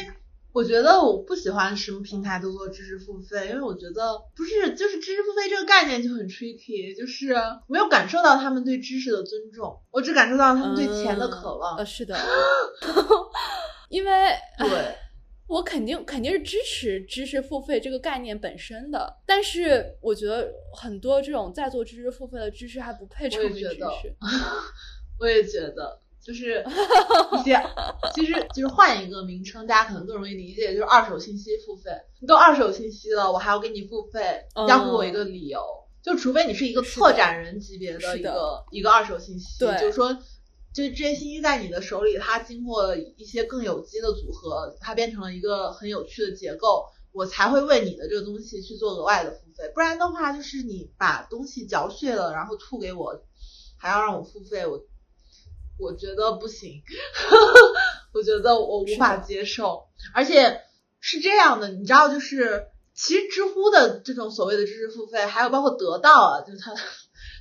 [0.52, 7.34] 我觉得我不喜欢什么平台都做知识付费，因为我觉得不是，就是知识付费这个概念就很 tricky，就是
[7.68, 11.76] 没有感受到他们对知识的尊重，我只感受到他们对钱的渴望。
[11.76, 12.18] 嗯呃，是的，
[13.88, 14.10] 因为
[14.58, 14.94] 对，
[15.48, 24.14] 我肯定肯定是支持知识付费这个概念本身的，但是我觉得很多这种在做知识付费的知识还不配我成为知识。
[25.18, 26.01] 我也觉得。
[26.24, 26.64] 就是
[27.32, 27.60] 一些，
[28.14, 31.90] 其实就是换一个名称，大家可能更容易理解，就是二手信息付费。
[32.20, 35.60] 你都二手信息了，我还要给你付费，嗯要给我一个理由。
[36.02, 40.12] 就除非你是一个策展人级别的一个一个二手信息，对就是说，
[40.72, 49.70] 就这些信息在你的手里，它经过了一些更有机的组合，它变成了一个很有趣的结构，我才会为你的这个东西去做额外的付费。
[49.74, 53.22] 不然的话，就是你把东西嚼碎了，然后吐给我，
[53.76, 54.84] 还要让我付费，我
[55.82, 56.80] 我觉得不行，
[58.14, 60.60] 我觉得我无法接受，而且
[61.00, 66.72] 是这样的，你知道，就是其实知乎的这种所谓的知识付费，还有包括得到啊，就是它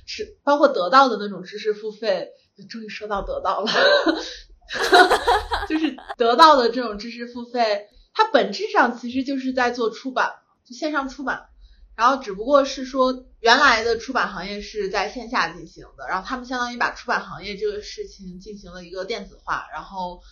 [0.04, 2.30] 是包括得到的那种知识付费，
[2.68, 3.70] 终于说到得到了，
[5.68, 10.32] 就是得到的这种知识付费，它本质上其实就是在做出版，
[10.64, 11.48] 就线上出版。
[11.94, 20.22] 然后只不过是说，原来的出版行业是在线下进行的，然后他们相当于把出版行业这个事情进行了一个电子化，然后，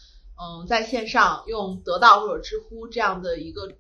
[0.41, 3.73] 嗯，在线上用得到或者知乎这样的一个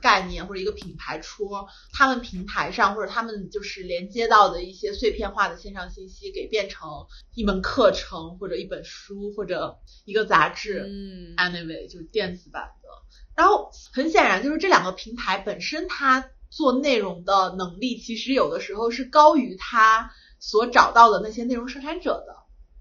[0.00, 10.86] 概念或者一个品牌戳，他们平台上或者他们就是连接到的一些碎片化的线上信息，给变成一门课程或者一本书或者一个杂志。
[10.86, 12.88] 嗯 anyway 就是电子版的。
[13.34, 20.10] 然后很显然，就是这两个平台本身它做内容的能力，其实有的时候是高于他
[20.40, 22.34] 所找到的那些内容生产者的，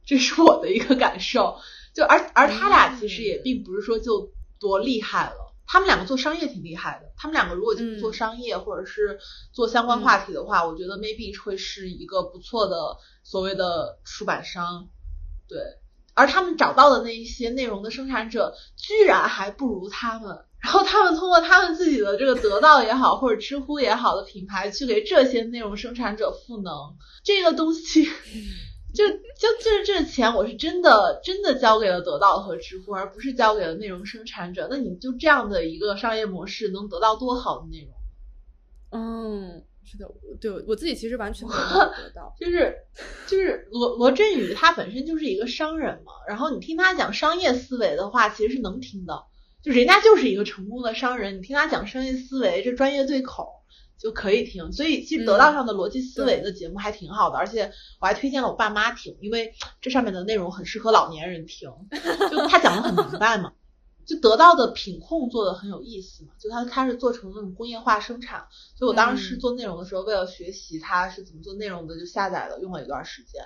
[0.05, 1.57] 这是我的一个感受。
[1.93, 4.31] 就而而他俩其实也并不是说就
[4.61, 5.53] 多厉害了。
[5.67, 9.19] 他们两个做商业挺厉害的，他们两个如果就不做商业或者是
[9.51, 14.87] 做相关话题的话，我觉得 maybe 会是一个不错的所谓的出版商，
[15.49, 15.59] 对。
[16.15, 20.45] 而他们找到的那一些内容的生产者，居然还不如他们。
[20.59, 26.73] 然后他们通过他们自己的这个得到也好，或者知乎也好的品牌，去给这些内容生产者赋能，
[27.23, 28.05] 这个东西，
[28.95, 34.67] 就就这这钱，我是真的真的交给了得到和知乎，而不是交给了内容生产者。
[34.71, 37.93] 那你就这样的一个商业模式，能得到多好的内容？
[39.01, 39.63] 嗯。
[39.85, 40.09] 是的，
[40.41, 42.75] 对我自己其实完全没有得到， 就是
[43.27, 49.23] 就是罗罗振宇他本身就是一个商人嘛，然后你听他讲商业思维的话，其实是能听的，
[49.61, 53.47] 就人家就是一个成功的商人，你听他讲商业思维，这专业对口
[53.97, 54.71] 就可以听。
[54.71, 57.71] 所以其实得到上的逻辑思维的节目还挺好的，而且
[58.01, 61.69] 我还推荐了我爸妈听，因为这上面的内容很适合老年人听，
[62.31, 63.53] 就他讲的很明白嘛。
[64.05, 73.43] 就得到的品控做的很有意思嘛，就它它是做成那种工业化生产，所以我当时做内容的时候，为了学习它是怎么做内容的，就下载了用了一段时间。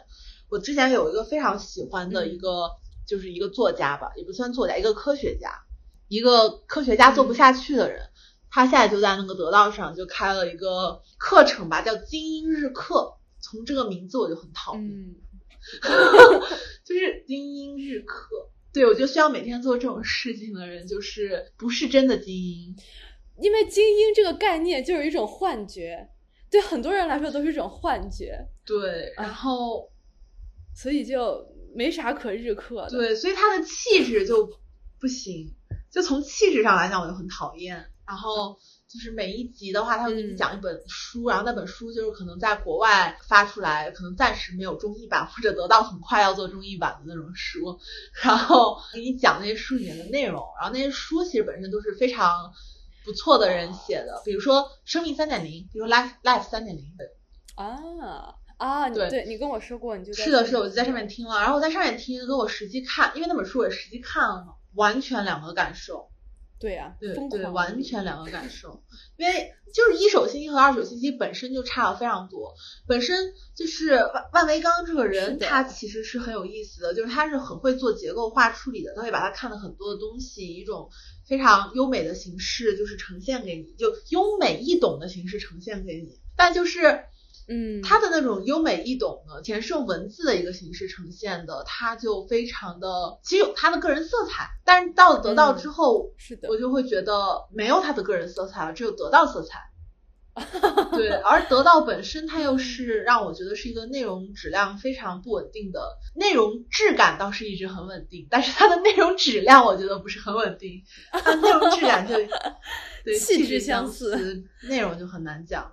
[0.49, 2.71] 我之前有一个非常喜欢的一个，
[3.07, 5.61] 就是一个作家吧，也不算作家，一个科学家，
[6.07, 8.09] 一个科学家做不下去的人，
[8.49, 13.15] 他现在就在那个得到上就开了一个课程吧，叫精英日课。
[13.41, 14.83] 从这个名字我就很讨厌，
[16.83, 18.49] 就是精英日课。
[18.71, 22.75] 对，我就需要每天做这种事情的人，就是不是真的精英，
[23.41, 26.09] 因为精英这个概念就是一种幻觉，
[26.49, 28.37] 对很多人来说都是一种幻觉。
[28.65, 29.89] 对，然后
[30.75, 32.89] 所以就没啥可日课的。
[32.89, 34.49] 对，所以他的气质就
[34.99, 35.53] 不行，
[35.91, 37.75] 就从气质上来讲，我就很讨厌。
[38.05, 38.57] 然后。
[38.91, 47.79] 就是每一集的话，他会给你讲一本书，然后那本书就是可能在国外发出来，可能暂时没有中译版，或者得到很快要做中译版的那种书，
[48.23, 52.51] 然后给你讲那些书里面的内容，然后那些书其实本身都是非常
[53.05, 57.05] 不错的人写的，比如说《生命三点零》，比如说《Life Life 三点零》的。
[57.55, 66.08] 啊啊，对对，你跟我说过，你就是的，是的，我就在上面听了，然后我在上面听，跟我实际看，因为那本书我实际看了嘛，完全两个感受。
[66.59, 68.83] 对呀，对对，完全两个感受，
[69.15, 72.53] 因为就是一手信息和二手信息本身就差了非常多。
[72.85, 80.89] 本身就是万万维刚这个人，他其实是很有意思的，就是他是很会做结构化处理的，他会把他看的很多的东西，以一种
[81.25, 86.19] 非常优美的形式，就是呈现给你，就优美易懂的形式呈现给你。
[86.35, 87.05] 但就是。
[87.49, 99.59] 嗯，它的那种优美易懂呢，全是用文字的一个形式呈现的，他就非常的，其实有他的个人色彩，但是到得到之后，是的，我就会觉得没有他的个人色彩了，只有得到色彩。
[100.93, 110.81] 对，而得到本身它又是让我觉得是一个内容质量非常不稳定的，内容质感倒是一直很稳定，但是它的内容质量我觉得不是很稳定，
[111.11, 112.15] 它内容质感就
[113.03, 115.69] 对气质相似，内容就很难讲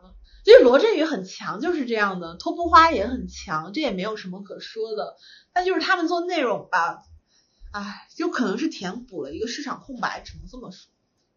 [0.46, 0.52] 了。
[0.52, 2.36] 其实罗振宇很强，就是这样的。
[2.36, 5.16] 托布花也很强，这也没有什么可说的。
[5.52, 7.02] 但就是他们做内容吧，
[7.72, 10.88] 唉，就可能是填补了一个市场空白，只能这么说。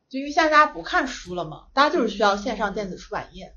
[0.10, 3.56] 就因为现在大家不看书了嘛，大家就是需要线上电子出版业。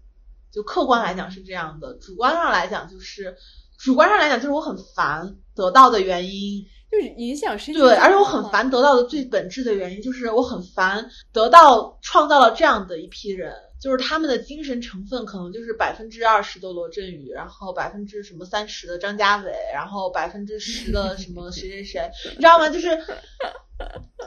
[0.50, 3.36] 就客观来讲是这样的，主观上来讲就是，
[3.78, 13.54] 主观上来讲就是我很烦得到的原因，就是影响身对，而且我很烦得到的最本质的原因就是我很烦得到创造了这样的一批人。
[13.82, 22.68] 就是他们的精神成分可能就是百分之二十的罗振宇，然后百分之什么三十的张家伟，然后百分之十的什么谁谁谁，你知道吗？
[22.68, 22.90] 就是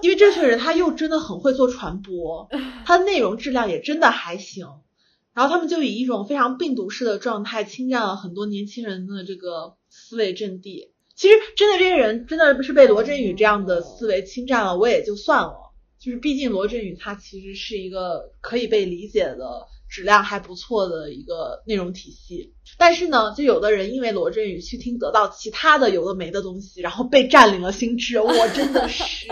[0.01, 2.49] 因为这群人他又真的很会做传播，
[2.85, 4.67] 他的内容质量也真的还行，
[5.33, 10.91] 然后他们就以一种非常病毒式的状态侵占了很多年轻人的这个思维阵地。
[11.15, 15.64] 其实真的这些人真的不是被罗振宇这样的思维侵占了，我也就算了。
[16.05, 29.25] 就是毕竟罗振宇他其实是一个可以被理解的质量还不错的一个内容体系，但是呢，就有的人因为罗振宇去听得到其他的有的没的东西，然后被占领了心智，我真的是，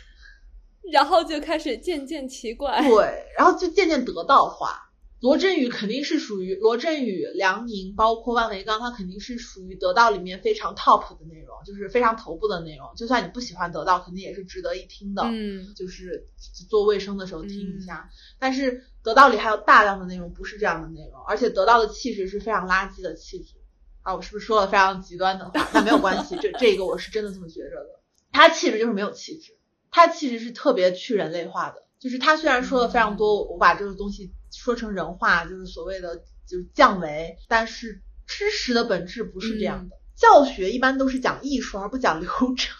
[0.92, 4.85] 然后就开始渐渐奇怪，对，然后就渐渐得到化，
[5.20, 12.86] 罗振宇肯定是属于罗振宇、梁宁，包括万维钢，他肯定是属于得到里面非常 top 的内容，就是非常头部的内容。
[12.96, 15.22] 就算你不喜欢得到，肯定也是值得一听的。
[15.24, 16.26] 嗯，就是
[16.68, 18.10] 做卫生的时候听一下。
[18.38, 23.54] 但是得到里还有大量的内容不是这样的内容，而且得到的气质是非常垃圾的气质。
[24.02, 25.68] 啊，我是不是说了非常极端的话？
[25.72, 28.00] 那没有关系，这这个我是真的这么觉着的。
[28.30, 29.56] 他气质就是没有气质，
[29.90, 31.82] 他气质是特别去人类化的。
[31.98, 36.16] 就是他虽然说了非常多，我把这个东西说成人话，就是所谓的
[36.46, 39.96] 就是降维，但是知识的本质不是这样的。
[40.16, 42.74] 教学一般都是讲艺术而不讲流程，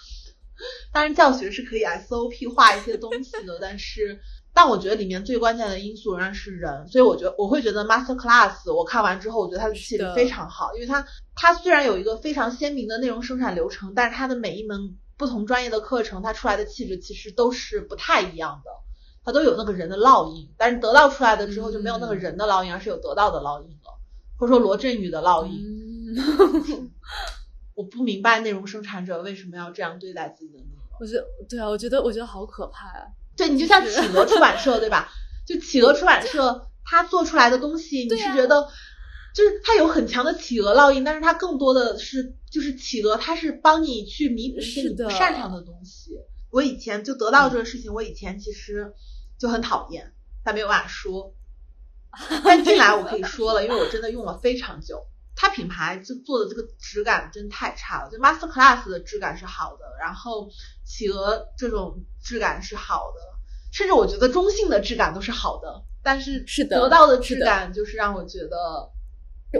[0.92, 4.18] 当然教学是可以 SOP 化一些东西的，但是
[4.54, 18.70] 但我觉得里面最关键的因素仍然是人，所以我觉得我会觉得 Master Class 我看完之后，我觉得它的气质非常好，因为它它虽然有一个非常鲜明的内容生产流程，但是它的每一门不同专业的课程，它出来的气质其实都是不太一样的。
[19.26, 23.98] 它都有那个人的烙印，但是得到出来的之后就没有那个人的烙印，而是有得到的烙印了，
[24.38, 25.60] 或者说罗振宇的烙印。
[27.74, 30.80] 我不明白内容生产者为什么要这样对待自己的内容。
[31.00, 33.04] 我觉得，对啊，我觉得，我觉得好可怕啊！
[33.36, 35.10] 对你就像企鹅出版社， 对吧？
[35.44, 38.68] 就企鹅出版社，它做出来的东西，你是觉得，
[39.34, 46.12] 就是它有很强的企鹅烙印，但是它更多的是，就是企鹅，它是帮你去弥补一些你不擅长的东西。
[46.50, 48.94] 我以前就得到这个事情，我以前其实。
[49.38, 50.12] 就很讨厌，
[50.44, 51.34] 但没有办法说。
[52.44, 55.06] 但进来我可以说了，因为我真的用了非常久。
[55.38, 60.48] 它品牌就做的这个质感真太差了，就 Master Class 的质感是好的，然后
[60.82, 63.20] 企鹅这种质感是好的，
[63.70, 65.84] 甚至我觉得中性的质感都是好的。
[66.02, 68.90] 但是是的，得到的质感就是让我觉得，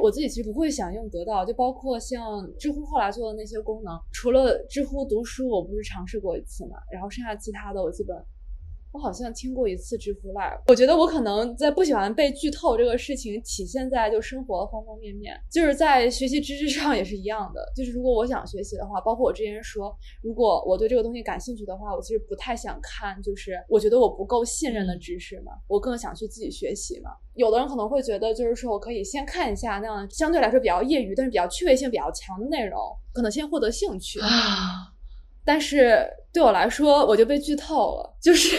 [0.01, 8.17] 我自己其实不会想用得到，就包括像知乎后来做的那些功能，除了知乎读书，我不是尝试过一次嘛，然后剩下其他的我基本。
[8.97, 17.61] 我好像听过一次知乎 Live，我觉得我可能在不喜欢被剧透这个事情体现在就生活方方面面，就是在学习知识上也是一样的。
[17.77, 27.11] 就是如果我想学习的话，包括我之前说，如果我对这个东西感兴趣的话，我其实不太想看，就是我觉得我不够信任的知识嘛，我更想去自己学习嘛。
[27.35, 32.81] 有的人可能会觉得，就是说我可以先看一下那样相对来说比较业余，但是比较趣味性比较强的内容，
[33.13, 34.96] 可能先获得兴趣啊。
[35.47, 38.57] 但是对我来说，我就被剧透了，就是，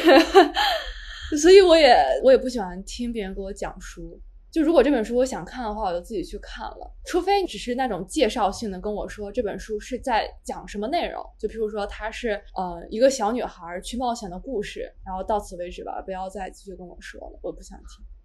[1.37, 4.19] 所以我也我也不喜欢听别人给我讲书。
[4.49, 6.95] 就如果这本书我想看的话，我就自己去看了。
[7.05, 18.16] 除非你只是那种介绍性的跟我说这本书是在讲什么内容，就譬如说它是呃一个小女孩去冒险的故事，然后到此为止吧，不要再继续跟我说了，我不想听。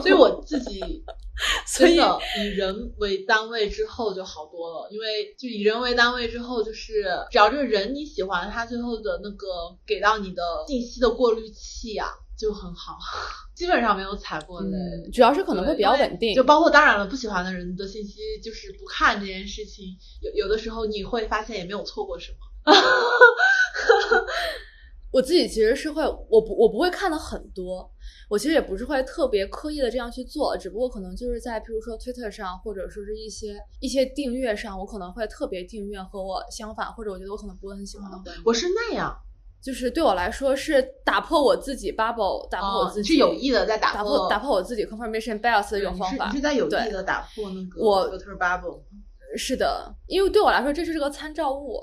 [0.00, 0.80] 所以我自己
[1.76, 9.46] 真的以人为单位之后就好多了，因为就以人为单位之后，就是只要这个人你喜欢，他最后的那个
[9.86, 12.08] 给到你的信息的过滤器啊
[12.38, 12.98] 就很好，
[13.54, 15.10] 基本上没有踩过雷。
[15.12, 22.38] 主要是可能会比较稳定，就包括当然了，不喜欢的人的信息就是不看这件事情，有有的时候你会发现也没有错过什么。
[25.12, 27.90] 我自己其实是会，我不我不会看的很多。
[28.32, 38.32] 我其实也不是会特别刻意的这样去做，只不过可能就是在譬如说 Twitter 上，或者说是一些一些订阅上，我可能会特别订阅和我相反，或者我觉得我可能不会很喜欢的。
[38.42, 39.14] 我是那样，
[39.62, 46.28] 就是对我来说是打破我自己 bubble，打破我自己是有意的在打破打破我自己 confirmation bias 的一种方法。
[46.28, 48.80] 你是在有意的打破那个我 Twitter bubble。
[49.36, 51.78] 是的，因为对我来说这是这个参照物，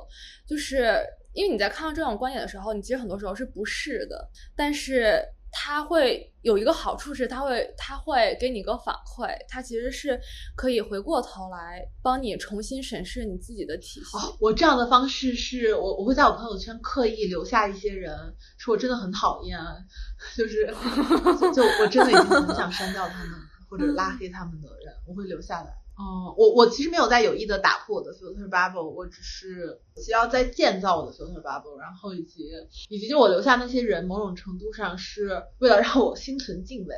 [0.47, 0.99] 就是
[1.33, 5.23] 因为你在看到这种观点的时候，你其实很多时候是不是的，但是。
[5.51, 10.19] 它会有一个好处是，它会它会给你一个反馈，它其实是
[10.55, 14.17] 可以回过头来帮你重新审视你自己的体系。
[14.39, 18.15] 我这样的方式是我我会在我朋友圈刻意留下一些人，
[18.57, 19.59] 说我真的很讨厌，
[20.37, 20.67] 就是
[21.53, 23.33] 就我真的已经很想删掉他们
[23.69, 25.78] 或者拉黑他们的人，我会留下来。
[25.99, 32.49] 哦，我我其实没有在有意的打破我的 filter bubble，我只是需要在建造我的 filter bubble，然后以及
[32.87, 36.95] 以及就我留下那些人，某种程度上是为了让我心存敬畏，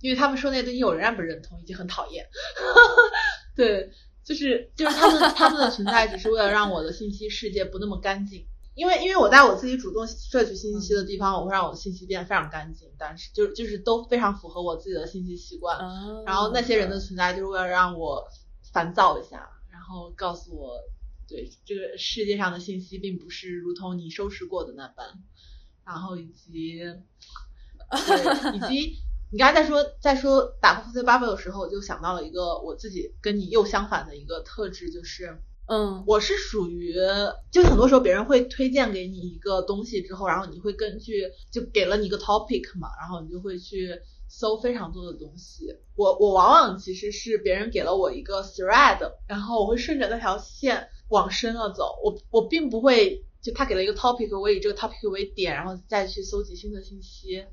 [0.00, 2.24] 因为他们说那些东西我仍然不认同，以及很讨厌。
[2.56, 3.02] 哈 哈
[3.54, 3.92] 对，
[4.24, 15.78] 就是就是他们他们的存在只是为了让我的信息世界不那么干净，因为因为我在我自己主动摄取信息的地方，我会让我的信息变得非常干净，但是就就是都非常符合我自己的信息习惯。
[16.26, 18.28] 然后那些人的存在就是为了让我。
[18.72, 20.80] 烦躁一下，然后告诉我，
[21.28, 25.08] 对这个世界上的信息并不是如同你收拾过的那般，
[25.84, 26.80] 然后以及，
[28.54, 28.96] 以及
[29.30, 36.94] 你刚才在说在说打破八 e 的时候，我就想到了一个我自己跟你又相反的一个特质，就是嗯，我是属于，
[37.50, 43.98] 就很多时候别人会推荐给你一个东西之后，然后你会根据就给了你一个 topic 嘛，然后你就会去
[44.28, 45.68] 搜非常多的东西。
[45.94, 48.98] 我我往往其实是别人给了我一个 thread，
[49.28, 51.94] 然后我会顺着那条线往深了走。
[52.04, 57.44] 我我并不会就他给了一个 topic，我以这个 topic 为点，然后再去搜集新的信息，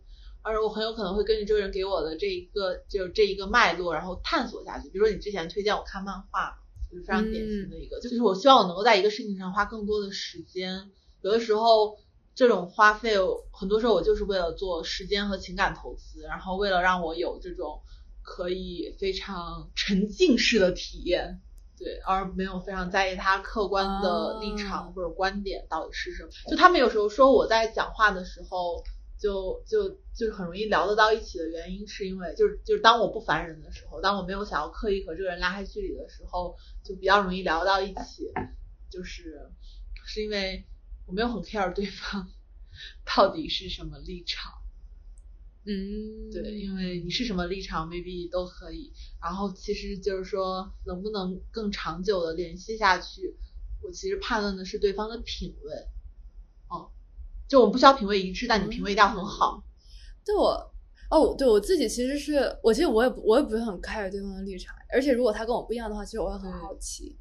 [0.42, 4.90] 而我很有可能会根据这个人给我的这一个就这一个脉络，然后探索下去。
[4.90, 6.58] 比如说你之前推荐我看漫画。
[6.92, 10.90] 就是非常典型的一个，就是我希望我能够在一个事情上花更多的时间。
[11.22, 11.98] 有的时候，
[12.34, 13.16] 这种花费
[13.52, 17.82] 很多时候我就是为了做时间和情感投资，然后为了让我有这种
[18.24, 21.42] 可以非常沉浸式的体验，
[21.78, 26.30] 对，而没有非常在意他客观的立场或者观点到底是什么。
[26.50, 28.84] 就他们有时候说我在讲话的时候。
[29.20, 38.32] 就就就是很容易聊得到一起的原因，是因为就是就是当我不烦人的时候，当我没有想要刻意和这个人拉开距离的时候，就比较容易聊到一起。
[38.90, 39.52] 就是
[40.06, 40.66] 是因为
[41.06, 42.28] 我没有很 care 对方
[43.06, 44.52] 到底是什么立场。
[45.66, 48.92] 嗯，对，因为你是什么立场，maybe 都可以。
[49.22, 53.36] 然后其实就是说，能不能更长久的联系下去，
[53.84, 55.74] 我其实判断的是对方的品味。
[57.50, 57.52] 哦。
[57.52, 59.62] 就我们不需要品味一致，但你品味一定要很好。
[60.24, 60.50] 对我，
[61.10, 67.18] 哦，对我自己其实是，我其实我也我也不是很 care 对方的立场，而且如果他跟我不一样的话，其实我会很好奇。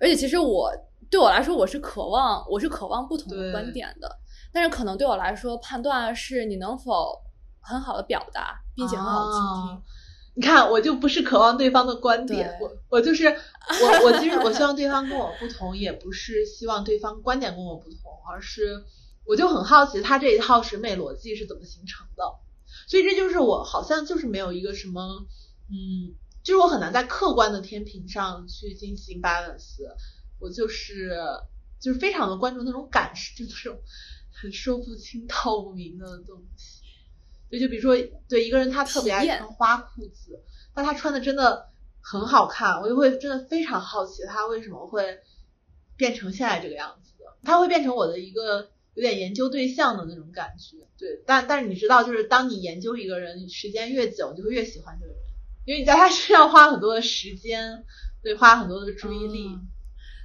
[0.00, 0.72] 而且其实我
[1.10, 4.10] 对我来说，我是渴望我是渴望不同的观点的，
[4.50, 7.20] 但是可能对我来说，判断是你能否
[7.60, 9.82] 很好的表达，并且很好倾听。
[10.36, 17.98] 你看，我就不是渴望对方的观点，我我就是我我其实我希望对方跟我不同，也不是希望对方观点跟我不同，
[18.32, 18.82] 而是。
[19.28, 22.24] 我就很好奇他这一套审美逻辑是怎么形成的，
[22.86, 25.26] 所以这就是我好像就是没有一个什么，
[25.68, 29.82] 嗯，就是我很难在客观的天平上去进行 balance，
[30.40, 31.14] 我就是
[31.78, 33.78] 就是非常的关注那种感受，就那种
[34.32, 36.80] 很说不清道不明的东西。
[37.50, 37.94] 对就比如说，
[38.30, 40.42] 对一个人他特别爱穿花裤子，
[40.72, 41.68] 但他穿的真的
[42.00, 45.20] 很好看，我就会真的非常好奇他为什么会
[45.98, 48.70] 变成现在这个样子的，他会变成我的一个。
[48.98, 55.22] 有点研究对象的那种感觉，对，但但是你知道，就是当你研究一个人时间越久，你就会越喜欢这个人，
[55.66, 57.84] 因为你在他身上花很多的时间，
[58.24, 59.50] 对，花很多的注意力。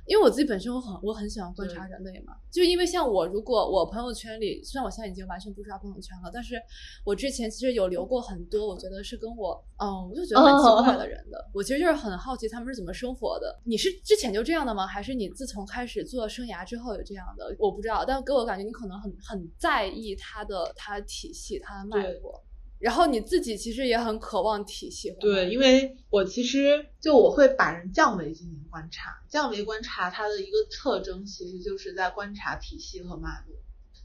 [0.05, 6.61] 因为我自己本身我很我很喜欢观察人类嘛，就因为像我，如果我朋友圈里，虽然我现在已经完全不刷朋友圈了，但是
[7.05, 13.59] 我之前其实有留过很多，我觉得是跟我，嗯，我就觉得很奇怪的人的，我其实就是很好奇他们是怎么生活的。
[13.63, 14.85] 你是之前就这样的吗？
[14.85, 17.55] 还是你自从开始做生涯之后有这样的？
[17.57, 22.43] 我不知道，但给我感觉你可能很很在意他的他的体系，他的脉络。
[22.83, 33.55] 然后你自己其实也很渴望体系化，对，因为我其实就我会把人降维进行观察，降维观察它的一个特征其实就是在观察体系和脉络。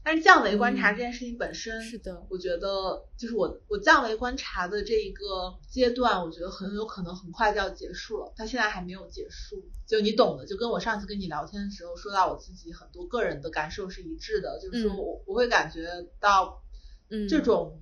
[0.01, 15.85] 但是降维观察这件事情本身，是的，我觉得就是我我降维观察的这一个阶段，我觉得很有可能很快就要结束了，它现在还没有结束，就你懂的，就跟我上次跟你聊天的时候说到我自己很多个人的感受是一致的，就是说我我会感觉
[16.21, 16.63] 到，
[17.09, 17.77] 嗯，这种。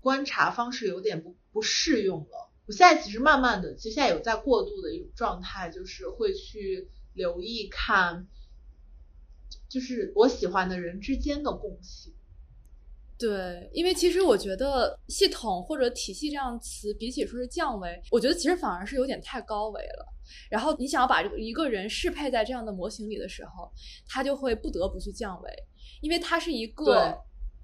[0.00, 2.50] 观察方式有点不不适用了。
[2.66, 8.26] 我现在其实慢慢的，其实现在有在过渡的一种状态，就是会去留意看，
[9.68, 12.12] 就是我喜欢的人之间的共性。
[13.18, 20.06] 对，因为其实我觉得系统或者体系这样词，比起说是降维，我觉得其实反而是有点太高维了。
[20.50, 23.72] 然后你想要把这个一个人适配在这样的模型里的时候，
[24.06, 25.50] 他就会不得不去降维，
[26.00, 27.18] 因为它是一个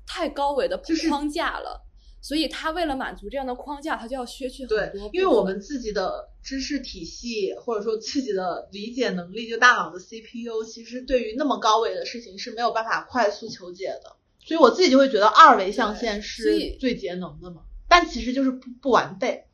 [0.06, 0.76] 太高维的
[1.08, 1.80] 框架了。
[2.24, 4.78] 所以他为了满足这样的框架，他就要削去很多。
[4.78, 14.16] 对，因为我们自己的知识体系或者说自己的理解能力，就大脑的 CPU，其实对于那么高维的事情是没有办法快速求解的。
[14.42, 19.44] 所以我自己就会觉得二维象限是最节能的嘛，但其实就是不不完备。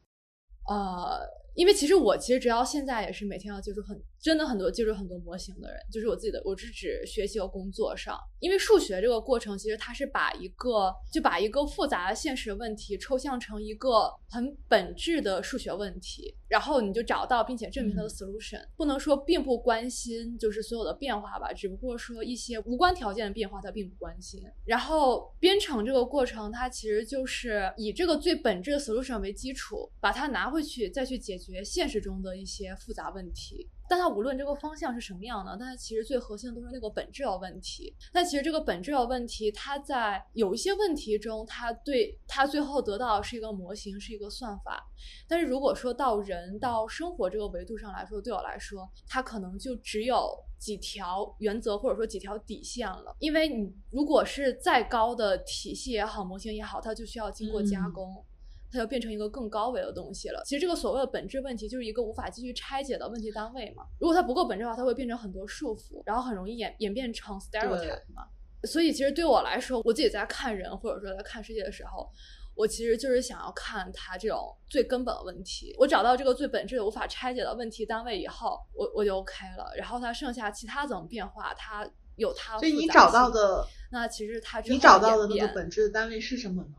[0.69, 1.19] 呃，
[1.57, 4.01] 因为其实我其实直到现在也是每天要接触很。
[4.21, 18.63] 真的很多接触很多模型的人，就是我自己的，我是指学习和工作上，因为数学这个过程，其实它是把一个就把一个复杂的现实问题抽象成一个很本质的数学问题，然后你就找到并且证明它的 solution。
[18.77, 24.43] 不能说并不关心就是所有的变化吧，只不过说一些无关条件的变化它并不关心。
[24.67, 33.67] 然后编程这个过程，它其实就是以这个最本质的 solution 为基础，把它拿回去再去解决现实中的一些复杂问题。
[33.91, 37.93] 但它无论这个方向是什么样的，但它其实最核心的都是那个本质的问题。
[38.13, 44.81] 那其实这个本质的问题，它在有一些问题中，它对它最后得到的是一个模型，是一个算法。
[45.27, 53.17] 但是如果说到人到生活这个维度上来说，对我来说，它可能就只有几条原则或者说几条底线了。
[53.19, 58.25] 因为你如果是再高的体系也好，模型也好，它就需要经过加工。
[58.73, 60.43] 它就变成一个更高维的东西了。
[60.45, 63.85] 其实这个所谓的本质问题，就是一个无法继续拆解的问题单位嘛。
[63.99, 68.27] 如果它不够本质的话，它会变成很多束缚，然后很容易演演变成 stereotype 嘛。
[68.65, 72.07] 所以其实对我来说，我自己在看人或者说在看世界的时候，
[72.55, 75.75] 我其实就是想要看它这种最根本的问题。
[75.79, 79.73] 我找到这个最本质的无法拆解的问题单位以后，我我就 OK 了。
[79.77, 82.59] 然后它剩下其他怎么变化，它有它。
[82.59, 86.75] 所以你找到的那其实它你找到的那个本质的单位是什么呢？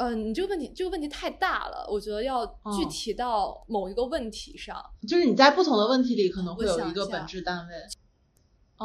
[0.00, 4.82] 嗯，你这个问题这个问题太大了，我觉得要具体到某一个问题上。
[5.06, 7.74] 就是你在不同的问题里可能会有一个本质单位，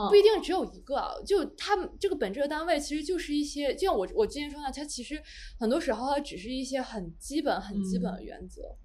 [0.09, 1.23] 不一定只有一个。
[1.25, 5.23] 就他们这个本质的单位其实就是一些，就像我我之前说的，它其实
[5.57, 8.75] 很多时候它只是一些很基本很基本的原则。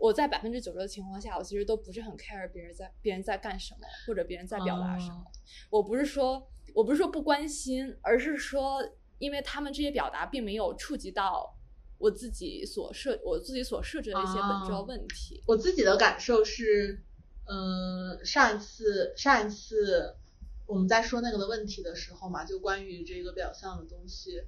[0.00, 5.22] 我在百分之九十的情况下，我其实都不是很 care 别人在别人在干什么，或者别人在表达什么。
[5.70, 8.80] 我不是说我不是说不关心，而是说
[9.18, 11.54] 因为他们这些表达并没有触及到。
[11.98, 17.02] 我自己所设我自己所设置的一些本质问题，我自己的感受是，
[17.46, 20.14] 嗯，上一次上一次
[20.66, 24.42] 我们在说那个的问题的时候嘛，就关于这个表象的东西，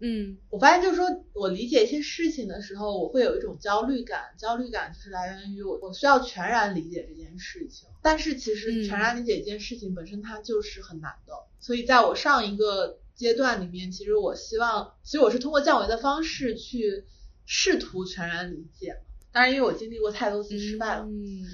[0.00, 12.98] 嗯，我发现就是说我理解一些事情的时候，我会有一种焦虑感，焦虑感就是来源于我我需要全然理解这件事情，但是其实全然理解一件事情本身它就是很难的，所以在我上一个。
[13.14, 17.04] 阶段里面，其实我希望，其实我是通过降维的方式去
[17.46, 18.96] 试图全然理解。
[19.32, 21.44] 当然，因为我经历过太多次失败了，嗯，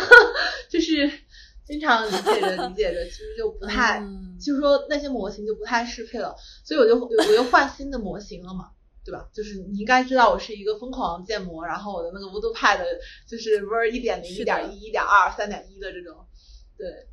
[0.70, 1.10] 就是
[1.64, 4.00] 经常理解着理解着，其实就不太，
[4.40, 6.34] 就是说那些模型就不太适配了，
[6.64, 8.70] 所以我就我又换新的模型了嘛，
[9.04, 9.28] 对吧？
[9.32, 12.84] 就是你应该知道，我是一个疯狂建模，然后我的那个 Voodoo Pad
[13.26, 16.26] 就是 Ver 一点零、一点一、一点二、三点一的这种，
[16.76, 17.06] 对。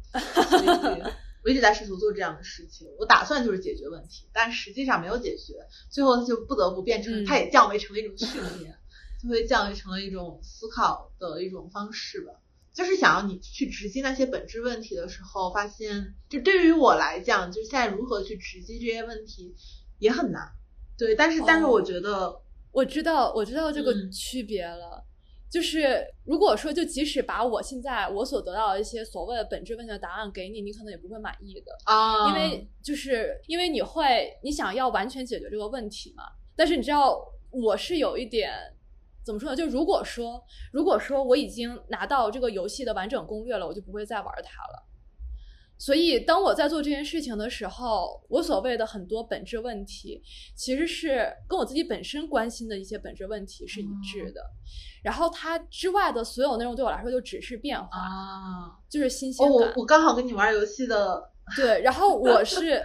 [1.44, 8.78] 我一直在试图做这样的事情，我打算就是解决问题，但实际上没有解决，最后就不得不变成，它也降维成了一种训练，
[9.22, 12.34] 就会降维成了一种思考的一种方式吧。
[12.74, 19.56] 就是想要你去直击那些本质问题的时候，发现就对于我来讲，就现在如何去直击这些问题
[19.98, 20.52] 也很难。
[20.98, 22.41] 对，但是但是我觉得
[22.72, 25.03] 我知道我知道这个区别了。
[25.49, 36.23] 就是如果说，就即使把我现在我所得到的一些所谓的本质问题的答案给你，你可能也不会满意的啊，因为就是因为你会你想要完全解决这个问题嘛。
[36.55, 37.19] 但是你知道，
[37.49, 38.53] 我是有一点
[39.26, 39.55] 怎么说呢？
[39.55, 44.85] 就如果说如果说我已经拿到这个游戏的完整攻略了，我就不会再玩它了。
[45.81, 50.21] 所以，当我在做这件事情的时候，我所谓的很多本质问题，
[50.53, 54.41] 其实是跟我自己本身关心的一些本质问题是一致的。
[55.03, 59.53] 然后，它之外的所有内容对我来说就只是变化啊，就是新鲜感。
[59.53, 62.81] 我我刚好跟你玩游戏的 对，然后我是。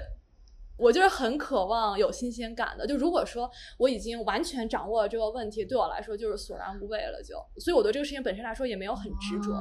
[0.76, 9.52] 我就是很渴望有新鲜感的，就如果说我已经完全掌握了这个问题，对我来说就是索然无味了，就，所以我对这个事情本身来说也没有很执着。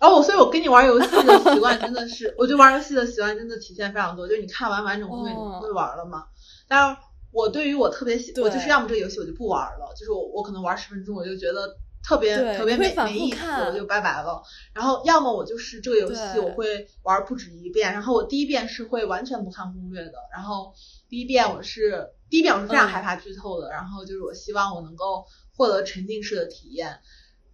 [0.00, 6.24] 哦，所以我跟你玩游戏的习惯真的是， 我觉得玩游戏的习惯真的体现非常多，就是你看完完整攻略，你不会玩了吗？
[6.66, 6.98] 但是
[7.30, 11.76] 我对于我特别喜，我就是要么这个游戏我就不玩了，就是我我可能玩十分钟我就觉得。
[12.04, 14.42] 特别特别没没意思，我就拜拜了。
[14.74, 20.74] 然后要么我就是这个游戏我会玩不止一遍，然后我第一遍是会完全不看攻略的，然后
[21.08, 25.24] 第一遍我是第一遍我是非常害怕剧透的，然后就是我希望我能够
[25.56, 26.98] 获得沉浸式的体验。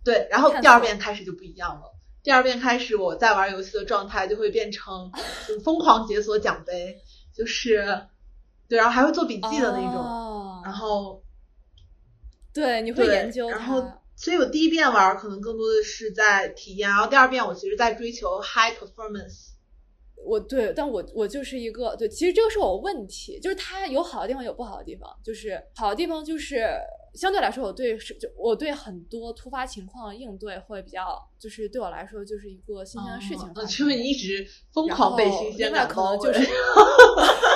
[0.02, 1.82] 对，然后第二遍开始就不一样了，
[2.24, 5.12] 第二遍开始我在玩游戏的状态就会变成
[5.62, 6.96] 疯狂解锁奖杯，
[7.32, 8.02] 就是
[8.68, 11.22] 对，然后还会做笔记的那种，然后
[12.52, 13.99] 对你会研究然后。
[14.22, 19.52] 所以我第一遍玩可能更多的是在体验，然后第二遍我其实在追求 high performance。
[20.22, 25.10] 我对，但我我就是一个对，其实这个是我问题，就是它有好的地方，有不好的地方。
[25.24, 26.66] 就是好的地方就是
[27.14, 33.86] 相对来说，我对是就我对很多突发情况应对会比较，就是对我来说就是一个新鲜的事情。
[33.86, 36.30] 因为你一直疯狂被新鲜感包围。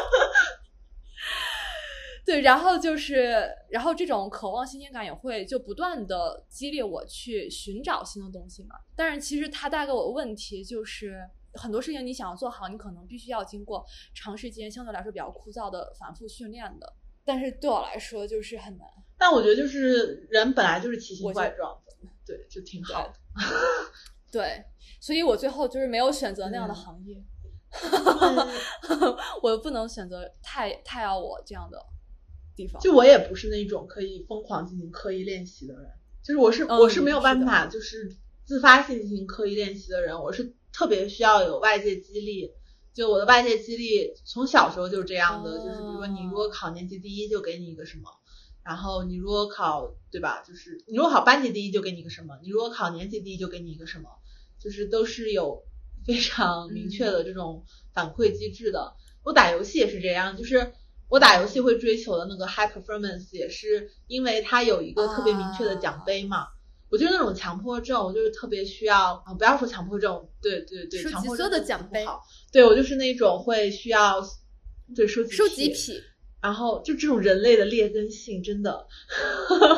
[2.24, 8.76] 对，然后就是，然后这种渴望新鲜感也会就不断的激励我去寻找新的东西嘛。
[8.96, 11.20] 但是其实它带给我的问题就是，
[11.52, 13.84] 很多事情你想要做好，你可能必须要经过
[14.14, 16.90] 长时间相对来说比较枯燥的反复训练的。
[17.26, 18.86] 但是对我来说就是很难。
[19.18, 23.14] 但我觉得就是人本来就是奇形怪状的，对，就挺好的。
[24.32, 24.64] 对，
[25.00, 27.22] 所以我最后就是没有选择那样的行业。
[29.42, 31.78] 我不能选择太太要我这样的
[32.56, 32.80] 地方。
[32.82, 35.90] 就我也不是那种可以疯狂进行刻意练习的人，
[36.22, 42.50] 就是我是、嗯我是没有办法就是自发性进行刻意练习的人，我是特别需要有外界激励。
[42.92, 48.08] 就我的外界激励从小时候就是这样的，哦就是比如说你如果考年级第一就给你一个什么，
[48.62, 54.08] 然后你如果考对吧，就是你如果考班级第一就给你一个什么，你如果考年级第一就给你一个什么，
[54.60, 55.64] 就是都是有
[56.06, 58.94] 非常明确的这种反馈机制的。
[59.24, 60.72] 我打游戏也是这样，就是
[61.08, 66.48] 我打游戏会追求的那个 high performance，也是因为它有一个特别明确的奖杯嘛。
[66.90, 72.22] 我就是那种强迫症，我就是特别需要啊，不要说强迫症，对对对，收集强迫所有的奖杯好。
[72.52, 74.22] 对我就是那种会需要
[74.94, 76.02] 对收集收集癖癖，
[76.40, 78.86] 然后就这种人类的劣根性，真的，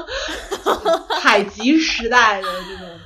[1.22, 2.98] 采集时代的这种，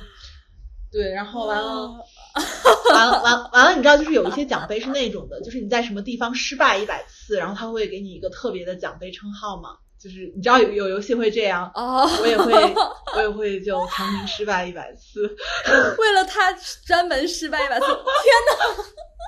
[0.91, 2.03] 对，然后完了，
[2.93, 9.71] 完了，完了完了，你知道，就是有一些奖杯是那种的，就是你在什么地方失败一百次，然后他会给你一个特别的奖杯称号嘛，
[10.01, 12.53] 就是你知道有有游戏会这样，哦，我也会，
[13.15, 15.23] 我也会就强行失败一百次，
[15.97, 16.53] 为了他
[16.85, 18.83] 专门失败一百次，天哪！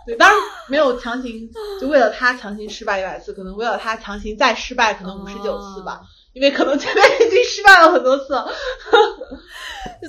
[0.06, 1.50] 对，当然没有强行，
[1.80, 6.02] 就为了他强行失败一百次，可能为了他强行再失败，可能五十九次吧。
[6.04, 8.44] 哦因为可能前面已经失败了很多次了。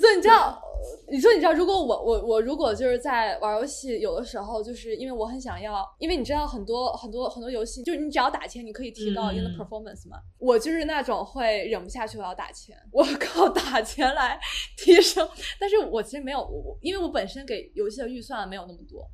[0.00, 0.58] 所以你知道，
[1.14, 10.18] 你说你知道，如果我我我如果就是在玩游戏，有的时候就是因为我很想要，因为你知道很多很多很多游戏，就是你只要打钱，你可以提到嗯 in the performance 嘛。
[10.40, 14.36] 我就是那种会忍不下去，我要打钱，我靠打钱来
[14.76, 15.28] 提升。
[15.60, 19.08] 但是我其实没有，因为我本身给游戏的预算没有那么多。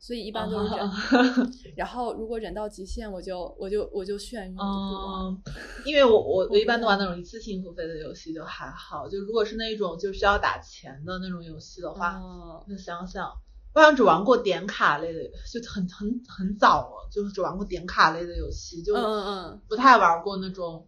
[0.00, 0.90] 所以一般都是忍，
[1.76, 4.56] 然后如果忍到极限，我就我就我就眩晕。
[4.58, 5.42] 嗯，
[5.84, 13.28] 因为我我我我一般都玩那种一次性付费的游戏就还好，就如果是那种就需要打钱的那种游戏的话，嗯那想想，
[13.74, 15.20] 我好像只玩过点卡类的，
[15.52, 20.86] 就很很很早了，就是只玩过点卡类的游戏，就嗯嗯嗯，不太玩过那种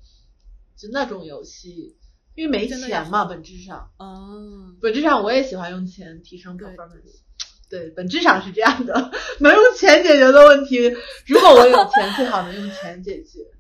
[0.77, 1.97] 就那种游戏，
[2.37, 7.23] 因为没钱嘛，本质上，哦，本质上我也喜欢用钱提升对 performance。
[7.71, 10.93] 对，本质上是这样的，能用钱解决的问题，
[11.27, 13.39] 如果我有钱，最好能用钱解决。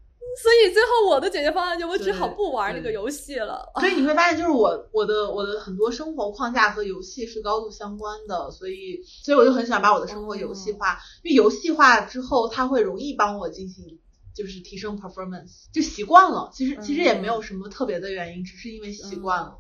[0.43, 3.69] 所以最后我的解决方案就我只好不玩那个游戏了。
[3.81, 13.99] 所以你会发现，就是我我的我的很多生活框架和游戏是高度相关的，所以所以我就很想把我的生活游戏化，因为游戏化之后，它会容易帮我进行
[14.35, 16.51] 就是提升 performance，就习惯了。
[16.55, 19.57] 其实其实也没有什么特别的原因，只是因为习惯了。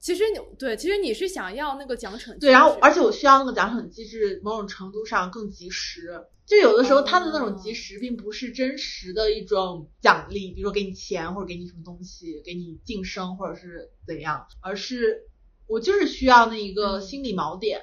[0.00, 6.24] 其实你对，其实你是想要那个奖惩机制，对，然后而且我需要那个奖惩机制，某种程度上更及时。
[6.46, 15.24] 就有的时候，他的那种及时，并不是真实的一种奖励，比如说给你钱或者给你什么东西，给你晋升或者是怎样，而是
[15.66, 17.82] 我就是需要那一个嗯心理锚点。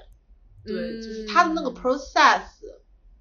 [0.66, 2.42] 对，就是他的那个 process。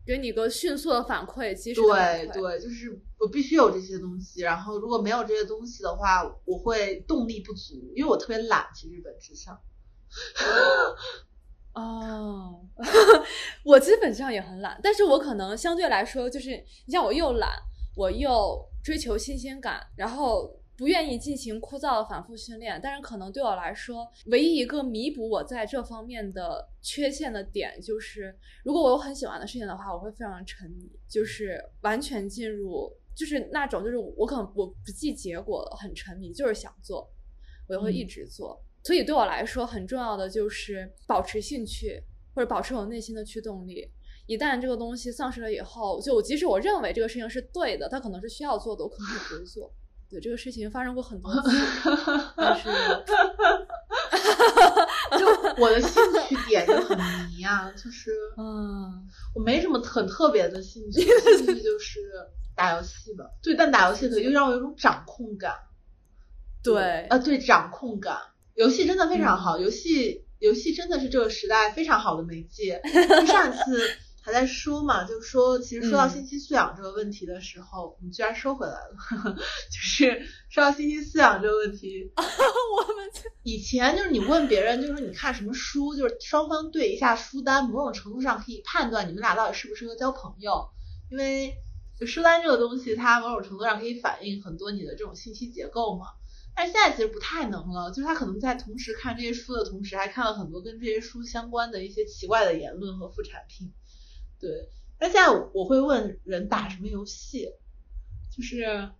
[0.06, 1.86] 给你个迅速的反馈，及时的。
[1.86, 9.59] 对对，就是我必须有这些东西，然后如果没有这些东西的话，我会动力不足，因为我特别懒，其实本质上。
[11.72, 12.60] 哦，
[13.64, 16.51] 我基本上也很懒，但是我可能相对来说就是，
[16.86, 17.51] 你像我又懒，
[17.97, 22.80] 我又追求新鲜感，然后不愿意进行枯燥的反复训练。
[22.82, 37.09] 但是可能对我来说，唯一一个弥补我在这方面的缺陷的点，就是如果我有很喜欢的事情的话，我会非常沉迷，就是完全进入，就是那种就是我可能我不计结果了，很沉迷，就是想做，
[37.68, 38.62] 我就会一嗯直做。
[38.82, 42.02] 所以对我来说，很重要的就是保持兴趣，
[42.34, 43.90] 或者保持我内心的驱动力。
[44.26, 49.72] 一旦这个东西丧失了以后，就即使我认为这个事情是对的，它可能是需要做的，我可能也不会做。
[50.14, 51.50] 对这个事情发生过很多次，
[52.36, 52.68] 但是
[55.18, 55.26] 就
[55.60, 56.96] 我的兴趣点就很
[57.28, 61.00] 迷啊，就是 嗯，我没什么很特别的兴趣，
[61.36, 61.98] 兴趣就是
[62.54, 63.24] 打游戏吧。
[63.42, 65.52] 对，但打游戏可以就让我有种掌控感。
[66.62, 68.16] 对，啊，对，掌控感。
[68.54, 72.80] 游戏真的非常嗯好，游戏游戏真的是这个时代非常好的媒介。
[72.84, 73.90] 就上一次
[74.24, 78.96] 还在说嘛，就是说，其实说到嗯信息素养这个问题的时候，我们居然收回来了。
[79.70, 83.06] 就是说到信息素养这个问题， 我们
[83.42, 90.70] 以前就是你问别人，就是你看什么书，就是双方对一下书单，某种程度上可以判断你们俩到底适不适合交朋友，
[91.10, 91.52] 因为
[92.01, 96.06] 就书单这个东西，它某种程度上可以反映很多你的这种信息结构嘛。
[96.56, 103.70] 但是现在其实不太能了，就是他可能在同时看这些书的同时，还看了很多跟这些书相关的一些奇怪的言论和副产品。
[104.44, 104.68] 对，
[104.98, 107.48] 但现在我会问人打什么游戏，
[108.36, 108.90] 就是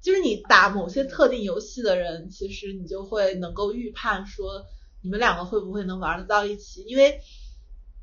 [0.00, 4.64] 就是你打某些特定游戏的人，其实你就会能够预判说
[5.02, 6.82] 你们两个会不会能玩得到一起？
[6.84, 7.20] 因为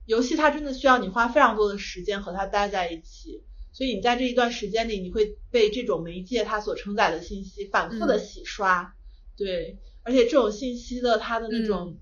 [0.05, 3.43] 游戏它真的需要你花非常多的时间和它待在一起，
[3.73, 8.95] 所以你在这一段时间里，你会被这种媒介它所承载的信息反复的洗刷，
[9.35, 11.97] 对，而且这种信息的它的那种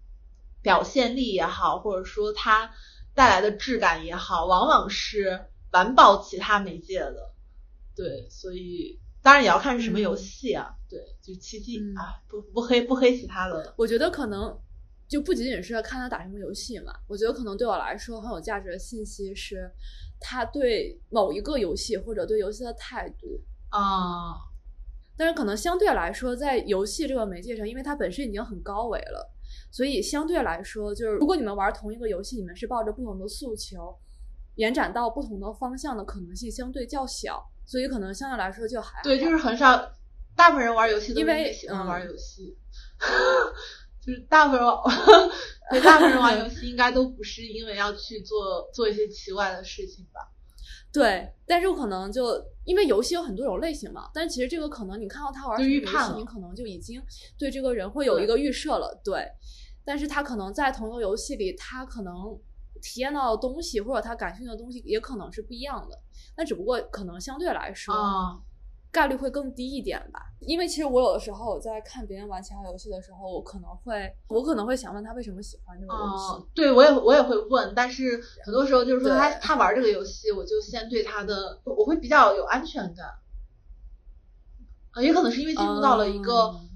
[0.61, 2.73] 表现力也好，或者说它
[3.13, 7.33] 带来的质感也好，往往是完爆其他媒介的，
[7.95, 14.57] 对，所以当然也要看是什么游戏啊，对，就奇迹嗯啊，不不黑不黑其他的，我觉得可能
[15.07, 19.71] 就不仅仅是看他打什么游戏嘛，我觉得可能对我来说很有价值的信息是
[20.19, 23.41] 他对某一个游戏或者对游戏的态度。
[23.69, 24.37] 啊，
[25.17, 29.33] 但是可能相对来说，在游戏这个媒介上，因为它本身已经很高维了，
[29.73, 33.97] 所以相对来说，就是如果你们玩同一个游戏，你们是抱着不同的诉求，
[34.53, 39.91] 延展到不同的方向的可能性相对较小，所以可能相对来说就还对，就是很少，
[40.35, 42.55] 大部分人玩游戏都因为是喜欢玩嗯游戏，
[43.99, 44.69] 就是大部分人，
[45.71, 50.29] 对，大部分人玩游戏应该都不是因为要去做做一些奇怪的事情吧？
[50.93, 57.01] 对，但是我可能就因为游戏有很多种类型嘛，但其实这个可能你看到他玩就什么游戏，预判你可能就已经
[57.39, 59.01] 对这个人会有一个预设了。
[59.03, 59.27] 对，
[59.85, 62.39] 但是他可能在同一个游戏里，他可能
[62.81, 65.99] 体验到的东西或者他感兴趣的东西也可能是不一样的。
[66.35, 68.39] 那只不过可能相对来说，啊，
[68.91, 70.19] 概率会更低一点吧。
[70.39, 76.33] 因为其实我有的时候我在看别人玩其他游戏的时候，我可能会我可能会想问他为什么喜欢这个游戏。
[76.33, 83.07] 哦，对我也我也会问，但是很多时候就是说他他玩这个游戏，我就先对他的我会比较有安全感，
[84.91, 86.69] 啊，也可能是因为进入到了一个嗯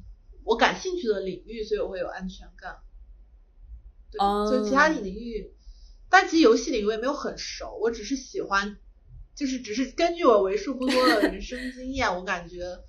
[0.46, 2.78] 我感兴趣的领域，所以我会有安全感。
[4.12, 5.54] 对，哦就其他领域，
[6.10, 8.78] 但其实游戏领域我也没有很熟，我只是喜欢，
[9.36, 12.80] 就是只是根据我为数不多的人生经验，我感觉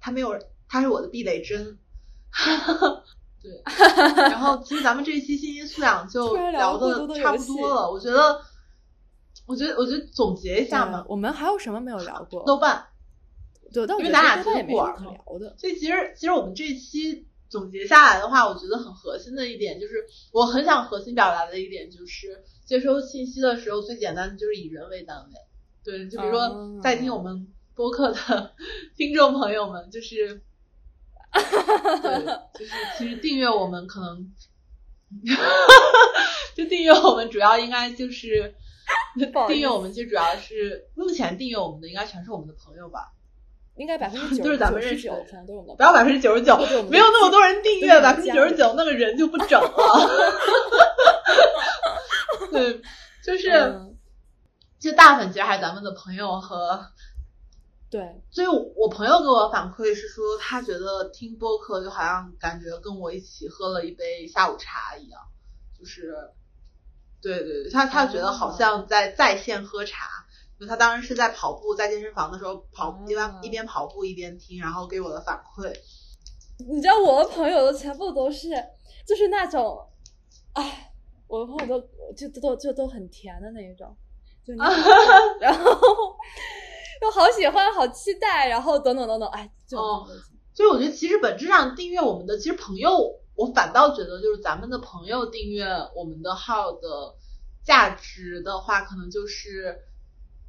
[0.00, 0.38] 他没有，
[0.68, 1.78] 他是我的避雷针。
[3.42, 3.62] 对，
[4.28, 8.40] 然后其实咱们这一期信息素养就聊的差不多了，我觉得，
[9.46, 12.44] 我觉得，我觉得总结一下嘛，我们还有什么没有聊过？
[12.44, 12.86] 豆瓣。
[13.72, 15.56] 对，因为咱俩都豆瓣也没什么玩嘛聊的。
[15.58, 25.34] 所以其实其实我们这一期总结下来的话，我觉得很核心的一点就是，我很想核心表达的一点就是，接收信息的时候最简单的就是以人为单位。
[25.84, 28.54] 对，就比如说哦在听我们播客的
[28.96, 30.42] 听众朋友们，就是，
[31.32, 32.26] 对，
[32.58, 34.32] 就是其实订阅我们可能，
[36.56, 38.54] 就订阅我们主要应该就是。
[39.48, 43.12] 订阅我们其实主要是目前订阅我们的应该全是我们的朋友吧，
[43.76, 46.56] 应该百分之 九都是咱们认识九的可能都是我们不要百分之九十九
[46.90, 50.10] 没有那么多人订阅，都百分之九十九那个人就不整了。
[52.52, 52.80] 对，
[53.24, 53.92] 就是、嗯
[54.78, 56.86] 就大粉其实还是咱们的朋友和，
[57.90, 65.20] 对，所以我我朋友给我反馈是说，他觉得听播客就好像感觉跟我一起喝了一杯下午茶一样，
[65.76, 66.14] 就是，
[67.22, 70.15] 对对对，他他觉得好像在在线喝茶。
[70.58, 75.72] 就他当时是在跑步，在健身房的时候跑，一边哦一边跑步一边听，然后给我的反馈。
[76.58, 78.48] 你知道我的朋友的全部都是
[79.06, 79.78] 就是那种，
[80.54, 80.92] 哎，
[81.26, 83.94] 我的朋友都就都都就都很甜的那一种，
[84.46, 84.60] 就你
[85.40, 85.70] 然后
[87.02, 90.06] 又好喜欢，好期待，然后等等等等，哎，就哦
[90.54, 92.90] 所以我觉得其实本质上订阅我们的，其实朋友，
[93.34, 97.14] 我反倒觉得就是咱们的朋友订阅我们的号的
[97.62, 99.78] 价值的话，可能就是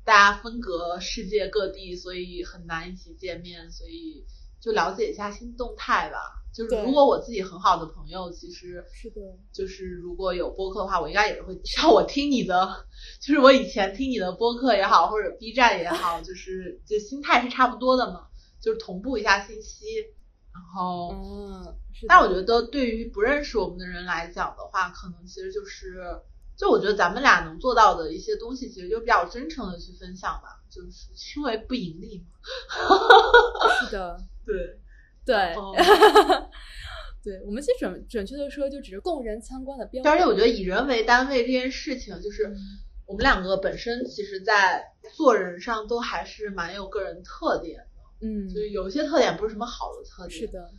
[0.07, 4.25] 大家分隔世界各地，所以很难一起见面，所以
[4.61, 6.17] 就了解一下新动态吧。
[6.53, 9.21] 就是如果我自己很好的朋友，其实是的
[9.51, 12.85] 就是如果有播客的话，我应该也是会像我听你的，
[13.19, 18.27] 就是我以前听你的播客也好，或者 B 站也好，就是 就心态是差不多的嘛，
[18.61, 19.85] 就是同步一下信息。
[20.53, 26.01] 然后，嗯，是但我觉得对于不认识我们的人来讲的话，可能其实就是，
[26.57, 32.25] 就我觉得咱们俩能做到的一些东西，其实就比较真诚的去分享吧，就是因为不盈利嘛。
[33.85, 34.79] 是的，对，
[35.23, 35.75] 对，哦
[37.23, 40.25] 对，我们其实准准确的说，就只是供人参观的标而且。
[40.25, 42.51] 我觉得以人为单位这件事情，就是
[43.05, 44.83] 我们两个本身其实在
[45.15, 50.71] 做人上都还是蛮有个人特点的，嗯，就是有一些特点不是什么好的特点，是，的，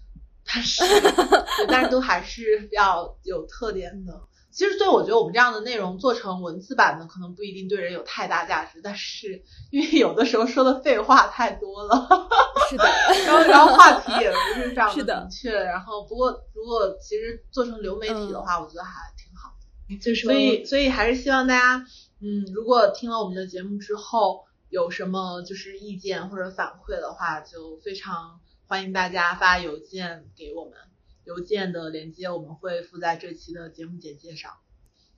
[0.45, 0.83] 但是
[1.59, 4.21] 对，但是都还是比较有特点的。
[4.51, 12.09] 其实，对我觉得我们这样的内容做成文字版的，可能不一定对人有太大价值，但是因为有的时候说的废话太多了，
[12.69, 12.85] 是的，
[13.27, 19.55] 然后然后话题也不是非常是的明确，然后不过如果其实做成流媒体的话，我觉得还挺好
[19.89, 19.97] 的。
[19.99, 21.87] 就是所以所以还是希望大家，
[22.21, 30.73] 嗯，如果听了我们的节目之后有什么就是意见或者反馈的话，就非常欢迎大家发邮件给我们。
[31.29, 34.51] 邮件的链接我们会附在这期的节目简介上。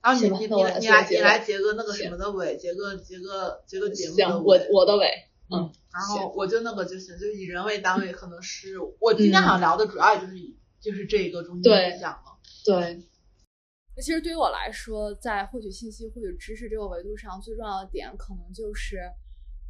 [0.01, 4.67] 然后你你你你来你来结个那个什么的尾，结个结个结个节目的行，我尾。
[4.73, 5.07] 我的尾，
[5.49, 12.37] 嗯，然后我就那个就行，就是以人为单位，可能是我今天好像聊的主要也就是以就是这一个中间对讲了。
[12.65, 13.01] 对，
[13.95, 18.97] 那其实对于我来说，在获取信息、获取知识这个维度上，最重要的点可能就是，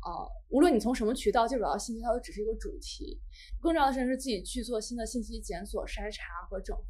[0.04, 3.20] 呃，无论你从什么渠道接触到信息，它都只是一个主题。
[3.62, 6.84] 更重要的事情，是自己去做新的信息检索、筛查和整合。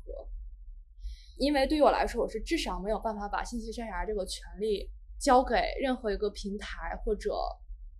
[1.37, 4.89] 因为对于我来说，我是至少没有办法把信息筛查这个权利
[5.19, 7.35] 交给任何一个平台或者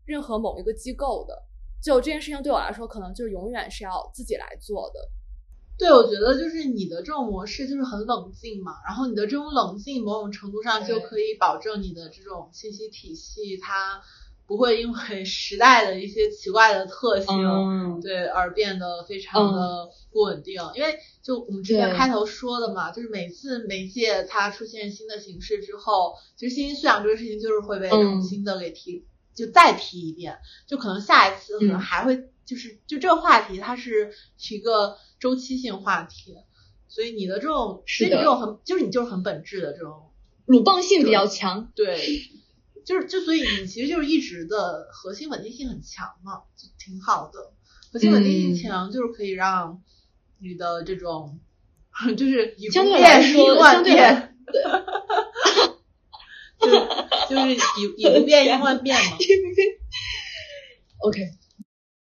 [0.06, 1.44] 任何某一个机构的。
[1.84, 5.00] 就这件事情对我来说，可能就永远是要自己来做的。
[5.78, 14.00] 对，我觉得就是你的这种模式就是很冷静嘛，然后你的这种冷静某种程度上就可以保证你的这种信息体系它
[14.52, 20.62] 不会因为时代的一些奇怪的特性，嗯，对而变得非常的不稳定。
[20.76, 28.24] 因为就我们之前开头说的嘛，就是每次媒介它出现新的形式之后，其实信息素养这个事情就是会被这种嗯。
[28.24, 30.38] 新的给提，就再提一遍，
[30.68, 31.80] 就可能下一次可能嗯。
[31.80, 34.12] 还会就是就这个话题它是
[34.50, 36.36] 一个周期性话题，
[36.90, 40.10] 所以你的这种是的其实你这种很就是你就是很本质的这种
[40.46, 41.96] 鲁棒性比较强，对，
[42.86, 47.54] 就是就所以你其实就是一直的核心稳定性很强嘛，就挺好的。
[47.92, 49.82] 核心稳定性嗯强就是可以让
[50.40, 51.40] 你的这种
[52.18, 54.64] 就是以不变应万变对
[56.60, 56.68] 就
[57.30, 57.60] 就是以
[57.98, 59.18] 以不变应万变嘛。
[61.04, 61.20] OK，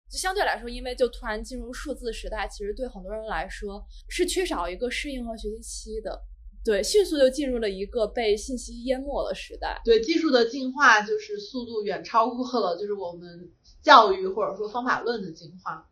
[0.09, 6.21] 就相对来说，因为就突然进入数字时代，其实对很多人来说是缺少一个适应和学习期的。
[6.63, 9.81] 对，迅速就进入了一个被信息淹没的时代。
[9.83, 13.51] 对技术的进化，就是速度远超过了就是我们
[13.81, 15.89] 教育或者说方法论的进化。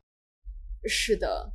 [0.86, 1.52] 是的，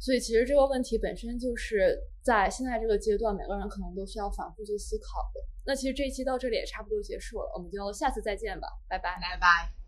[0.00, 5.40] 所以其实这个问题本身就是在现在这个阶段，每个人可能都需要反复去思考的。
[5.66, 9.18] 那其实这一期到这里也差不多结束了，我们就下次再见吧，拜拜。
[9.20, 9.83] 拜拜。